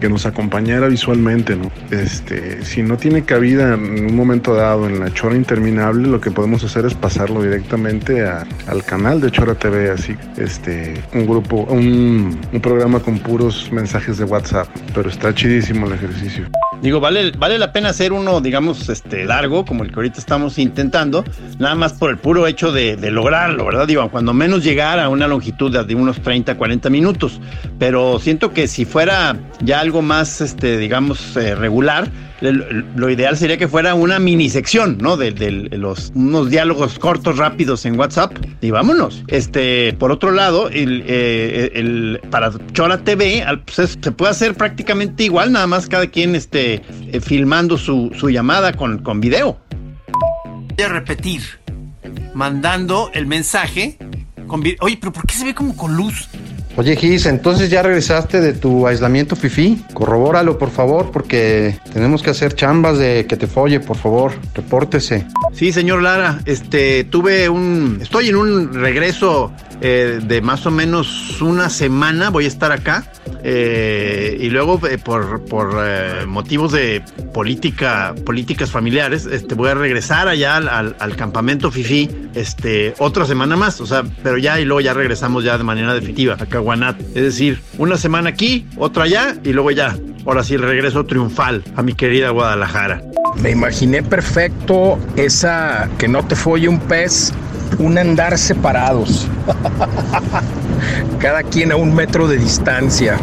que 0.00 0.08
nos 0.08 0.26
acompañara 0.26 0.88
visualmente, 0.88 1.56
¿no? 1.56 1.70
Este, 1.90 2.64
si 2.64 2.82
no 2.82 2.96
tiene 2.96 3.22
cabida 3.24 3.74
en 3.74 4.06
un 4.06 4.14
momento 4.16 4.54
dado 4.54 4.86
en 4.86 5.00
la 5.00 5.12
Chora 5.12 5.36
Interminable, 5.36 6.08
lo 6.08 6.20
que 6.20 6.30
podemos 6.30 6.62
hacer 6.64 6.84
es 6.86 6.94
pasarlo 6.94 7.42
directamente 7.42 8.24
a- 8.26 8.46
al 8.66 8.84
canal 8.84 9.20
de 9.20 9.30
Chora 9.30 9.54
TV, 9.54 9.90
así, 9.90 10.14
este, 10.36 10.94
un 11.14 11.26
grupo, 11.26 11.62
un, 11.70 12.38
un 12.52 12.60
programa 12.60 13.00
con 13.00 13.18
puros 13.18 13.70
mensajes 13.72 14.18
de 14.18 14.24
WhatsApp, 14.24 14.68
pero 14.94 15.08
está 15.10 15.34
chidísimo 15.34 15.86
el 15.86 15.94
ejercicio. 15.94 16.46
Digo, 16.82 17.00
vale, 17.00 17.32
vale 17.32 17.58
la 17.58 17.72
pena 17.72 17.88
hacer 17.88 18.12
uno, 18.12 18.40
digamos, 18.40 18.88
este, 18.88 19.24
largo, 19.24 19.64
como 19.64 19.82
el 19.82 19.90
que 19.90 19.96
ahorita 19.96 20.20
estamos 20.20 20.58
intentando, 20.58 21.24
nada 21.58 21.74
más 21.74 21.94
por 21.94 22.10
el 22.10 22.18
puro 22.18 22.46
hecho 22.46 22.70
de, 22.70 22.96
lograrlo, 23.10 23.64
¿verdad? 23.64 23.86
Digo, 23.86 24.08
cuando 24.10 24.32
menos 24.32 24.62
llegar 24.62 25.00
a 25.00 25.08
una 25.08 25.26
longitud 25.26 25.76
de, 25.76 25.94
unos 25.94 26.20
30, 26.20 26.56
40 26.56 26.88
minutos. 26.90 27.40
Pero 27.78 28.20
siento 28.20 28.52
que 28.52 28.68
si 28.68 28.84
fuera 28.84 29.36
ya 29.60 29.80
algo 29.80 30.02
más, 30.02 30.40
este, 30.40 30.78
digamos, 30.78 31.36
eh, 31.36 31.56
regular, 31.56 32.08
lo 32.40 33.10
ideal 33.10 33.36
sería 33.36 33.56
que 33.56 33.66
fuera 33.68 33.94
una 33.94 34.18
mini 34.18 34.48
sección, 34.48 34.98
¿no? 35.00 35.16
De, 35.16 35.30
los, 35.76 36.12
unos 36.14 36.50
diálogos 36.50 36.98
cortos, 36.98 37.36
rápidos 37.36 37.84
en 37.86 37.98
WhatsApp. 37.98 38.32
Y 38.60 38.70
vámonos. 38.70 39.24
Este, 39.28 39.92
por 39.98 40.12
otro 40.12 40.30
lado, 40.30 40.68
el, 40.68 41.02
eh, 41.06 42.18
para 42.30 42.52
Chora 42.72 42.98
TV, 42.98 43.44
pues 43.66 43.78
es- 43.80 43.98
se 44.00 44.12
puede 44.12 44.30
hacer 44.30 44.54
prácticamente 44.54 45.24
igual, 45.24 45.52
nada 45.52 45.66
más 45.66 45.88
cada 45.88 46.06
quien 46.06 46.34
esté 46.34 46.82
eh, 47.12 47.20
filmando 47.20 47.76
su, 47.76 48.10
su 48.18 48.30
llamada 48.30 48.72
con, 48.72 48.98
con 48.98 49.20
video. 49.20 49.58
Voy 50.76 50.84
a 50.84 50.88
repetir, 50.88 51.42
mandando 52.34 53.10
el 53.14 53.26
mensaje 53.26 53.98
con. 54.46 54.62
Oye, 54.80 54.96
pero 55.00 55.12
¿por 55.12 55.26
qué 55.26 55.34
se 55.34 55.44
ve 55.44 55.54
como 55.54 55.76
con 55.76 55.96
luz? 55.96 56.28
Oye, 56.78 56.94
Gis, 56.94 57.26
entonces 57.26 57.70
ya 57.70 57.82
regresaste 57.82 58.40
de 58.40 58.52
tu 58.52 58.86
aislamiento 58.86 59.34
fifí. 59.34 59.84
Corrobóralo, 59.94 60.58
por 60.58 60.70
favor, 60.70 61.10
porque 61.10 61.76
tenemos 61.92 62.22
que 62.22 62.30
hacer 62.30 62.54
chambas 62.54 62.98
de 62.98 63.26
que 63.26 63.36
te 63.36 63.48
folle, 63.48 63.80
por 63.80 63.96
favor. 63.96 64.30
Repórtese. 64.54 65.26
Sí, 65.52 65.72
señor 65.72 66.02
Lara, 66.02 66.38
este, 66.44 67.02
tuve 67.02 67.48
un, 67.48 67.98
estoy 68.00 68.28
en 68.28 68.36
un 68.36 68.72
regreso 68.72 69.52
eh, 69.80 70.20
de 70.22 70.40
más 70.40 70.66
o 70.66 70.70
menos 70.70 71.42
una 71.42 71.68
semana, 71.68 72.30
voy 72.30 72.44
a 72.44 72.48
estar 72.48 72.70
acá. 72.70 73.10
Eh, 73.42 74.36
y 74.40 74.50
luego 74.50 74.80
eh, 74.86 74.98
por, 74.98 75.44
por 75.44 75.82
eh, 75.84 76.26
motivos 76.26 76.72
de 76.72 77.02
política, 77.32 78.14
políticas 78.24 78.70
familiares, 78.70 79.26
este, 79.26 79.54
voy 79.54 79.70
a 79.70 79.74
regresar 79.74 80.28
allá 80.28 80.56
al, 80.56 81.16
campamento 81.16 81.70
Fifi 81.70 82.08
este, 82.34 82.94
otra 82.98 83.26
semana 83.26 83.56
más, 83.56 83.80
o 83.80 83.86
sea, 83.86 84.04
pero 84.22 84.38
ya 84.38 84.60
y 84.60 84.64
luego 84.64 84.80
ya 84.80 84.94
regresamos 84.94 85.44
ya 85.44 85.58
de 85.58 85.64
manera 85.64 85.94
definitiva 85.94 86.36
a 86.38 86.46
Caguanat. 86.46 87.00
Es 87.00 87.22
decir, 87.22 87.60
una 87.76 87.96
semana 87.96 88.30
aquí, 88.30 88.66
otra 88.76 89.04
allá 89.04 89.34
y 89.42 89.52
luego 89.52 89.70
ya, 89.70 89.96
ahora 90.26 90.44
sí, 90.44 90.56
regreso 90.56 91.06
triunfal 91.06 91.64
a 91.76 91.82
mi 91.82 91.94
querida 91.94 92.30
Guadalajara. 92.30 93.02
Me 93.42 93.50
imaginé 93.50 94.02
perfecto 94.02 94.98
esa 95.16 95.88
que 95.98 96.08
no 96.08 96.26
te 96.26 96.34
folle 96.34 96.68
un 96.68 96.80
pez, 96.80 97.32
un 97.78 97.98
andar 97.98 98.38
separados. 98.38 99.28
Cada 101.18 101.42
quien 101.42 101.72
a 101.72 101.76
un 101.76 101.94
metro 101.94 102.28
de 102.28 102.38
distancia. 102.38 103.16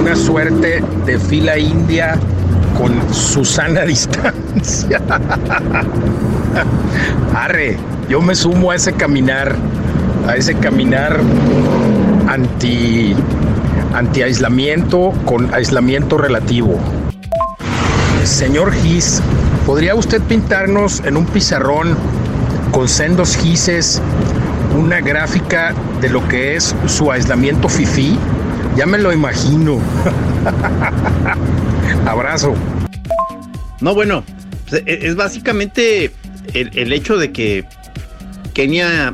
Una 0.00 0.16
suerte 0.16 0.82
de 1.04 1.18
fila 1.18 1.58
india 1.58 2.18
con 2.78 3.14
su 3.14 3.44
sana 3.44 3.82
distancia. 3.86 5.00
Arre, 7.34 7.76
yo 8.08 8.20
me 8.20 8.34
sumo 8.34 8.70
a 8.70 8.76
ese 8.76 8.92
caminar, 8.92 9.54
a 10.26 10.36
ese 10.36 10.54
caminar 10.54 11.20
anti, 12.28 13.14
anti 13.94 14.22
aislamiento 14.22 15.12
con 15.24 15.52
aislamiento 15.54 16.18
relativo. 16.18 16.78
Señor 18.24 18.72
Gis, 18.72 19.22
¿podría 19.66 19.94
usted 19.94 20.20
pintarnos 20.22 21.00
en 21.04 21.16
un 21.16 21.26
pizarrón 21.26 21.96
con 22.80 22.88
sendos 22.88 23.36
gises 23.36 24.00
una 24.74 25.02
gráfica 25.02 25.74
de 26.00 26.08
lo 26.08 26.26
que 26.28 26.56
es 26.56 26.74
su 26.86 27.12
aislamiento 27.12 27.68
fifí? 27.68 28.18
Ya 28.74 28.86
me 28.86 28.96
lo 28.96 29.12
imagino. 29.12 29.78
Abrazo. 32.06 32.54
No, 33.82 33.94
bueno, 33.94 34.24
pues, 34.70 34.82
e- 34.86 35.06
es 35.08 35.14
básicamente 35.14 36.10
el, 36.54 36.92
hecho 36.94 37.18
de 37.18 37.32
que 37.32 37.66
Kenia 38.54 39.12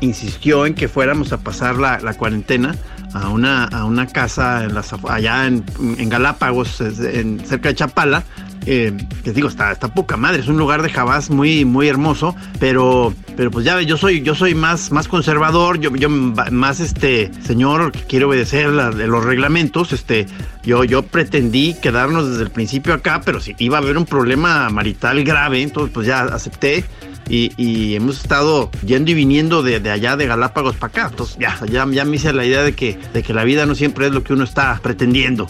insistió 0.00 0.66
en 0.66 0.74
que 0.74 0.86
fuéramos 0.86 1.32
a 1.32 1.38
pasar 1.38 1.76
la, 1.76 1.98
cuarentena 2.18 2.74
a 3.14 3.30
una, 3.30 3.64
a 3.64 3.86
una 3.86 4.08
casa 4.08 4.62
en 4.64 4.74
las 4.74 4.92
allá 5.08 5.46
en, 5.46 5.64
en 5.96 6.10
Galápagos, 6.10 6.82
en- 6.82 7.40
cerca 7.46 7.70
de 7.70 7.76
Chapala. 7.76 8.24
Eh, 8.68 8.92
que 9.22 9.32
digo, 9.32 9.46
está, 9.48 9.70
está 9.70 9.88
poca 9.94 10.16
madre, 10.16 10.40
es 10.40 10.48
un 10.48 10.58
lugar 10.58 10.82
de 10.82 10.90
jabás 10.90 11.30
muy, 11.30 11.64
muy 11.64 11.86
hermoso, 11.88 12.34
pero, 12.58 13.14
pero 13.36 13.50
pues 13.52 13.64
ya 13.64 13.76
ves, 13.76 13.86
yo 13.86 13.96
soy, 13.96 14.22
yo 14.22 14.34
soy 14.34 14.56
más, 14.56 14.90
más 14.90 15.06
conservador, 15.06 15.78
yo, 15.78 15.94
yo 15.94 16.08
más 16.10 16.80
este 16.80 17.30
señor 17.44 17.92
que 17.92 18.00
quiere 18.00 18.24
obedecer 18.24 18.70
la- 18.70 18.90
de 18.90 19.06
los 19.06 19.24
reglamentos, 19.24 19.92
este, 19.92 20.26
yo, 20.64 20.82
yo 20.82 21.02
pretendí 21.02 21.74
quedarnos 21.80 22.28
desde 22.28 22.42
el 22.42 22.50
principio 22.50 22.92
acá, 22.94 23.20
pero 23.24 23.40
si 23.40 23.54
iba 23.60 23.78
a 23.78 23.80
haber 23.80 23.96
un 23.96 24.04
problema 24.04 24.68
marital 24.70 25.22
grave, 25.22 25.62
entonces 25.62 25.92
pues 25.94 26.06
ya 26.08 26.22
acepté. 26.24 26.84
Y, 27.28 27.96
hemos 27.96 28.20
estado 28.20 28.70
yendo 28.84 29.10
y 29.10 29.14
viniendo 29.14 29.62
de, 29.62 29.80
de 29.80 29.90
allá 29.90 30.16
de 30.16 30.26
Galápagos 30.26 30.76
para 30.76 30.90
acá. 30.90 31.08
Entonces 31.10 31.36
ya, 31.38 31.58
ya, 31.66 31.86
ya 31.90 32.04
me 32.04 32.16
hice 32.16 32.32
la 32.32 32.44
idea 32.44 32.62
de 32.62 32.74
que, 32.74 32.98
de 33.12 33.22
que 33.22 33.32
la 33.32 33.44
vida 33.44 33.66
no 33.66 33.74
siempre 33.74 34.06
es 34.06 34.12
lo 34.12 34.22
que 34.22 34.32
uno 34.32 34.44
está 34.44 34.78
pretendiendo. 34.82 35.48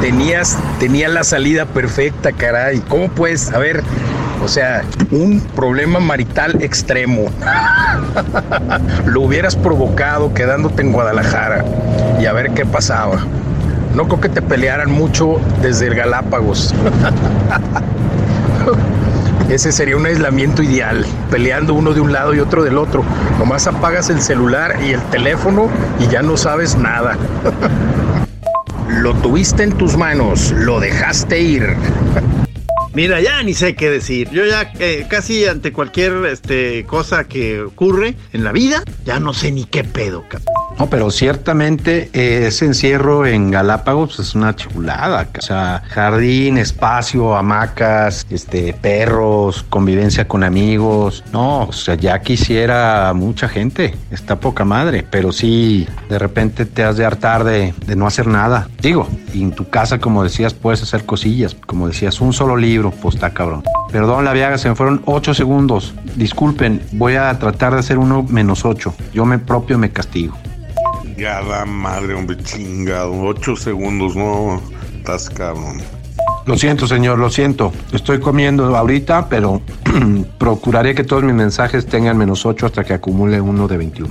Tenías, 0.00 0.58
tenía 0.78 1.08
la 1.08 1.24
salida 1.24 1.66
perfecta, 1.66 2.32
caray. 2.32 2.80
¿Cómo 2.88 3.08
puedes? 3.08 3.52
A 3.52 3.58
ver, 3.58 3.82
o 4.42 4.48
sea, 4.48 4.82
un 5.10 5.40
problema 5.40 6.00
marital 6.00 6.62
extremo. 6.62 7.30
Lo 9.06 9.22
hubieras 9.22 9.56
provocado 9.56 10.32
quedándote 10.32 10.82
en 10.82 10.92
Guadalajara 10.92 11.64
y 12.20 12.26
a 12.26 12.32
ver 12.32 12.52
qué 12.52 12.64
pasaba. 12.64 13.18
No 13.94 14.06
creo 14.06 14.20
que 14.20 14.28
te 14.28 14.40
pelearan 14.40 14.90
mucho 14.90 15.40
desde 15.60 15.88
el 15.88 15.94
Galápagos. 15.94 16.74
Ese 19.50 19.72
sería 19.72 19.96
un 19.96 20.06
aislamiento 20.06 20.62
ideal, 20.62 21.04
peleando 21.28 21.74
uno 21.74 21.92
de 21.92 22.00
un 22.00 22.12
lado 22.12 22.32
y 22.34 22.38
otro 22.38 22.62
del 22.62 22.78
otro. 22.78 23.04
Nomás 23.36 23.66
apagas 23.66 24.08
el 24.08 24.22
celular 24.22 24.78
y 24.80 24.90
el 24.90 25.02
teléfono 25.10 25.68
y 25.98 26.06
ya 26.06 26.22
no 26.22 26.36
sabes 26.36 26.76
nada. 26.76 27.18
Lo 28.88 29.12
tuviste 29.14 29.64
en 29.64 29.72
tus 29.72 29.96
manos, 29.96 30.52
lo 30.52 30.78
dejaste 30.80 31.40
ir. 31.40 31.76
Mira, 32.92 33.20
ya 33.20 33.40
ni 33.42 33.54
sé 33.54 33.76
qué 33.76 33.88
decir. 33.88 34.28
Yo 34.30 34.44
ya 34.44 34.72
eh, 34.80 35.06
casi 35.08 35.46
ante 35.46 35.72
cualquier 35.72 36.26
este, 36.26 36.84
cosa 36.86 37.24
que 37.24 37.62
ocurre 37.62 38.16
en 38.32 38.42
la 38.42 38.50
vida, 38.50 38.82
ya 39.04 39.20
no 39.20 39.32
sé 39.32 39.52
ni 39.52 39.64
qué 39.64 39.84
pedo. 39.84 40.24
cabrón. 40.28 40.59
No, 40.80 40.88
pero 40.88 41.10
ciertamente 41.10 42.08
eh, 42.14 42.46
ese 42.46 42.64
encierro 42.64 43.26
en 43.26 43.50
Galápagos 43.50 44.16
pues, 44.16 44.28
es 44.28 44.34
una 44.34 44.56
chulada. 44.56 45.28
O 45.38 45.42
sea, 45.42 45.82
jardín, 45.86 46.56
espacio, 46.56 47.36
hamacas, 47.36 48.26
este, 48.30 48.72
perros, 48.72 49.62
convivencia 49.68 50.26
con 50.26 50.42
amigos. 50.42 51.22
No, 51.34 51.64
o 51.64 51.72
sea, 51.74 51.96
ya 51.96 52.18
quisiera 52.20 53.12
mucha 53.12 53.46
gente. 53.46 53.94
Está 54.10 54.40
poca 54.40 54.64
madre, 54.64 55.04
pero 55.10 55.32
sí, 55.32 55.86
de 56.08 56.18
repente 56.18 56.64
te 56.64 56.82
has 56.82 56.96
de 56.96 57.04
hartar 57.04 57.44
de, 57.44 57.74
de 57.84 57.94
no 57.94 58.06
hacer 58.06 58.26
nada. 58.26 58.66
Digo, 58.80 59.06
en 59.34 59.52
tu 59.52 59.68
casa, 59.68 59.98
como 59.98 60.24
decías, 60.24 60.54
puedes 60.54 60.82
hacer 60.82 61.04
cosillas. 61.04 61.54
Como 61.66 61.88
decías, 61.88 62.22
un 62.22 62.32
solo 62.32 62.56
libro, 62.56 62.90
pues 62.90 63.16
está 63.16 63.34
cabrón. 63.34 63.64
Perdón, 63.92 64.24
la 64.24 64.32
viaga, 64.32 64.56
se 64.56 64.70
me 64.70 64.74
fueron 64.74 65.02
ocho 65.04 65.34
segundos. 65.34 65.92
Disculpen, 66.16 66.80
voy 66.92 67.16
a 67.16 67.38
tratar 67.38 67.74
de 67.74 67.80
hacer 67.80 67.98
uno 67.98 68.22
menos 68.22 68.64
ocho. 68.64 68.94
Yo 69.12 69.26
me 69.26 69.38
propio 69.38 69.76
me 69.76 69.90
castigo. 69.90 70.38
Madre, 71.66 72.14
hombre, 72.14 72.36
chingado. 72.38 73.12
Ocho 73.12 73.54
segundos, 73.54 74.16
no. 74.16 74.62
Estás 74.96 75.28
cabrón. 75.28 75.78
Lo 76.46 76.56
siento, 76.56 76.86
señor, 76.86 77.18
lo 77.18 77.28
siento. 77.28 77.72
Estoy 77.92 78.20
comiendo 78.20 78.74
ahorita, 78.74 79.28
pero 79.28 79.60
procuraré 80.38 80.94
que 80.94 81.04
todos 81.04 81.22
mis 81.22 81.34
mensajes 81.34 81.84
tengan 81.84 82.16
menos 82.16 82.46
8 82.46 82.64
hasta 82.64 82.84
que 82.84 82.94
acumule 82.94 83.38
uno 83.38 83.68
de 83.68 83.76
21. 83.76 84.10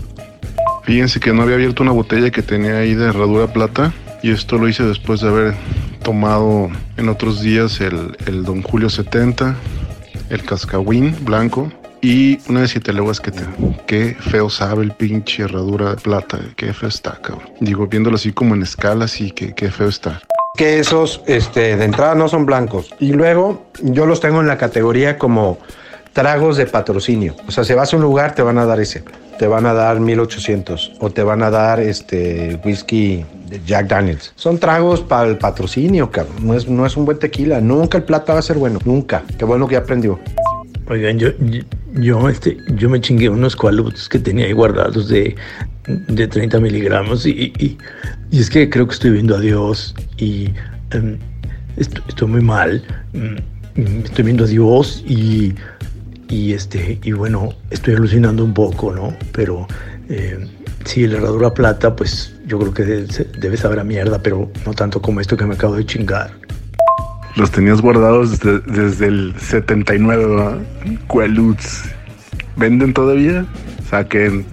Fíjense 0.84 1.20
que 1.20 1.34
no 1.34 1.42
había 1.42 1.56
abierto 1.56 1.82
una 1.82 1.94
botella 1.94 2.30
que 2.30 2.44
tenía 2.44 2.78
ahí 2.78 2.94
de 2.94 3.08
herradura 3.10 3.52
plata 3.52 3.92
y 4.22 4.30
esto 4.32 4.60
lo 4.60 4.70
hice 4.70 4.84
después 4.84 5.22
de 5.22 5.30
haber 5.30 5.56
tomado 6.04 6.70
en 6.98 7.10
otros 7.10 7.42
días 7.42 7.82
el, 7.82 8.18
el 8.28 8.44
Don 8.44 8.62
Julio 8.62 8.90
70, 8.90 9.56
el 10.30 10.44
Cascahuín 10.44 11.16
blanco 11.26 11.72
y 12.02 12.40
una 12.50 12.62
de 12.62 12.68
siete 12.68 12.94
leguas 12.94 13.20
que 13.20 13.32
te... 13.32 13.42
Qué 13.88 14.16
feo 14.20 14.50
sabe 14.50 14.84
el 14.84 14.92
pinche 14.92 15.44
herradura 15.44 15.92
de 15.92 15.96
plata, 15.96 16.40
qué 16.56 16.74
feo 16.74 16.90
está, 16.90 17.20
cabrón. 17.22 17.50
Digo, 17.60 17.88
viéndolo 17.88 18.16
así 18.16 18.32
como 18.32 18.56
en 18.56 18.64
escala, 18.64 19.08
sí, 19.08 19.32
que 19.32 19.54
qué 19.54 19.72
feo 19.72 19.90
está. 19.90 20.22
Que 20.56 20.80
esos, 20.80 21.22
este, 21.26 21.76
de 21.76 21.86
entrada 21.86 22.16
no 22.16 22.28
son 22.28 22.46
blancos. 22.46 22.94
Y 23.00 23.14
luego 23.14 23.66
yo 23.82 24.06
los 24.06 24.20
tengo 24.20 24.42
en 24.42 24.48
la 24.48 24.58
categoría 24.58 25.18
como 25.18 25.58
tragos 26.14 26.58
de 26.58 26.66
patrocinio. 26.66 27.36
O 27.48 27.52
sea, 27.52 27.64
si 27.64 27.74
vas 27.74 27.94
a 27.94 27.98
un 27.98 28.04
lugar, 28.04 28.36
te 28.36 28.42
van 28.42 28.58
a 28.58 28.66
dar 28.66 28.80
ese. 28.80 29.04
Te 29.38 29.48
van 29.48 29.66
a 29.66 29.74
dar 29.74 30.00
1800 30.00 30.98
o 31.00 31.10
te 31.10 31.24
van 31.24 31.44
a 31.44 31.50
dar 31.50 31.80
este 31.80 32.60
whisky 32.66 33.26
Jack 33.66 33.88
Daniels. 33.88 34.34
Son 34.36 34.60
tragos 34.60 35.02
para 35.02 35.30
el 35.30 35.38
patrocinio, 35.38 36.12
cabrón. 36.12 36.46
No 36.46 36.54
es, 36.54 36.68
no 36.68 36.86
es 36.86 36.98
un 36.98 37.06
buen 37.06 37.20
tequila. 37.20 37.62
Nunca 37.62 37.98
el 37.98 38.04
plata 38.04 38.34
va 38.34 38.40
a 38.40 38.44
ser 38.44 38.58
bueno. 38.58 38.80
Nunca. 38.84 39.24
Qué 39.38 39.46
bueno 39.46 39.68
que 39.68 39.78
aprendió. 39.78 40.20
Oigan, 40.90 41.20
yo, 41.20 41.30
yo, 41.94 42.30
este, 42.30 42.58
yo 42.76 42.90
me 42.90 43.00
chingué 43.00 43.30
unos 43.30 43.56
cualutos 43.56 44.10
que 44.10 44.18
tenía 44.18 44.48
ahí 44.48 44.54
guardados 44.54 45.08
de, 45.08 45.36
de 45.86 46.28
30 46.28 46.60
miligramos 46.60 47.28
y, 47.28 47.54
y, 47.60 47.78
y 48.32 48.40
es 48.40 48.50
que 48.50 48.70
creo 48.70 48.88
que 48.88 48.94
estoy 48.94 49.12
viendo 49.12 49.36
a 49.36 49.40
Dios 49.40 49.94
y 50.18 50.50
em, 50.92 51.20
estoy, 51.78 52.28
muy 52.28 52.42
mal. 52.42 52.84
Mm, 53.14 53.38
Estoy 54.04 54.26
viendo 54.26 54.44
a 54.44 54.48
Dios 54.48 55.04
y, 55.08 55.54
y, 56.28 56.54
este, 56.54 57.00
y 57.02 57.12
bueno, 57.14 57.54
estoy 57.70 57.94
alucinando 57.94 58.44
un 58.44 58.54
poco, 58.54 58.94
¿no? 58.94 59.16
Pero 59.32 59.68
eh, 60.10 60.48
sí, 60.86 61.04
el 61.04 61.14
herradura 61.14 61.54
plata, 61.54 61.96
pues 61.96 62.36
yo 62.46 62.60
creo 62.60 62.74
que 62.74 62.84
debe 62.84 63.56
saber 63.56 63.80
a 63.80 63.84
mierda, 63.84 64.22
pero 64.22 64.52
no 64.66 64.74
tanto 64.74 65.02
como 65.02 65.22
esto 65.22 65.38
que 65.38 65.46
me 65.46 65.54
acabo 65.54 65.76
de 65.76 65.86
chingar. 65.86 66.32
Los 67.40 67.52
tenías 67.52 67.80
guardados 67.82 68.38
desde, 68.42 68.60
desde 68.60 69.06
el 69.08 69.34
79, 69.40 70.26
¿verdad? 70.26 70.58
Qualuts. 71.08 71.84
¿Venden 72.58 72.94
todavía? 72.94 73.46
Saquen. 73.90 74.46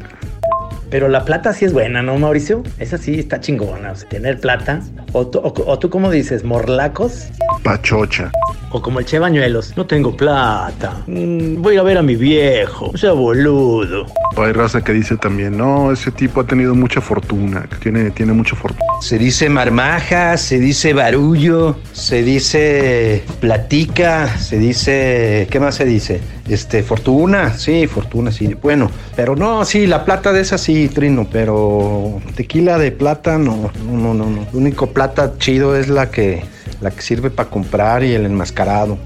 Pero 0.88 1.08
la 1.08 1.24
plata 1.24 1.52
sí 1.52 1.64
es 1.64 1.72
buena, 1.72 2.00
¿no, 2.02 2.16
Mauricio? 2.16 2.62
Esa 2.78 2.96
sí 2.96 3.18
está 3.18 3.40
chingona. 3.40 3.90
O 3.90 3.96
sea, 3.96 4.08
tener 4.08 4.38
plata. 4.40 4.82
O, 5.12 5.26
tú- 5.26 5.40
o- 5.40 5.52
o 5.66 5.78
tú, 5.80 5.90
¿cómo 5.90 6.12
dices? 6.12 6.44
¿Morlacos? 6.44 7.26
Pachocha. 7.64 8.30
O 8.76 8.82
como 8.82 8.98
el 8.98 9.06
Che 9.06 9.18
Bañuelos, 9.18 9.74
no 9.74 9.86
tengo 9.86 10.14
plata. 10.14 11.02
Mm, 11.06 11.62
voy 11.62 11.78
a 11.78 11.82
ver 11.82 11.96
a 11.96 12.02
mi 12.02 12.14
viejo. 12.14 12.90
O 12.92 12.98
sea, 12.98 13.12
boludo. 13.12 14.04
Hay 14.36 14.52
raza 14.52 14.84
que 14.84 14.92
dice 14.92 15.16
también, 15.16 15.56
no, 15.56 15.90
ese 15.90 16.10
tipo 16.10 16.42
ha 16.42 16.46
tenido 16.46 16.74
mucha 16.74 17.00
fortuna, 17.00 17.66
que 17.70 17.76
tiene, 17.76 18.10
tiene 18.10 18.34
mucha 18.34 18.54
fortuna. 18.54 18.84
Se 19.00 19.18
dice 19.18 19.48
marmaja, 19.48 20.36
se 20.36 20.58
dice 20.58 20.92
barullo, 20.92 21.78
se 21.92 22.22
dice 22.22 23.24
platica, 23.40 24.36
se 24.36 24.58
dice, 24.58 25.48
¿qué 25.50 25.58
más 25.58 25.76
se 25.76 25.86
dice? 25.86 26.20
Este, 26.46 26.82
fortuna, 26.82 27.56
sí, 27.56 27.86
fortuna, 27.86 28.30
sí. 28.30 28.52
Bueno, 28.60 28.90
pero 29.16 29.36
no, 29.36 29.64
sí, 29.64 29.86
la 29.86 30.04
plata 30.04 30.34
de 30.34 30.42
esa 30.42 30.58
sí, 30.58 30.90
Trino, 30.90 31.26
pero 31.32 32.20
tequila 32.34 32.76
de 32.76 32.92
plata 32.92 33.38
no, 33.38 33.70
no, 33.86 33.96
no, 33.96 34.12
no. 34.12 34.26
no. 34.26 34.42
El 34.52 34.56
único 34.56 34.88
plata 34.88 35.32
chido 35.38 35.76
es 35.76 35.88
la 35.88 36.10
que, 36.10 36.44
la 36.80 36.90
que 36.90 37.02
sirve 37.02 37.30
para 37.30 37.48
comprar 37.50 38.02
y 38.04 38.12
el 38.14 38.26
enmascarado. 38.26 38.98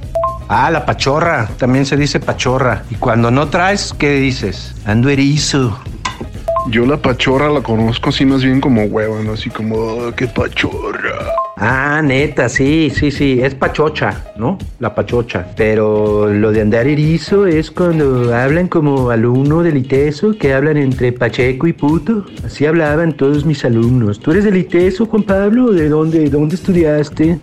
Ah, 0.49 0.71
la 0.71 0.85
pachorra, 0.85 1.49
también 1.59 1.87
se 1.87 1.97
dice 1.97 2.19
pachorra. 2.19 2.83
Y 2.91 2.97
cuando 2.97 3.31
no 3.31 3.49
traes, 3.49 3.95
¿qué 3.97 4.15
dices? 4.15 4.75
Ando 4.85 5.09
erizo. 5.09 5.79
Yo 6.69 6.85
la 6.87 6.97
pachorra 6.97 7.49
la 7.49 7.63
conozco 7.63 8.11
así 8.11 8.25
más 8.27 8.43
bien 8.43 8.61
como 8.61 8.83
hueva, 8.85 9.21
¿no? 9.23 9.33
Así 9.33 9.49
como, 9.49 9.77
"Oh, 9.77 10.13
qué 10.15 10.27
pachorra. 10.27 11.15
Ah, 11.63 12.01
neta, 12.03 12.49
sí, 12.49 12.91
sí, 12.91 13.11
sí, 13.11 13.39
es 13.43 13.55
pachocha, 13.55 14.33
¿no? 14.39 14.57
La 14.79 14.95
pachocha. 14.95 15.47
Pero 15.59 16.33
lo 16.33 16.53
de 16.53 16.63
andar 16.63 16.87
erizo 16.87 17.45
es 17.45 17.71
cuando 17.71 18.35
hablan 18.35 18.67
como 18.67 19.11
alumno 19.11 19.63
del 19.63 19.77
ITESO, 19.77 20.39
que 20.39 20.55
hablan 20.55 20.79
entre 20.79 21.13
Pacheco 21.13 21.67
y 21.67 21.75
puto. 21.75 22.25
Así 22.43 22.65
hablaban 22.65 23.13
todos 23.13 23.45
mis 23.45 23.63
alumnos. 23.63 24.19
¿Tú 24.21 24.31
eres 24.31 24.45
del 24.45 24.57
ITESO, 24.57 25.05
Juan 25.05 25.23
Pablo? 25.23 25.71
¿De 25.73 25.91
dónde, 25.91 26.31
dónde 26.31 26.55
estudiaste? 26.55 27.39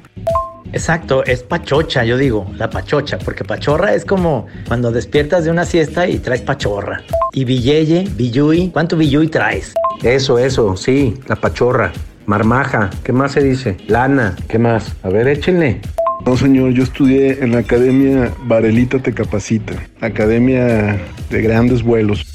Exacto, 0.74 1.24
es 1.24 1.43
pachocha, 1.43 2.03
yo 2.03 2.18
digo, 2.18 2.47
la 2.57 2.72
pachocha, 2.72 3.20
porque 3.20 3.43
pachorra 3.43 3.93
es 3.93 4.03
como 4.03 4.47
cuando 4.68 4.91
despiertas 4.91 5.45
de 5.45 5.51
una 5.51 5.63
siesta 5.63 6.09
y 6.09 6.18
traes 6.18 6.41
pachorra. 6.41 7.03
Y 7.34 7.45
billeye, 7.45 8.07
billuy, 8.15 8.72
¿cuánto 8.72 8.97
billuy 8.97 9.28
traes? 9.28 9.76
Eso, 10.01 10.39
eso, 10.39 10.76
sí, 10.76 11.13
la 11.28 11.36
pachorra. 11.36 11.93
Marmaja, 12.28 12.89
¿qué 13.05 13.13
más 13.13 13.32
se 13.32 13.41
dice? 13.41 13.78
Lana, 13.88 14.36
¿qué 14.49 14.59
más? 14.59 14.97
A 15.01 15.07
ver, 15.07 15.30
échenle. 15.30 15.80
No, 16.25 16.36
señor, 16.36 16.71
yo 16.73 16.84
estudié 16.84 17.41
en 17.41 17.53
la 17.53 17.59
Academia 17.59 18.34
Varelita 18.43 18.99
Te 18.99 19.13
Capacita, 19.13 19.73
Academia 20.01 20.99
de 21.30 21.41
Grandes 21.41 21.82
Vuelos. 21.82 22.25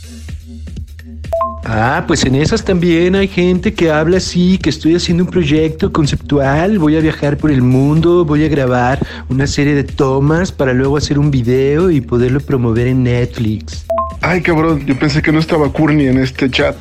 Ah, 1.66 2.04
pues 2.08 2.24
en 2.24 2.36
esas 2.36 2.64
también 2.64 3.14
hay 3.14 3.28
gente 3.28 3.74
que 3.74 3.90
habla 3.90 4.16
así, 4.16 4.56
que 4.56 4.70
estoy 4.70 4.94
haciendo 4.94 5.24
un 5.24 5.30
proyecto 5.30 5.92
conceptual, 5.92 6.78
voy 6.78 6.96
a 6.96 7.00
viajar 7.00 7.36
por 7.36 7.50
el 7.50 7.60
mundo, 7.60 8.24
voy 8.24 8.46
a 8.46 8.48
grabar 8.48 8.98
una 9.28 9.46
serie 9.46 9.74
de 9.74 9.84
tomas 9.84 10.52
para 10.52 10.72
luego 10.72 10.96
hacer 10.96 11.18
un 11.18 11.30
video 11.30 11.90
y 11.90 12.00
poderlo 12.00 12.40
promover 12.40 12.86
en 12.86 13.02
Netflix. 13.02 13.84
Ay, 14.22 14.40
cabrón, 14.40 14.86
yo 14.86 14.98
pensé 14.98 15.20
que 15.20 15.32
no 15.32 15.38
estaba 15.38 15.70
Courtney 15.70 16.06
en 16.06 16.16
este 16.16 16.50
chat. 16.50 16.76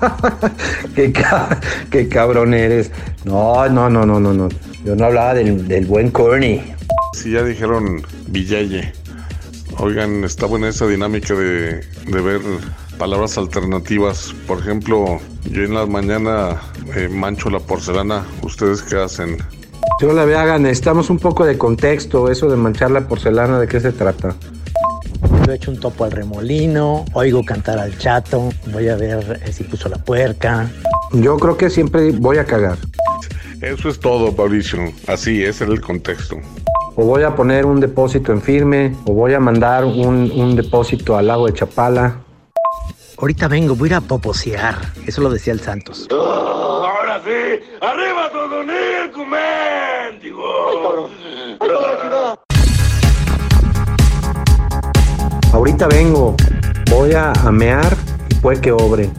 qué, 0.94 1.12
qué 1.90 2.08
cabrón 2.08 2.54
eres. 2.54 2.90
No, 3.24 3.68
no, 3.68 3.88
no, 3.90 4.06
no, 4.06 4.20
no, 4.20 4.32
no. 4.32 4.48
Yo 4.84 4.94
no 4.96 5.06
hablaba 5.06 5.34
del, 5.34 5.66
del 5.66 5.86
buen 5.86 6.10
Corny. 6.10 6.62
Si 7.14 7.32
ya 7.32 7.42
dijeron 7.42 8.02
Villaye. 8.28 8.92
Oigan, 9.78 10.24
está 10.24 10.46
buena 10.46 10.68
esa 10.68 10.86
dinámica 10.86 11.34
de, 11.34 11.80
de 12.06 12.20
ver 12.20 12.40
palabras 12.98 13.36
alternativas. 13.36 14.34
Por 14.46 14.60
ejemplo, 14.60 15.20
yo 15.44 15.62
en 15.62 15.74
la 15.74 15.86
mañana 15.86 16.60
eh, 16.94 17.08
mancho 17.08 17.50
la 17.50 17.60
porcelana. 17.60 18.24
¿Ustedes 18.42 18.82
qué 18.82 18.96
hacen? 18.96 19.38
Yo 20.00 20.12
la 20.12 20.22
hagan, 20.22 20.62
necesitamos 20.62 21.08
un 21.08 21.18
poco 21.18 21.46
de 21.46 21.56
contexto, 21.56 22.30
eso 22.30 22.50
de 22.50 22.56
manchar 22.56 22.90
la 22.90 23.08
porcelana, 23.08 23.58
¿de 23.58 23.66
qué 23.66 23.80
se 23.80 23.92
trata? 23.92 24.34
Yo 25.46 25.52
he 25.52 25.54
hecho 25.54 25.70
un 25.70 25.78
topo 25.78 26.02
al 26.02 26.10
remolino, 26.10 27.04
oigo 27.12 27.44
cantar 27.44 27.78
al 27.78 27.96
chato, 27.96 28.48
voy 28.72 28.88
a 28.88 28.96
ver 28.96 29.40
eh, 29.44 29.52
si 29.52 29.62
puso 29.62 29.88
la 29.88 29.96
puerca. 29.96 30.68
Yo 31.12 31.36
creo 31.36 31.56
que 31.56 31.70
siempre 31.70 32.10
voy 32.10 32.38
a 32.38 32.44
cagar. 32.44 32.76
Eso 33.60 33.88
es 33.88 34.00
todo, 34.00 34.32
Mauricio. 34.32 34.92
Así, 35.06 35.44
ese 35.44 35.62
era 35.62 35.72
el 35.72 35.80
contexto. 35.80 36.36
O 36.96 37.04
voy 37.04 37.22
a 37.22 37.36
poner 37.36 37.64
un 37.64 37.78
depósito 37.78 38.32
en 38.32 38.42
firme, 38.42 38.96
o 39.04 39.12
voy 39.12 39.34
a 39.34 39.38
mandar 39.38 39.84
un, 39.84 40.32
un 40.34 40.56
depósito 40.56 41.16
al 41.16 41.28
lago 41.28 41.46
de 41.46 41.52
Chapala. 41.52 42.16
Ahorita 43.16 43.46
vengo, 43.46 43.76
voy 43.76 43.90
a 43.90 43.92
ir 43.92 43.94
a 43.94 44.00
poposear. 44.00 44.74
Eso 45.06 45.20
lo 45.20 45.30
decía 45.30 45.52
el 45.52 45.60
Santos. 45.60 46.08
Ahora 46.10 47.22
sí, 47.24 47.64
arriba 47.80 48.15
Ahorita 55.78 55.94
vengo, 55.94 56.34
voy 56.90 57.12
a 57.12 57.32
amear 57.44 57.94
y 58.30 58.34
puede 58.36 58.62
que 58.62 58.72
obre. 58.72 59.10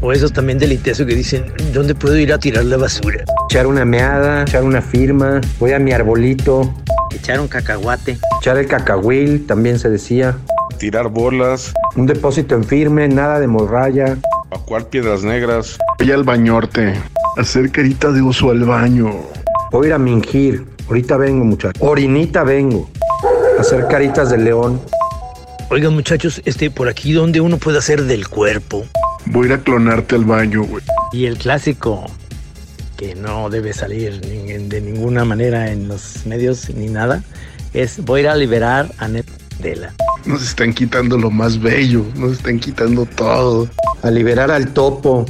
O 0.00 0.14
esos 0.14 0.32
también 0.32 0.58
del 0.58 0.72
ITESO 0.72 1.04
que 1.04 1.14
dicen, 1.14 1.44
¿dónde 1.74 1.94
puedo 1.94 2.16
ir 2.16 2.32
a 2.32 2.38
tirar 2.38 2.64
la 2.64 2.78
basura? 2.78 3.22
Echar 3.50 3.66
una 3.66 3.84
meada, 3.84 4.44
echar 4.44 4.62
una 4.64 4.80
firma, 4.80 5.42
voy 5.60 5.72
a 5.72 5.78
mi 5.78 5.92
arbolito, 5.92 6.72
Echar 7.14 7.38
un 7.38 7.48
cacahuate. 7.48 8.16
echar 8.40 8.56
el 8.56 8.66
cacahuil, 8.66 9.44
también 9.46 9.78
se 9.78 9.90
decía. 9.90 10.38
Tirar 10.78 11.08
bolas, 11.10 11.74
Un 11.96 12.06
depósito 12.06 12.54
en 12.54 12.64
firme, 12.64 13.06
nada 13.06 13.38
de 13.38 13.46
morralla. 13.46 14.16
evacuar 14.50 14.86
piedras 14.86 15.22
negras. 15.22 15.76
Voy 15.98 16.12
al 16.12 16.24
bañorte, 16.24 16.94
hacer 17.36 17.70
carita 17.70 18.10
de 18.10 18.22
oso 18.22 18.52
al 18.52 18.64
baño. 18.64 19.10
Voy 19.70 19.84
a 19.84 19.88
ir 19.88 19.92
a 19.92 19.98
mingir. 19.98 20.66
Ahorita 20.86 21.18
vengo, 21.18 21.44
muchachos. 21.44 21.82
Orinita 21.86 22.42
vengo. 22.42 22.88
Hacer 23.58 23.86
caritas 23.88 24.30
de 24.30 24.38
león. 24.38 24.80
Oigan, 25.70 25.92
muchachos, 25.94 26.40
este, 26.44 26.70
por 26.70 26.88
aquí 26.88 27.12
donde 27.12 27.40
uno 27.40 27.58
puede 27.58 27.78
hacer 27.78 28.04
del 28.04 28.28
cuerpo. 28.28 28.86
Voy 29.26 29.44
a 29.44 29.46
ir 29.48 29.52
a 29.54 29.58
clonarte 29.62 30.14
al 30.14 30.24
baño, 30.24 30.62
güey. 30.64 30.82
Y 31.12 31.26
el 31.26 31.36
clásico, 31.36 32.06
que 32.96 33.14
no 33.14 33.50
debe 33.50 33.72
salir 33.74 34.20
ni- 34.26 34.66
de 34.68 34.80
ninguna 34.80 35.24
manera 35.24 35.70
en 35.70 35.86
los 35.88 36.24
medios 36.24 36.70
ni 36.70 36.88
nada, 36.88 37.22
es 37.74 38.02
voy 38.04 38.20
a 38.20 38.22
ir 38.22 38.28
a 38.30 38.36
liberar 38.36 38.90
a 38.98 39.08
Netdela. 39.08 39.92
Nos 40.24 40.42
están 40.42 40.72
quitando 40.72 41.18
lo 41.18 41.30
más 41.30 41.60
bello, 41.60 42.04
nos 42.16 42.32
están 42.32 42.58
quitando 42.58 43.04
todo. 43.04 43.68
A 44.02 44.10
liberar 44.10 44.50
al 44.50 44.72
topo. 44.72 45.26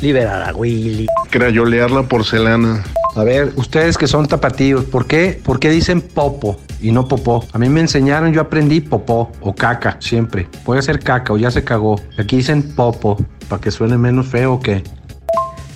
Liberar 0.00 0.48
a 0.48 0.54
Willy. 0.54 1.06
Crayolear 1.30 1.90
la 1.90 2.04
porcelana. 2.04 2.84
A 3.16 3.24
ver, 3.24 3.52
ustedes 3.56 3.98
que 3.98 4.06
son 4.06 4.26
tapatíos, 4.28 4.84
¿por 4.84 5.06
qué, 5.06 5.38
¿por 5.42 5.58
qué 5.58 5.68
dicen 5.70 6.00
popo 6.00 6.60
y 6.80 6.92
no 6.92 7.06
popó? 7.06 7.44
A 7.52 7.58
mí 7.58 7.68
me 7.68 7.80
enseñaron, 7.80 8.32
yo 8.32 8.40
aprendí 8.40 8.80
popó 8.80 9.30
o 9.40 9.54
caca, 9.54 9.96
siempre. 10.00 10.48
Voy 10.64 10.76
a 10.76 10.80
hacer 10.80 11.00
caca 11.00 11.32
o 11.32 11.36
ya 11.36 11.50
se 11.50 11.64
cagó. 11.64 12.00
Aquí 12.18 12.36
dicen 12.36 12.74
popo, 12.74 13.16
para 13.48 13.60
que 13.60 13.70
suene 13.70 13.98
menos 13.98 14.26
feo 14.26 14.54
o 14.54 14.60
qué. 14.60 14.82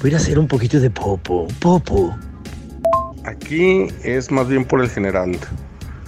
Voy 0.03 0.13
a 0.13 0.19
hacer 0.19 0.39
un 0.39 0.49
poquito 0.49 0.81
de 0.81 0.91
popo. 0.91 1.47
Popo. 1.61 2.15
Aquí 3.25 3.87
es 4.03 4.31
más 4.31 4.49
bien 4.49 4.65
por 4.65 4.83
el 4.83 4.91
general. 4.91 5.39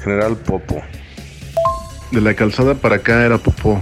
General 0.03 0.37
Popo. 0.37 0.83
De 2.11 2.21
la 2.21 2.35
calzada 2.35 2.75
para 2.75 2.97
acá 2.97 3.25
era 3.25 3.39
popó. 3.39 3.81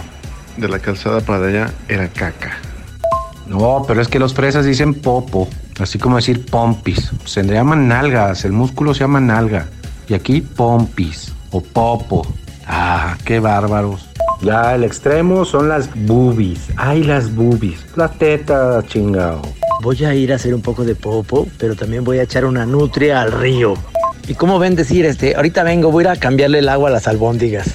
De 0.56 0.68
la 0.68 0.78
calzada 0.78 1.20
para 1.20 1.46
allá 1.46 1.74
era 1.88 2.08
caca. 2.08 2.56
No, 3.46 3.84
pero 3.86 4.00
es 4.00 4.08
que 4.08 4.18
los 4.18 4.32
fresas 4.32 4.64
dicen 4.64 4.94
popo, 4.94 5.48
así 5.78 5.98
como 5.98 6.16
decir 6.16 6.46
pompis. 6.46 7.10
Se 7.24 7.42
llaman 7.42 7.88
nalgas, 7.88 8.44
el 8.44 8.52
músculo 8.52 8.94
se 8.94 9.00
llama 9.00 9.20
nalga. 9.20 9.68
Y 10.08 10.14
aquí 10.14 10.40
pompis 10.40 11.32
o 11.50 11.60
popo. 11.60 12.26
Ah, 12.66 13.16
qué 13.24 13.40
bárbaros. 13.40 14.08
Ya 14.42 14.74
el 14.74 14.84
extremo 14.84 15.44
son 15.44 15.68
las 15.68 15.88
boobies. 16.06 16.68
Ay, 16.76 17.02
las 17.02 17.34
boobies. 17.34 17.84
Las 17.96 18.18
tetas, 18.18 18.86
chingado. 18.86 19.42
Voy 19.82 20.04
a 20.04 20.14
ir 20.14 20.32
a 20.32 20.36
hacer 20.36 20.54
un 20.54 20.62
poco 20.62 20.84
de 20.84 20.94
popo, 20.94 21.46
pero 21.58 21.74
también 21.74 22.04
voy 22.04 22.18
a 22.18 22.22
echar 22.22 22.44
una 22.44 22.66
nutria 22.66 23.22
al 23.22 23.32
río. 23.32 23.74
¿Y 24.28 24.34
cómo 24.34 24.58
ven 24.58 24.74
decir 24.74 25.04
este? 25.06 25.34
Ahorita 25.34 25.62
vengo, 25.62 25.90
voy 25.90 26.04
a 26.04 26.12
ir 26.12 26.16
a 26.16 26.20
cambiarle 26.20 26.60
el 26.60 26.68
agua 26.68 26.88
a 26.88 26.92
las 26.92 27.08
albóndigas. 27.08 27.74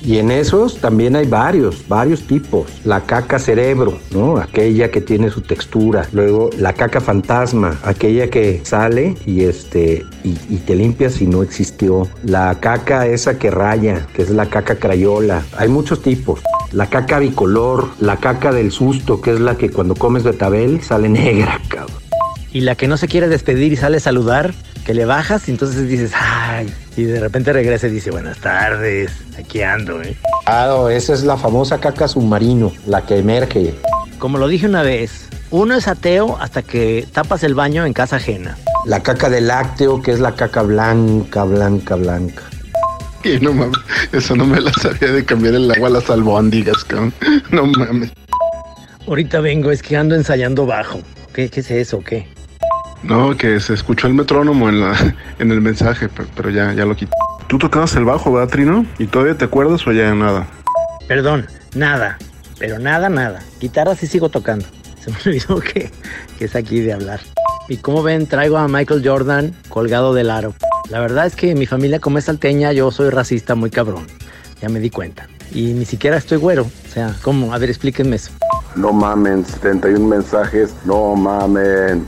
Y 0.00 0.18
en 0.18 0.30
esos 0.30 0.78
también 0.80 1.16
hay 1.16 1.26
varios, 1.26 1.86
varios 1.88 2.26
tipos. 2.26 2.66
La 2.84 3.00
caca 3.02 3.38
cerebro, 3.38 3.98
¿no? 4.12 4.36
Aquella 4.38 4.90
que 4.90 5.00
tiene 5.00 5.30
su 5.30 5.40
textura. 5.40 6.06
Luego 6.12 6.50
la 6.58 6.72
caca 6.72 7.00
fantasma, 7.00 7.78
aquella 7.82 8.28
que 8.28 8.60
sale 8.64 9.14
y 9.26 9.42
este 9.42 10.04
y, 10.24 10.34
te 10.58 10.74
limpias 10.74 11.20
y 11.20 11.26
no 11.26 11.42
existió. 11.42 12.08
La 12.24 12.58
caca 12.60 13.06
esa 13.06 13.38
que 13.38 13.50
raya, 13.50 14.06
que 14.14 14.22
es 14.22 14.30
la 14.30 14.46
caca 14.46 14.76
crayola. 14.76 15.44
Hay 15.56 15.68
muchos 15.68 16.02
tipos. 16.02 16.40
La 16.72 16.88
caca 16.88 17.18
bicolor, 17.18 17.88
la 18.00 18.16
caca 18.16 18.52
del 18.52 18.72
susto, 18.72 19.20
que 19.20 19.32
es 19.32 19.40
la 19.40 19.56
que 19.56 19.70
cuando 19.70 19.94
comes 19.94 20.24
betabel 20.24 20.82
sale 20.82 21.08
negra, 21.08 21.60
cabrón. 21.68 22.05
Y 22.52 22.60
la 22.60 22.74
que 22.74 22.88
no 22.88 22.96
se 22.96 23.08
quiere 23.08 23.28
despedir 23.28 23.72
y 23.72 23.76
sale 23.76 23.98
a 23.98 24.00
saludar, 24.00 24.54
que 24.84 24.94
le 24.94 25.04
bajas 25.04 25.48
y 25.48 25.50
entonces 25.50 25.88
dices, 25.88 26.12
ay, 26.14 26.72
y 26.96 27.02
de 27.04 27.18
repente 27.20 27.52
regresa 27.52 27.88
y 27.88 27.90
dice, 27.90 28.10
buenas 28.10 28.38
tardes, 28.38 29.10
aquí 29.36 29.62
ando, 29.62 30.00
¿eh? 30.00 30.16
Claro, 30.44 30.88
esa 30.88 31.12
es 31.12 31.24
la 31.24 31.36
famosa 31.36 31.80
caca 31.80 32.06
submarino, 32.06 32.72
la 32.86 33.04
que 33.04 33.18
emerge. 33.18 33.74
Como 34.18 34.38
lo 34.38 34.46
dije 34.46 34.66
una 34.66 34.82
vez, 34.82 35.28
uno 35.50 35.74
es 35.74 35.88
ateo 35.88 36.38
hasta 36.40 36.62
que 36.62 37.06
tapas 37.12 37.42
el 37.42 37.54
baño 37.54 37.84
en 37.84 37.92
casa 37.92 38.16
ajena. 38.16 38.56
La 38.86 39.02
caca 39.02 39.28
de 39.28 39.40
lácteo, 39.40 40.00
que 40.00 40.12
es 40.12 40.20
la 40.20 40.36
caca 40.36 40.62
blanca, 40.62 41.44
blanca, 41.44 41.96
blanca. 41.96 42.42
Y 43.24 43.40
no 43.40 43.52
mames, 43.52 43.78
eso 44.12 44.36
no 44.36 44.46
me 44.46 44.60
la 44.60 44.72
sabía 44.74 45.10
de 45.10 45.24
cambiar 45.24 45.54
el 45.54 45.70
agua 45.70 45.88
a 45.88 45.90
las 45.90 46.08
albóndigas, 46.08 46.84
cabrón. 46.84 47.12
No 47.50 47.66
mames. 47.66 48.12
Ahorita 49.06 49.40
vengo, 49.40 49.72
es 49.72 49.82
que 49.82 49.96
ando 49.96 50.14
ensayando 50.14 50.64
bajo. 50.64 51.00
¿Qué, 51.32 51.48
qué 51.48 51.60
es 51.60 51.70
eso? 51.70 52.02
¿Qué? 52.04 52.28
No, 53.02 53.36
que 53.36 53.60
se 53.60 53.74
escuchó 53.74 54.06
el 54.06 54.14
metrónomo 54.14 54.68
en, 54.68 54.80
la, 54.80 55.14
en 55.38 55.50
el 55.50 55.60
mensaje, 55.60 56.08
pero, 56.08 56.28
pero 56.34 56.50
ya, 56.50 56.72
ya 56.72 56.84
lo 56.84 56.96
quité. 56.96 57.12
Tú 57.46 57.58
tocabas 57.58 57.94
el 57.94 58.04
bajo, 58.04 58.32
¿verdad, 58.32 58.52
Trino? 58.52 58.86
¿Y 58.98 59.06
todavía 59.06 59.38
te 59.38 59.44
acuerdas 59.44 59.86
o 59.86 59.92
ya 59.92 60.12
nada? 60.14 60.48
Perdón, 61.06 61.46
nada. 61.74 62.18
Pero 62.58 62.78
nada, 62.78 63.08
nada. 63.08 63.40
Guitarra 63.60 63.94
sí 63.94 64.06
sigo 64.06 64.28
tocando. 64.28 64.66
Se 65.00 65.10
me 65.10 65.16
olvidó 65.26 65.60
que, 65.60 65.90
que 66.38 66.44
es 66.44 66.56
aquí 66.56 66.80
de 66.80 66.92
hablar. 66.92 67.20
Y 67.68 67.76
como 67.76 68.02
ven, 68.02 68.26
traigo 68.26 68.56
a 68.58 68.68
Michael 68.68 69.02
Jordan 69.04 69.54
colgado 69.68 70.14
del 70.14 70.30
aro. 70.30 70.54
La 70.90 71.00
verdad 71.00 71.26
es 71.26 71.36
que 71.36 71.54
mi 71.54 71.66
familia, 71.66 72.00
como 72.00 72.18
es 72.18 72.24
salteña, 72.24 72.72
yo 72.72 72.90
soy 72.90 73.10
racista 73.10 73.54
muy 73.54 73.70
cabrón. 73.70 74.06
Ya 74.60 74.68
me 74.68 74.80
di 74.80 74.90
cuenta. 74.90 75.28
Y 75.52 75.72
ni 75.72 75.84
siquiera 75.84 76.16
estoy 76.16 76.38
güero. 76.38 76.62
O 76.62 76.88
sea, 76.88 77.14
¿cómo? 77.22 77.52
A 77.52 77.58
ver, 77.58 77.70
explíquenme 77.70 78.16
eso. 78.16 78.32
No 78.74 78.92
mamen, 78.92 79.44
71 79.44 80.06
mensajes, 80.06 80.74
no 80.84 81.14
mamen. 81.14 82.06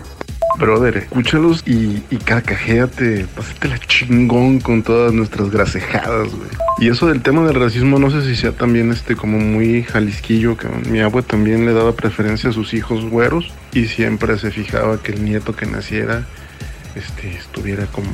Brother, 0.59 0.97
escúchalos 0.97 1.63
y, 1.67 2.03
y 2.11 2.17
carcajéate, 2.17 3.27
pásatela 3.35 3.79
chingón 3.79 4.61
con 4.61 4.83
todas 4.83 5.13
nuestras 5.13 5.51
grasejadas, 5.51 6.35
güey. 6.35 6.51
Y 6.81 6.89
eso 6.89 7.07
del 7.07 7.23
tema 7.23 7.47
del 7.47 7.55
racismo, 7.55 7.99
no 7.99 8.11
sé 8.11 8.23
si 8.23 8.35
sea 8.35 8.53
también 8.53 8.91
este 8.91 9.17
como 9.17 9.39
muy 9.39 9.85
jalisquillo, 9.85 10.57
que 10.57 10.69
mi 10.91 11.01
abue 11.01 11.23
también 11.23 11.65
le 11.65 11.73
daba 11.73 11.93
preferencia 11.93 12.51
a 12.51 12.53
sus 12.53 12.75
hijos 12.75 13.05
güeros 13.05 13.53
y 13.73 13.87
siempre 13.87 14.39
se 14.39 14.51
fijaba 14.51 15.03
que 15.03 15.13
el 15.13 15.25
nieto 15.25 15.55
que 15.55 15.67
naciera 15.67 16.27
este, 16.95 17.37
estuviera 17.37 17.87
como... 17.87 18.09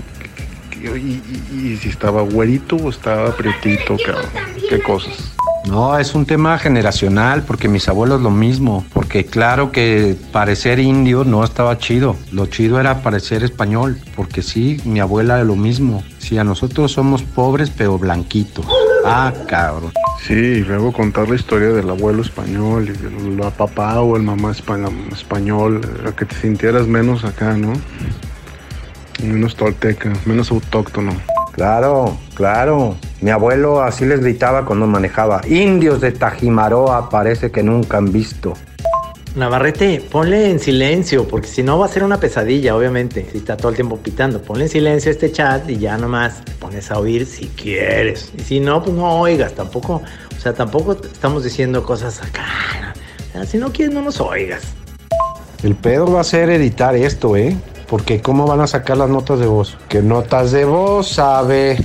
Y, 0.84 1.22
y- 1.54 1.68
y 1.72 1.76
si 1.76 1.88
estaba 1.88 2.22
güerito 2.22 2.76
o 2.76 2.90
estaba 2.90 3.34
prietito, 3.36 3.96
cabrón. 4.04 4.30
Qué 4.68 4.80
cosas. 4.82 5.32
No, 5.66 5.98
es 5.98 6.14
un 6.14 6.26
tema 6.26 6.58
generacional, 6.58 7.42
porque 7.42 7.68
mis 7.68 7.88
abuelos 7.88 8.20
lo 8.20 8.30
mismo, 8.30 8.84
porque 8.92 9.24
claro 9.24 9.72
que 9.72 10.14
parecer 10.30 10.78
indio 10.78 11.24
no 11.24 11.42
estaba 11.42 11.78
chido, 11.78 12.16
lo 12.32 12.44
chido 12.46 12.78
era 12.78 13.02
parecer 13.02 13.42
español, 13.42 13.98
porque 14.14 14.42
sí, 14.42 14.78
mi 14.84 15.00
abuela 15.00 15.42
lo 15.42 15.56
mismo, 15.56 16.04
sí, 16.18 16.36
a 16.36 16.44
nosotros 16.44 16.92
somos 16.92 17.22
pobres 17.22 17.70
pero 17.74 17.98
blanquitos. 17.98 18.66
Ah, 19.06 19.32
cabrón. 19.48 19.90
Sí, 20.26 20.34
y 20.34 20.60
luego 20.64 20.92
contar 20.92 21.30
la 21.30 21.34
historia 21.36 21.68
del 21.68 21.88
abuelo 21.88 22.20
español 22.20 22.86
y 22.90 23.36
la 23.36 23.50
papá 23.50 24.00
o 24.02 24.16
el 24.16 24.22
mamá 24.22 24.50
espa- 24.52 24.90
español, 25.12 25.80
a 26.06 26.12
que 26.12 26.26
te 26.26 26.36
sintieras 26.36 26.86
menos 26.86 27.24
acá, 27.24 27.54
¿no? 27.56 27.72
Menos 29.24 29.56
tolteca, 29.56 30.12
menos 30.26 30.50
autóctono. 30.50 31.12
Claro, 31.52 32.16
claro. 32.34 32.96
Mi 33.20 33.30
abuelo 33.30 33.80
así 33.80 34.04
les 34.04 34.20
gritaba 34.20 34.64
cuando 34.64 34.86
manejaba. 34.86 35.40
Indios 35.48 36.00
de 36.00 36.12
Tajimaroa 36.12 37.08
parece 37.08 37.50
que 37.50 37.62
nunca 37.62 37.96
han 37.96 38.12
visto. 38.12 38.54
Navarrete, 39.36 40.00
ponle 40.12 40.48
en 40.48 40.60
silencio, 40.60 41.26
porque 41.26 41.48
si 41.48 41.64
no 41.64 41.76
va 41.78 41.86
a 41.86 41.88
ser 41.88 42.04
una 42.04 42.20
pesadilla, 42.20 42.76
obviamente. 42.76 43.26
Si 43.32 43.38
está 43.38 43.56
todo 43.56 43.70
el 43.70 43.74
tiempo 43.74 43.96
pitando, 43.96 44.40
ponle 44.40 44.64
en 44.64 44.70
silencio 44.70 45.10
este 45.10 45.32
chat 45.32 45.68
y 45.68 45.78
ya 45.78 45.96
nomás 45.96 46.44
te 46.44 46.52
pones 46.52 46.90
a 46.90 46.98
oír 46.98 47.26
si 47.26 47.48
quieres. 47.48 48.30
Y 48.38 48.42
si 48.42 48.60
no, 48.60 48.82
pues 48.82 48.94
no 48.94 49.18
oigas, 49.18 49.54
tampoco, 49.54 50.02
o 50.36 50.40
sea, 50.40 50.52
tampoco 50.52 50.92
estamos 50.92 51.42
diciendo 51.42 51.82
cosas 51.82 52.22
acá. 52.22 52.94
O 53.30 53.32
sea, 53.32 53.44
si 53.44 53.58
no 53.58 53.72
quieres, 53.72 53.94
no 53.94 54.02
nos 54.02 54.20
oigas. 54.20 54.62
El 55.64 55.74
pedo 55.74 56.12
va 56.12 56.20
a 56.20 56.24
ser 56.24 56.50
editar 56.50 56.94
esto, 56.94 57.36
¿eh? 57.36 57.56
Porque 57.94 58.20
¿cómo 58.20 58.44
van 58.44 58.60
a 58.60 58.66
sacar 58.66 58.96
las 58.96 59.08
notas 59.08 59.38
de 59.38 59.46
voz? 59.46 59.78
¿Qué 59.88 60.02
notas 60.02 60.50
de 60.50 60.64
voz 60.64 61.10
sabe? 61.10 61.78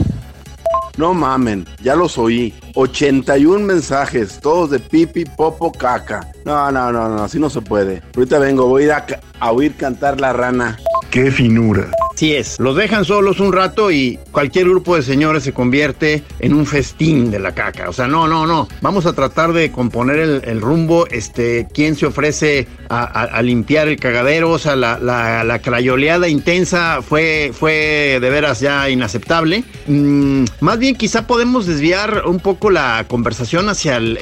No 0.97 1.14
mamen, 1.14 1.68
ya 1.84 1.93
los 1.93 2.18
oí. 2.18 2.51
81 2.74 3.64
mensajes, 3.64 4.39
todos 4.39 4.72
de 4.72 4.80
pipi, 4.80 5.26
popo, 5.26 5.72
caca. 5.72 6.32
No, 6.45 6.72
no, 6.72 6.91
no, 6.91 7.10
no, 7.10 7.22
así 7.22 7.38
no 7.38 7.51
se 7.51 7.62
puede. 7.62 8.01
Ahorita 8.16 8.39
vengo, 8.39 8.66
voy 8.66 8.82
a 8.82 8.86
ir 8.86 8.91
a, 8.93 9.05
a 9.39 9.51
oír 9.51 9.76
cantar 9.76 10.20
la 10.20 10.34
rana. 10.34 10.80
¡Qué 11.12 11.30
finura! 11.30 11.91
Así 12.20 12.36
es, 12.36 12.59
los 12.59 12.76
dejan 12.76 13.05
solos 13.05 13.39
un 13.39 13.53
rato 13.53 13.91
y 13.91 14.20
cualquier 14.34 14.67
grupo 14.67 14.97
de 14.97 15.03
señores 15.03 15.41
se 15.41 15.53
convierte 15.53 16.22
en 16.39 16.53
un 16.53 16.65
festín 16.65 17.32
de 17.32 17.39
la 17.39 17.55
caca. 17.55 17.88
O 17.88 17.93
sea, 17.93 18.09
no, 18.09 18.28
no, 18.28 18.45
no. 18.45 18.67
Vamos 18.82 19.05
a 19.05 19.13
tratar 19.13 19.53
de 19.53 19.72
componer 19.72 20.41
el, 20.43 20.59
rumbo. 20.59 21.07
Este, 21.07 21.65
¿quién 21.74 21.95
se 21.95 22.07
ofrece 22.07 22.67
a, 22.89 23.41
limpiar 23.41 23.88
el 23.88 23.97
cagadero? 24.01 24.51
O 24.51 24.59
sea, 24.59 24.76
la, 24.76 24.99
la, 24.99 25.45
la 25.45 25.59
crayoleada 25.59 26.28
intensa 26.28 27.01
fue, 27.01 27.53
fue 27.57 28.17
de 28.20 28.30
veras 28.30 28.59
ya 28.59 28.89
inaceptable. 28.89 29.63
Mm, 29.88 30.43
más 30.59 30.78
bien, 30.78 30.95
quizá 30.95 31.26
podemos 31.26 31.67
desviar 31.67 32.24
un 32.26 32.41
poco 32.41 32.70
la 32.70 33.05
conversación 33.07 33.70
hacia 33.70 33.95
el, 33.95 34.17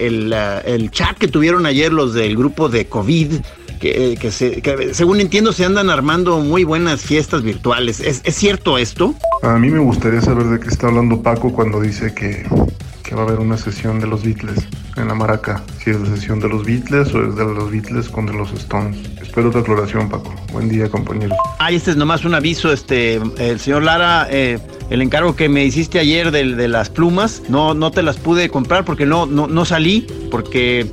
el 0.66 0.92
chat 0.92 1.18
que 1.18 1.28
tuvieron 1.28 1.66
ayer 1.66 1.92
los 1.92 2.14
del 2.14 2.38
grupo 2.38 2.70
de 2.70 2.86
COVID 2.86 3.38
que, 3.78 4.18
que 4.20 4.32
se- 4.32 4.62
que 4.62 4.94
según 4.94 5.20
entiendo 5.20 5.54
se 5.54 5.66
andan 5.66 5.90
armando 5.90 6.40
muy 6.40 6.64
buenas 6.64 7.02
fiestas 7.02 7.44
virtuales. 7.44 8.00
¿Es, 8.00 8.22
es 8.24 8.36
cierto 8.36 8.78
esto? 8.78 9.14
A 9.44 9.58
mí 9.58 9.70
me 9.70 9.80
gustaría 9.80 10.22
saber 10.22 10.46
de 10.46 10.60
qué 10.60 10.68
está 10.68 10.88
hablando 10.88 11.22
Paco 11.22 11.52
cuando 11.54 11.80
dice 11.82 12.14
que, 12.14 12.46
que 13.04 13.16
va 13.16 13.22
a 13.22 13.26
haber 13.26 13.40
una 13.40 13.58
sesión 13.58 14.00
de 14.00 14.08
los 14.08 14.24
Beatles 14.24 14.68
en 14.96 15.08
la 15.08 15.14
maraca. 15.16 15.64
Si 15.84 15.92
es 15.92 16.00
la 16.00 16.08
sesión 16.16 16.40
de 16.40 16.50
los 16.50 16.66
Beatles 16.66 17.14
o 17.14 17.24
es 17.30 17.36
de 17.36 17.46
los 17.46 17.70
Beatles 17.72 18.10
con 18.10 18.26
de 18.26 18.34
los 18.34 18.52
Stones. 18.54 18.98
Espero 19.22 19.52
tu 19.52 19.60
aclaración, 19.60 20.10
Paco. 20.10 20.34
Buen 20.52 20.68
día, 20.70 20.90
compañeros. 20.90 21.38
Ay, 21.60 21.76
este 21.76 21.92
es 21.92 21.98
nomás 21.98 22.26
un 22.26 22.34
aviso, 22.34 22.72
este, 22.74 23.16
el 23.38 23.60
señor 23.60 23.84
Lara, 23.84 24.28
eh, 24.32 24.58
el 24.90 25.02
encargo 25.04 25.36
que 25.36 25.48
me 25.50 25.64
hiciste 25.66 26.00
ayer 26.00 26.32
del- 26.32 26.58
de, 26.58 26.68
las 26.68 26.90
plumas, 26.90 27.44
no, 27.50 27.74
no 27.76 27.92
te 27.92 28.02
las 28.02 28.18
pude 28.18 28.50
comprar 28.50 28.84
porque 28.86 29.06
no, 29.06 29.26
no, 29.28 29.48
no 29.48 29.66
salí, 29.66 30.08
porque 30.32 30.90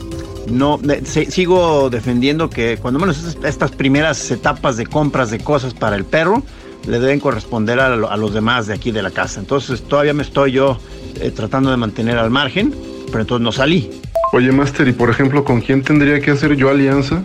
no 0.50 0.80
sigo 1.04 1.90
defendiendo 1.90 2.50
que 2.50 2.78
cuando 2.80 3.00
menos 3.00 3.36
estas, 3.44 3.70
primeras 3.72 4.30
etapas 4.30 4.76
de 4.76 4.86
compras 4.86 5.30
de 5.30 5.38
cosas 5.38 5.74
para 5.74 5.96
el 5.96 6.04
perro 6.04 6.42
le 6.86 6.98
deben 6.98 7.20
corresponder 7.20 7.80
a, 7.80 7.86
a 7.94 8.16
los 8.16 8.34
demás 8.34 8.66
de 8.66 8.74
aquí 8.74 8.90
de 8.90 9.02
la 9.02 9.10
casa. 9.10 9.40
Entonces 9.40 9.82
todavía 9.82 10.12
me 10.12 10.22
estoy 10.22 10.52
yo 10.52 10.78
eh, 11.20 11.30
tratando 11.30 11.70
de 11.70 11.76
mantener 11.76 12.18
al 12.18 12.30
margen, 12.30 12.74
pero 13.06 13.20
entonces 13.20 13.42
no 13.42 13.52
salí. 13.52 13.90
Oye, 14.32 14.52
Master, 14.52 14.88
y 14.88 14.92
por 14.92 15.10
ejemplo, 15.10 15.44
¿con 15.44 15.60
quién 15.60 15.82
tendría 15.82 16.20
que 16.20 16.32
hacer 16.32 16.56
yo 16.56 16.68
alianza 16.68 17.22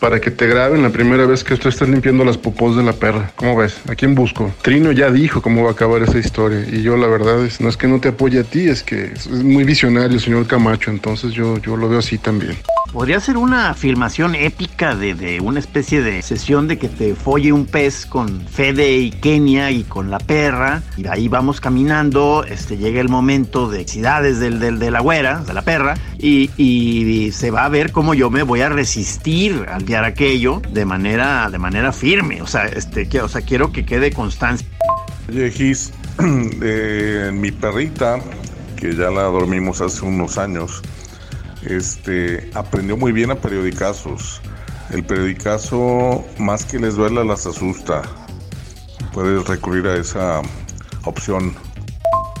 para 0.00 0.20
que 0.20 0.30
te 0.30 0.46
graben 0.46 0.82
la 0.82 0.90
primera 0.90 1.26
vez 1.26 1.44
que 1.44 1.56
tú 1.56 1.68
estás 1.68 1.88
limpiando 1.88 2.24
las 2.24 2.38
popós 2.38 2.76
de 2.76 2.82
la 2.82 2.94
perra? 2.94 3.30
¿Cómo 3.36 3.56
ves? 3.56 3.78
¿A 3.88 3.94
quién 3.94 4.14
busco? 4.14 4.52
Trino 4.62 4.90
ya 4.92 5.10
dijo 5.10 5.42
cómo 5.42 5.62
va 5.62 5.70
a 5.70 5.72
acabar 5.72 6.02
esa 6.02 6.18
historia. 6.18 6.64
Y 6.72 6.82
yo, 6.82 6.96
la 6.96 7.06
verdad, 7.06 7.44
es, 7.44 7.60
no 7.60 7.68
es 7.68 7.76
que 7.76 7.86
no 7.86 8.00
te 8.00 8.08
apoye 8.08 8.40
a 8.40 8.44
ti, 8.44 8.68
es 8.68 8.82
que 8.82 9.12
es 9.14 9.28
muy 9.28 9.64
visionario 9.64 10.16
el 10.16 10.20
señor 10.20 10.46
Camacho. 10.46 10.90
Entonces 10.90 11.32
yo, 11.32 11.58
yo 11.58 11.76
lo 11.76 11.88
veo 11.88 11.98
así 11.98 12.18
también. 12.18 12.56
Podría 12.92 13.20
ser 13.20 13.36
una 13.36 13.72
filmación 13.74 14.34
épica 14.34 14.96
de, 14.96 15.14
de 15.14 15.40
una 15.40 15.60
especie 15.60 16.02
de 16.02 16.22
sesión 16.22 16.66
de 16.66 16.76
que 16.76 16.88
te 16.88 17.14
folle 17.14 17.52
un 17.52 17.66
pez 17.66 18.04
con 18.04 18.40
Fede 18.48 18.98
y 18.98 19.12
Kenia 19.12 19.70
y 19.70 19.84
con 19.84 20.10
la 20.10 20.18
perra. 20.18 20.82
Y 20.96 21.06
ahí 21.06 21.28
vamos 21.28 21.60
caminando. 21.60 22.44
Este, 22.44 22.78
llega 22.78 23.00
el 23.00 23.08
momento 23.08 23.68
de 23.70 23.80
exidades 23.80 24.40
del, 24.40 24.58
del- 24.58 24.80
de 24.80 24.90
la 24.90 24.98
güera, 25.00 25.38
de 25.38 25.54
la 25.54 25.62
perra. 25.62 25.94
Y, 26.18 26.50
y 26.56 27.30
se 27.30 27.52
va 27.52 27.64
a 27.64 27.68
ver 27.68 27.92
cómo 27.92 28.12
yo 28.14 28.28
me 28.28 28.42
voy 28.42 28.62
a 28.62 28.68
resistir 28.68 29.66
al 29.68 29.84
guiar 29.84 30.04
aquello 30.04 30.60
de 30.72 30.84
manera, 30.84 31.48
de 31.48 31.58
manera 31.58 31.92
firme. 31.92 32.42
O 32.42 32.48
sea, 32.48 32.64
este, 32.66 33.08
que- 33.08 33.22
o 33.22 33.28
sea, 33.28 33.42
quiero 33.42 33.70
que 33.70 33.84
quede 33.86 34.10
constancia. 34.12 34.66
Oye, 35.28 35.52
eh, 36.62 37.30
mi 37.32 37.52
perrita, 37.52 38.18
que 38.76 38.96
ya 38.96 39.10
la 39.10 39.22
dormimos 39.22 39.80
hace 39.80 40.04
unos 40.04 40.38
años, 40.38 40.82
este, 41.64 42.50
aprendió 42.54 42.96
muy 42.96 43.12
bien 43.12 43.30
a 43.30 43.36
periodicazos. 43.36 44.40
El 44.90 45.04
periodicazo, 45.04 46.24
más 46.38 46.64
que 46.64 46.78
les 46.78 46.96
duela, 46.96 47.24
las 47.24 47.46
asusta. 47.46 48.02
Puedes 49.12 49.46
recurrir 49.46 49.86
a 49.86 49.96
esa 49.96 50.42
opción. 51.04 51.54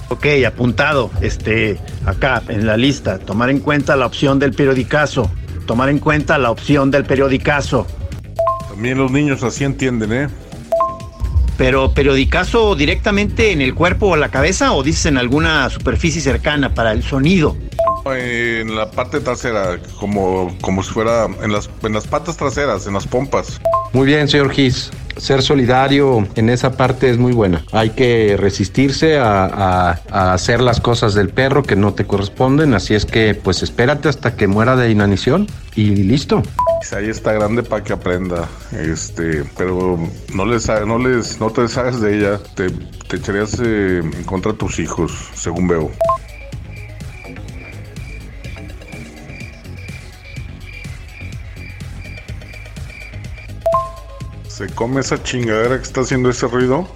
Ok, 0.08 0.26
apuntado, 0.44 1.10
este, 1.20 1.78
acá 2.04 2.42
en 2.48 2.66
la 2.66 2.76
lista, 2.76 3.18
tomar 3.18 3.48
en 3.50 3.60
cuenta 3.60 3.94
la 3.94 4.06
opción 4.06 4.40
del 4.40 4.52
periodicazo. 4.52 5.30
Tomar 5.66 5.88
en 5.88 6.00
cuenta 6.00 6.36
la 6.36 6.50
opción 6.50 6.90
del 6.90 7.04
periodicazo. 7.04 7.86
También 8.68 8.98
los 8.98 9.12
niños 9.12 9.44
así 9.44 9.62
entienden, 9.62 10.12
¿eh? 10.12 10.28
Pero 11.56 11.92
periodicazo 11.92 12.74
directamente 12.74 13.52
en 13.52 13.60
el 13.60 13.74
cuerpo 13.74 14.06
o 14.08 14.16
la 14.16 14.30
cabeza 14.30 14.72
o 14.72 14.82
dices 14.82 15.06
en 15.06 15.18
alguna 15.18 15.68
superficie 15.70 16.20
cercana 16.20 16.74
para 16.74 16.90
el 16.90 17.04
sonido. 17.04 17.56
En 18.06 18.74
la 18.74 18.90
parte 18.90 19.20
trasera, 19.20 19.78
como, 19.98 20.56
como 20.60 20.82
si 20.82 20.90
fuera 20.90 21.26
en 21.42 21.52
las, 21.52 21.68
en 21.82 21.92
las 21.92 22.06
patas 22.06 22.36
traseras, 22.36 22.86
en 22.86 22.94
las 22.94 23.06
pompas. 23.06 23.60
Muy 23.92 24.06
bien, 24.06 24.28
señor 24.28 24.50
Gis. 24.50 24.90
ser 25.16 25.42
solidario 25.42 26.26
en 26.36 26.48
esa 26.48 26.72
parte 26.76 27.10
es 27.10 27.18
muy 27.18 27.32
buena. 27.32 27.64
Hay 27.72 27.90
que 27.90 28.36
resistirse 28.38 29.18
a, 29.18 29.44
a- 29.44 30.00
a 30.10 30.32
hacer 30.32 30.60
las 30.60 30.80
cosas 30.80 31.14
del 31.14 31.28
perro 31.28 31.62
que 31.62 31.76
no 31.76 31.92
te 31.92 32.06
corresponden, 32.06 32.72
así 32.74 32.94
es 32.94 33.04
que 33.04 33.34
pues 33.34 33.62
espérate 33.62 34.08
hasta 34.08 34.34
que 34.36 34.46
muera 34.46 34.76
de 34.76 34.90
inanición 34.90 35.46
y 35.74 35.90
listo. 35.96 36.42
Ahí 36.96 37.08
está 37.10 37.32
grande 37.32 37.62
para 37.62 37.84
que 37.84 37.92
aprenda, 37.92 38.48
este, 38.72 39.44
pero 39.58 39.98
no 40.34 40.46
les, 40.46 40.68
no 40.86 40.98
les, 40.98 41.38
no 41.38 41.50
te 41.50 41.62
deshagas 41.62 42.00
de 42.00 42.16
ella, 42.18 42.40
te, 42.54 42.70
te 42.70 43.16
echarías 43.16 43.58
eh, 43.62 43.98
en 44.02 44.24
contra 44.24 44.52
de 44.52 44.58
tus 44.58 44.78
hijos, 44.78 45.12
según 45.34 45.68
veo. 45.68 45.90
¿Se 54.60 54.68
come 54.74 55.00
esa 55.00 55.22
chingadera 55.22 55.78
que 55.78 55.84
está 55.84 56.02
haciendo 56.02 56.28
ese 56.28 56.46
ruido? 56.46 56.86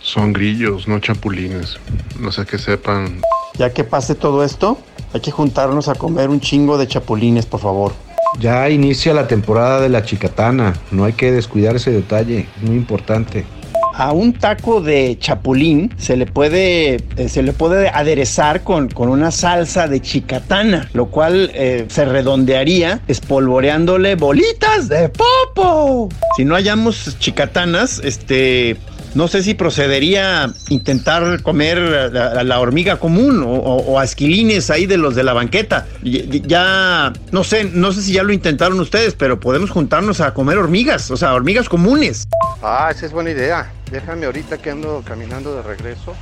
Son 0.00 0.32
grillos, 0.32 0.88
no 0.88 0.98
chapulines. 0.98 1.78
No 2.18 2.32
sé 2.32 2.44
qué 2.44 2.58
sepan. 2.58 3.20
Ya 3.56 3.72
que 3.72 3.84
pase 3.84 4.16
todo 4.16 4.42
esto, 4.42 4.76
hay 5.12 5.20
que 5.20 5.30
juntarnos 5.30 5.86
a 5.86 5.94
comer 5.94 6.28
un 6.28 6.40
chingo 6.40 6.78
de 6.78 6.88
chapulines, 6.88 7.46
por 7.46 7.60
favor. 7.60 7.92
Ya 8.40 8.68
inicia 8.68 9.14
la 9.14 9.28
temporada 9.28 9.80
de 9.80 9.88
la 9.88 10.02
chicatana, 10.02 10.74
no 10.90 11.04
hay 11.04 11.12
que 11.12 11.30
descuidar 11.30 11.76
ese 11.76 11.92
detalle, 11.92 12.48
es 12.56 12.62
muy 12.64 12.74
importante. 12.74 13.46
A 13.98 14.12
un 14.12 14.34
taco 14.34 14.82
de 14.82 15.16
chapulín 15.18 15.90
se 15.96 16.18
le 16.18 16.26
puede, 16.26 16.96
eh, 17.16 17.28
se 17.30 17.42
le 17.42 17.54
puede 17.54 17.88
aderezar 17.88 18.62
con, 18.62 18.90
con 18.90 19.08
una 19.08 19.30
salsa 19.30 19.88
de 19.88 20.02
chicatana, 20.02 20.90
lo 20.92 21.06
cual 21.06 21.50
eh, 21.54 21.86
se 21.88 22.04
redondearía 22.04 23.00
espolvoreándole 23.08 24.14
bolitas 24.16 24.90
de 24.90 25.08
popo. 25.08 26.10
Si 26.36 26.44
no 26.44 26.56
hallamos 26.56 27.18
chicatanas, 27.18 28.02
este, 28.04 28.76
no 29.16 29.28
sé 29.28 29.42
si 29.42 29.54
procedería 29.54 30.52
intentar 30.68 31.42
comer 31.42 31.78
la, 31.78 32.60
hormiga 32.60 32.98
común 32.98 33.42
o, 33.42 33.48
o- 33.50 33.98
asquilines 33.98 34.68
ahí 34.68 34.84
de 34.84 34.98
los 34.98 35.14
de 35.14 35.24
la 35.24 35.32
banqueta. 35.32 35.86
Ya, 36.02 37.14
no 37.32 37.42
sé, 37.42 37.64
no 37.64 37.92
sé 37.92 38.02
si 38.02 38.12
ya 38.12 38.22
lo 38.22 38.32
intentaron 38.34 38.78
ustedes, 38.78 39.14
pero 39.14 39.40
podemos 39.40 39.70
juntarnos 39.70 40.20
a 40.20 40.34
comer 40.34 40.58
hormigas, 40.58 41.10
o 41.10 41.16
sea, 41.16 41.32
hormigas 41.32 41.66
comunes. 41.66 42.28
Ah, 42.62 42.90
esa 42.94 43.06
es 43.06 43.12
buena 43.12 43.30
idea. 43.30 43.72
Déjame 43.90 44.26
ahorita 44.26 44.58
que 44.58 44.70
ando 44.70 45.02
caminando 45.06 45.56
de 45.56 45.62
regreso. 45.62 46.14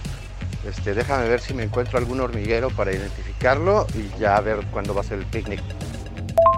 Este, 0.64 0.94
déjame 0.94 1.28
ver 1.28 1.40
si 1.40 1.52
me 1.52 1.64
encuentro 1.64 1.98
algún 1.98 2.20
hormiguero 2.20 2.70
para 2.70 2.92
identificarlo 2.92 3.88
y 3.94 4.20
ya 4.20 4.40
ver 4.40 4.58
cuándo 4.70 4.94
va 4.94 5.00
a 5.00 5.04
ser 5.04 5.18
el 5.18 5.26
picnic. 5.26 5.60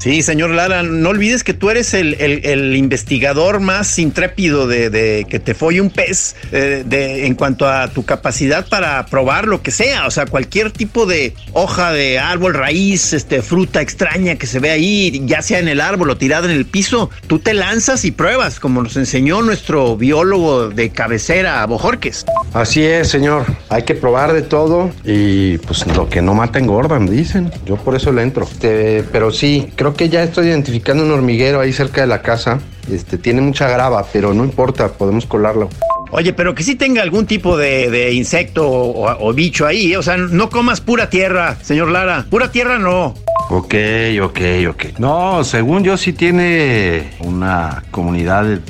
Sí, 0.01 0.23
señor 0.23 0.51
Lara, 0.51 0.83
no 0.83 1.09
olvides 1.09 1.43
que 1.43 1.55
tú 1.55 1.71
eres 1.71 1.93
el, 1.95 2.15
el- 2.21 2.77
investigador 2.77 3.61
más 3.61 3.99
intrépido 3.99 4.67
de, 4.67 4.91
de 4.91 5.27
que 5.29 5.39
te 5.41 5.55
folle 5.55 5.81
un 5.81 5.91
pez 5.91 6.37
eh, 6.53 6.85
de, 6.87 7.27
en 7.27 7.35
cuanto 7.35 7.67
a 7.69 7.89
tu 7.89 8.05
capacidad 8.05 8.69
para 8.69 9.05
probar 9.07 9.47
lo 9.49 9.63
que 9.63 9.71
sea, 9.71 10.07
o 10.07 10.11
sea, 10.11 10.27
cualquier 10.27 10.71
tipo 10.71 11.07
de 11.07 11.35
hoja 11.55 11.93
de 11.93 12.19
árbol, 12.19 12.55
raíz, 12.55 13.13
este, 13.15 13.43
fruta 13.43 13.81
extraña 13.81 14.37
que 14.37 14.47
se 14.47 14.61
ve 14.61 14.71
ahí, 14.71 15.23
ya 15.25 15.43
sea 15.43 15.59
en 15.59 15.69
el 15.69 15.81
árbol 15.81 16.11
o 16.11 16.17
tirada 16.17 16.47
en 16.51 16.57
el 16.57 16.67
piso, 16.67 17.11
tú 17.27 17.39
te 17.39 17.55
lanzas 17.55 18.05
y 18.05 18.11
pruebas, 18.13 18.61
como 18.61 18.83
nos 18.83 18.97
enseñó 18.97 19.43
nuestro 19.43 19.97
biólogo 19.97 20.69
de 20.69 20.91
cabecera, 20.91 21.65
Bojorques. 21.67 22.25
Así 22.53 22.85
es, 22.85 23.09
señor. 23.09 23.45
Hay 23.71 23.83
que 23.85 23.95
probar 23.95 24.33
de 24.35 24.43
todo 24.43 24.91
y 25.05 25.59
pues 25.59 25.87
lo 25.89 26.09
que 26.09 26.23
no 26.23 26.35
mata 26.35 26.59
engorda, 26.59 26.99
me 27.01 27.11
dicen. 27.11 27.51
Yo 27.65 27.77
por 27.77 27.97
eso 27.97 28.13
le 28.13 28.23
entro. 28.23 28.45
Este, 28.51 29.03
pero 29.11 29.33
sí, 29.33 29.69
creo 29.75 29.86
que 29.95 30.09
ya 30.09 30.22
estoy 30.22 30.49
identificando 30.49 31.05
un 31.05 31.11
hormiguero 31.11 31.61
ahí 31.61 31.72
cerca 31.72 32.01
de 32.01 32.07
la 32.07 32.22
casa. 32.22 32.61
Este, 32.91 33.18
tiene 33.18 33.41
mucha 33.41 33.68
grava, 33.68 34.05
pero 34.12 34.32
no 34.32 34.45
importa, 34.45 34.89
podemos 34.89 35.26
colarlo. 35.26 35.68
Oye, 36.11 36.32
pero 36.32 36.55
que 36.55 36.62
sí 36.62 36.76
tenga 36.76 37.03
algún 37.03 37.26
tipo 37.26 37.57
de, 37.57 37.91
de 37.91 38.12
insecto 38.12 38.68
o, 38.68 39.28
o 39.28 39.32
bicho 39.34 39.66
ahí, 39.66 39.93
¿eh? 39.93 39.97
o 39.97 40.03
sea, 40.03 40.16
no 40.16 40.49
comas 40.51 40.80
pura 40.80 41.11
tierra, 41.11 41.57
señor 41.62 41.91
Lara, 41.91 42.26
pura 42.30 42.51
tierra 42.51 42.78
no. 42.78 43.14
Ok, 43.49 43.74
ok, 44.22 44.41
ok. 44.70 44.84
No, 44.99 45.45
según 45.45 45.84
yo 45.84 45.97
sí 45.97 46.12
tiene 46.12 47.11
una 47.20 47.82
comunidad 47.91 48.61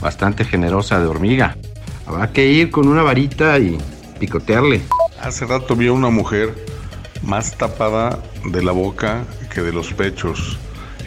bastante 0.00 0.44
generosa 0.44 1.00
de 1.00 1.06
hormiga. 1.06 1.56
Habrá 2.06 2.32
que 2.32 2.46
ir 2.46 2.70
con 2.70 2.88
una 2.88 3.02
varita 3.02 3.58
y 3.58 3.78
picotearle. 4.18 4.80
Hace 5.20 5.46
rato 5.46 5.74
vi 5.74 5.88
a 5.88 5.92
una 5.92 6.10
mujer 6.10 6.54
más 7.22 7.56
tapada 7.56 8.18
de 8.44 8.62
la 8.62 8.72
boca 8.72 9.24
que 9.52 9.62
de 9.62 9.72
los 9.72 9.92
pechos. 9.92 10.58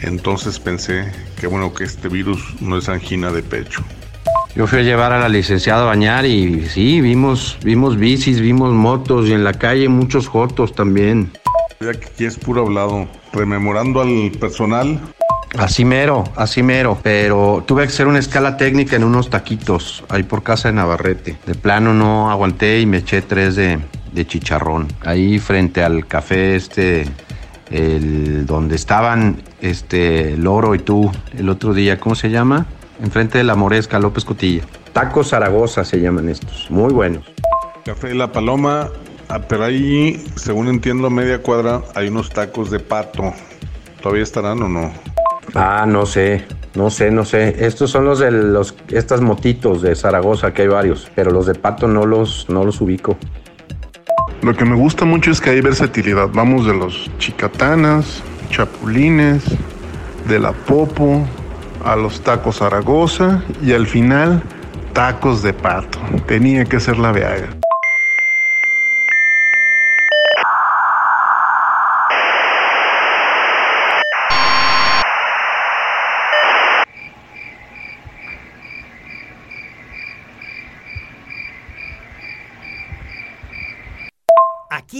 Entonces 0.02 0.58
pensé 0.58 1.12
que 1.38 1.46
bueno 1.46 1.74
que 1.74 1.84
este 1.84 2.08
virus 2.08 2.60
no 2.60 2.78
es 2.78 2.88
angina 2.88 3.30
de 3.30 3.42
pecho. 3.42 3.82
Yo 4.54 4.66
fui 4.66 4.80
a 4.80 4.82
llevar 4.82 5.12
a 5.12 5.20
la 5.20 5.28
licenciada 5.28 5.82
a 5.82 5.86
bañar 5.86 6.26
y 6.26 6.66
sí, 6.66 7.00
vimos, 7.00 7.56
vimos 7.62 7.96
bicis, 7.96 8.40
vimos 8.40 8.72
motos 8.72 9.28
y 9.28 9.32
en 9.32 9.44
la 9.44 9.52
calle 9.52 9.88
muchos 9.88 10.26
jotos 10.26 10.74
también. 10.74 11.30
Ya 11.80 11.92
que 11.92 12.06
aquí 12.06 12.24
es 12.24 12.36
puro 12.36 12.62
hablado. 12.62 13.08
Rememorando 13.32 14.00
al 14.00 14.32
personal, 14.40 15.00
Así 15.58 15.84
mero, 15.84 16.24
así 16.36 16.62
mero. 16.62 16.98
Pero 17.02 17.64
tuve 17.66 17.82
que 17.82 17.88
hacer 17.88 18.06
una 18.06 18.18
escala 18.18 18.56
técnica 18.56 18.96
en 18.96 19.04
unos 19.04 19.30
taquitos 19.30 20.04
ahí 20.08 20.22
por 20.22 20.42
casa 20.42 20.68
de 20.68 20.74
Navarrete. 20.74 21.36
De 21.46 21.54
plano 21.54 21.92
no 21.92 22.30
aguanté 22.30 22.80
y 22.80 22.86
me 22.86 22.98
eché 22.98 23.22
tres 23.22 23.56
de, 23.56 23.80
de 24.12 24.26
chicharrón. 24.26 24.88
Ahí 25.02 25.38
frente 25.38 25.82
al 25.82 26.06
café 26.06 26.56
este, 26.56 27.06
el, 27.70 28.46
donde 28.46 28.76
estaban 28.76 29.42
este 29.60 30.36
Loro 30.36 30.74
y 30.74 30.78
tú 30.78 31.10
el 31.36 31.48
otro 31.48 31.74
día, 31.74 32.00
¿cómo 32.00 32.14
se 32.14 32.30
llama? 32.30 32.66
Enfrente 33.02 33.38
de 33.38 33.44
la 33.44 33.54
Moresca, 33.54 33.98
López 33.98 34.24
Cotilla. 34.24 34.64
Tacos 34.92 35.30
Zaragoza 35.30 35.84
se 35.84 36.00
llaman 36.00 36.28
estos. 36.28 36.70
Muy 36.70 36.92
buenos. 36.92 37.24
Café 37.84 38.08
de 38.08 38.14
la 38.14 38.30
Paloma, 38.32 38.90
ah, 39.28 39.40
pero 39.48 39.64
ahí, 39.64 40.22
según 40.36 40.68
entiendo, 40.68 41.06
a 41.06 41.10
media 41.10 41.40
cuadra 41.40 41.82
hay 41.94 42.08
unos 42.08 42.30
tacos 42.30 42.70
de 42.70 42.80
pato. 42.80 43.32
¿Todavía 44.02 44.22
estarán 44.22 44.62
o 44.62 44.68
no? 44.68 44.92
Ah, 45.54 45.84
no 45.86 46.06
sé, 46.06 46.44
no 46.74 46.90
sé, 46.90 47.10
no 47.10 47.24
sé. 47.24 47.64
Estos 47.64 47.90
son 47.90 48.04
los 48.04 48.18
de 48.18 48.30
los, 48.30 48.74
estas 48.88 49.20
motitos 49.20 49.82
de 49.82 49.94
Zaragoza, 49.94 50.52
que 50.52 50.62
hay 50.62 50.68
varios, 50.68 51.10
pero 51.14 51.30
los 51.30 51.46
de 51.46 51.54
Pato 51.54 51.88
no 51.88 52.06
los, 52.06 52.48
no 52.48 52.64
los 52.64 52.80
ubico. 52.80 53.16
Lo 54.42 54.56
que 54.56 54.64
me 54.64 54.74
gusta 54.74 55.04
mucho 55.04 55.30
es 55.30 55.40
que 55.40 55.50
hay 55.50 55.60
versatilidad. 55.60 56.28
Vamos 56.32 56.66
de 56.66 56.72
los 56.72 57.10
chicatanas, 57.18 58.22
chapulines, 58.50 59.44
de 60.26 60.38
la 60.38 60.52
popo, 60.52 61.26
a 61.84 61.94
los 61.96 62.22
tacos 62.22 62.56
Zaragoza 62.58 63.42
y 63.62 63.72
al 63.72 63.86
final 63.86 64.42
tacos 64.94 65.42
de 65.42 65.52
pato. 65.52 65.98
Tenía 66.26 66.64
que 66.64 66.80
ser 66.80 66.98
la 66.98 67.12
veaga. 67.12 67.59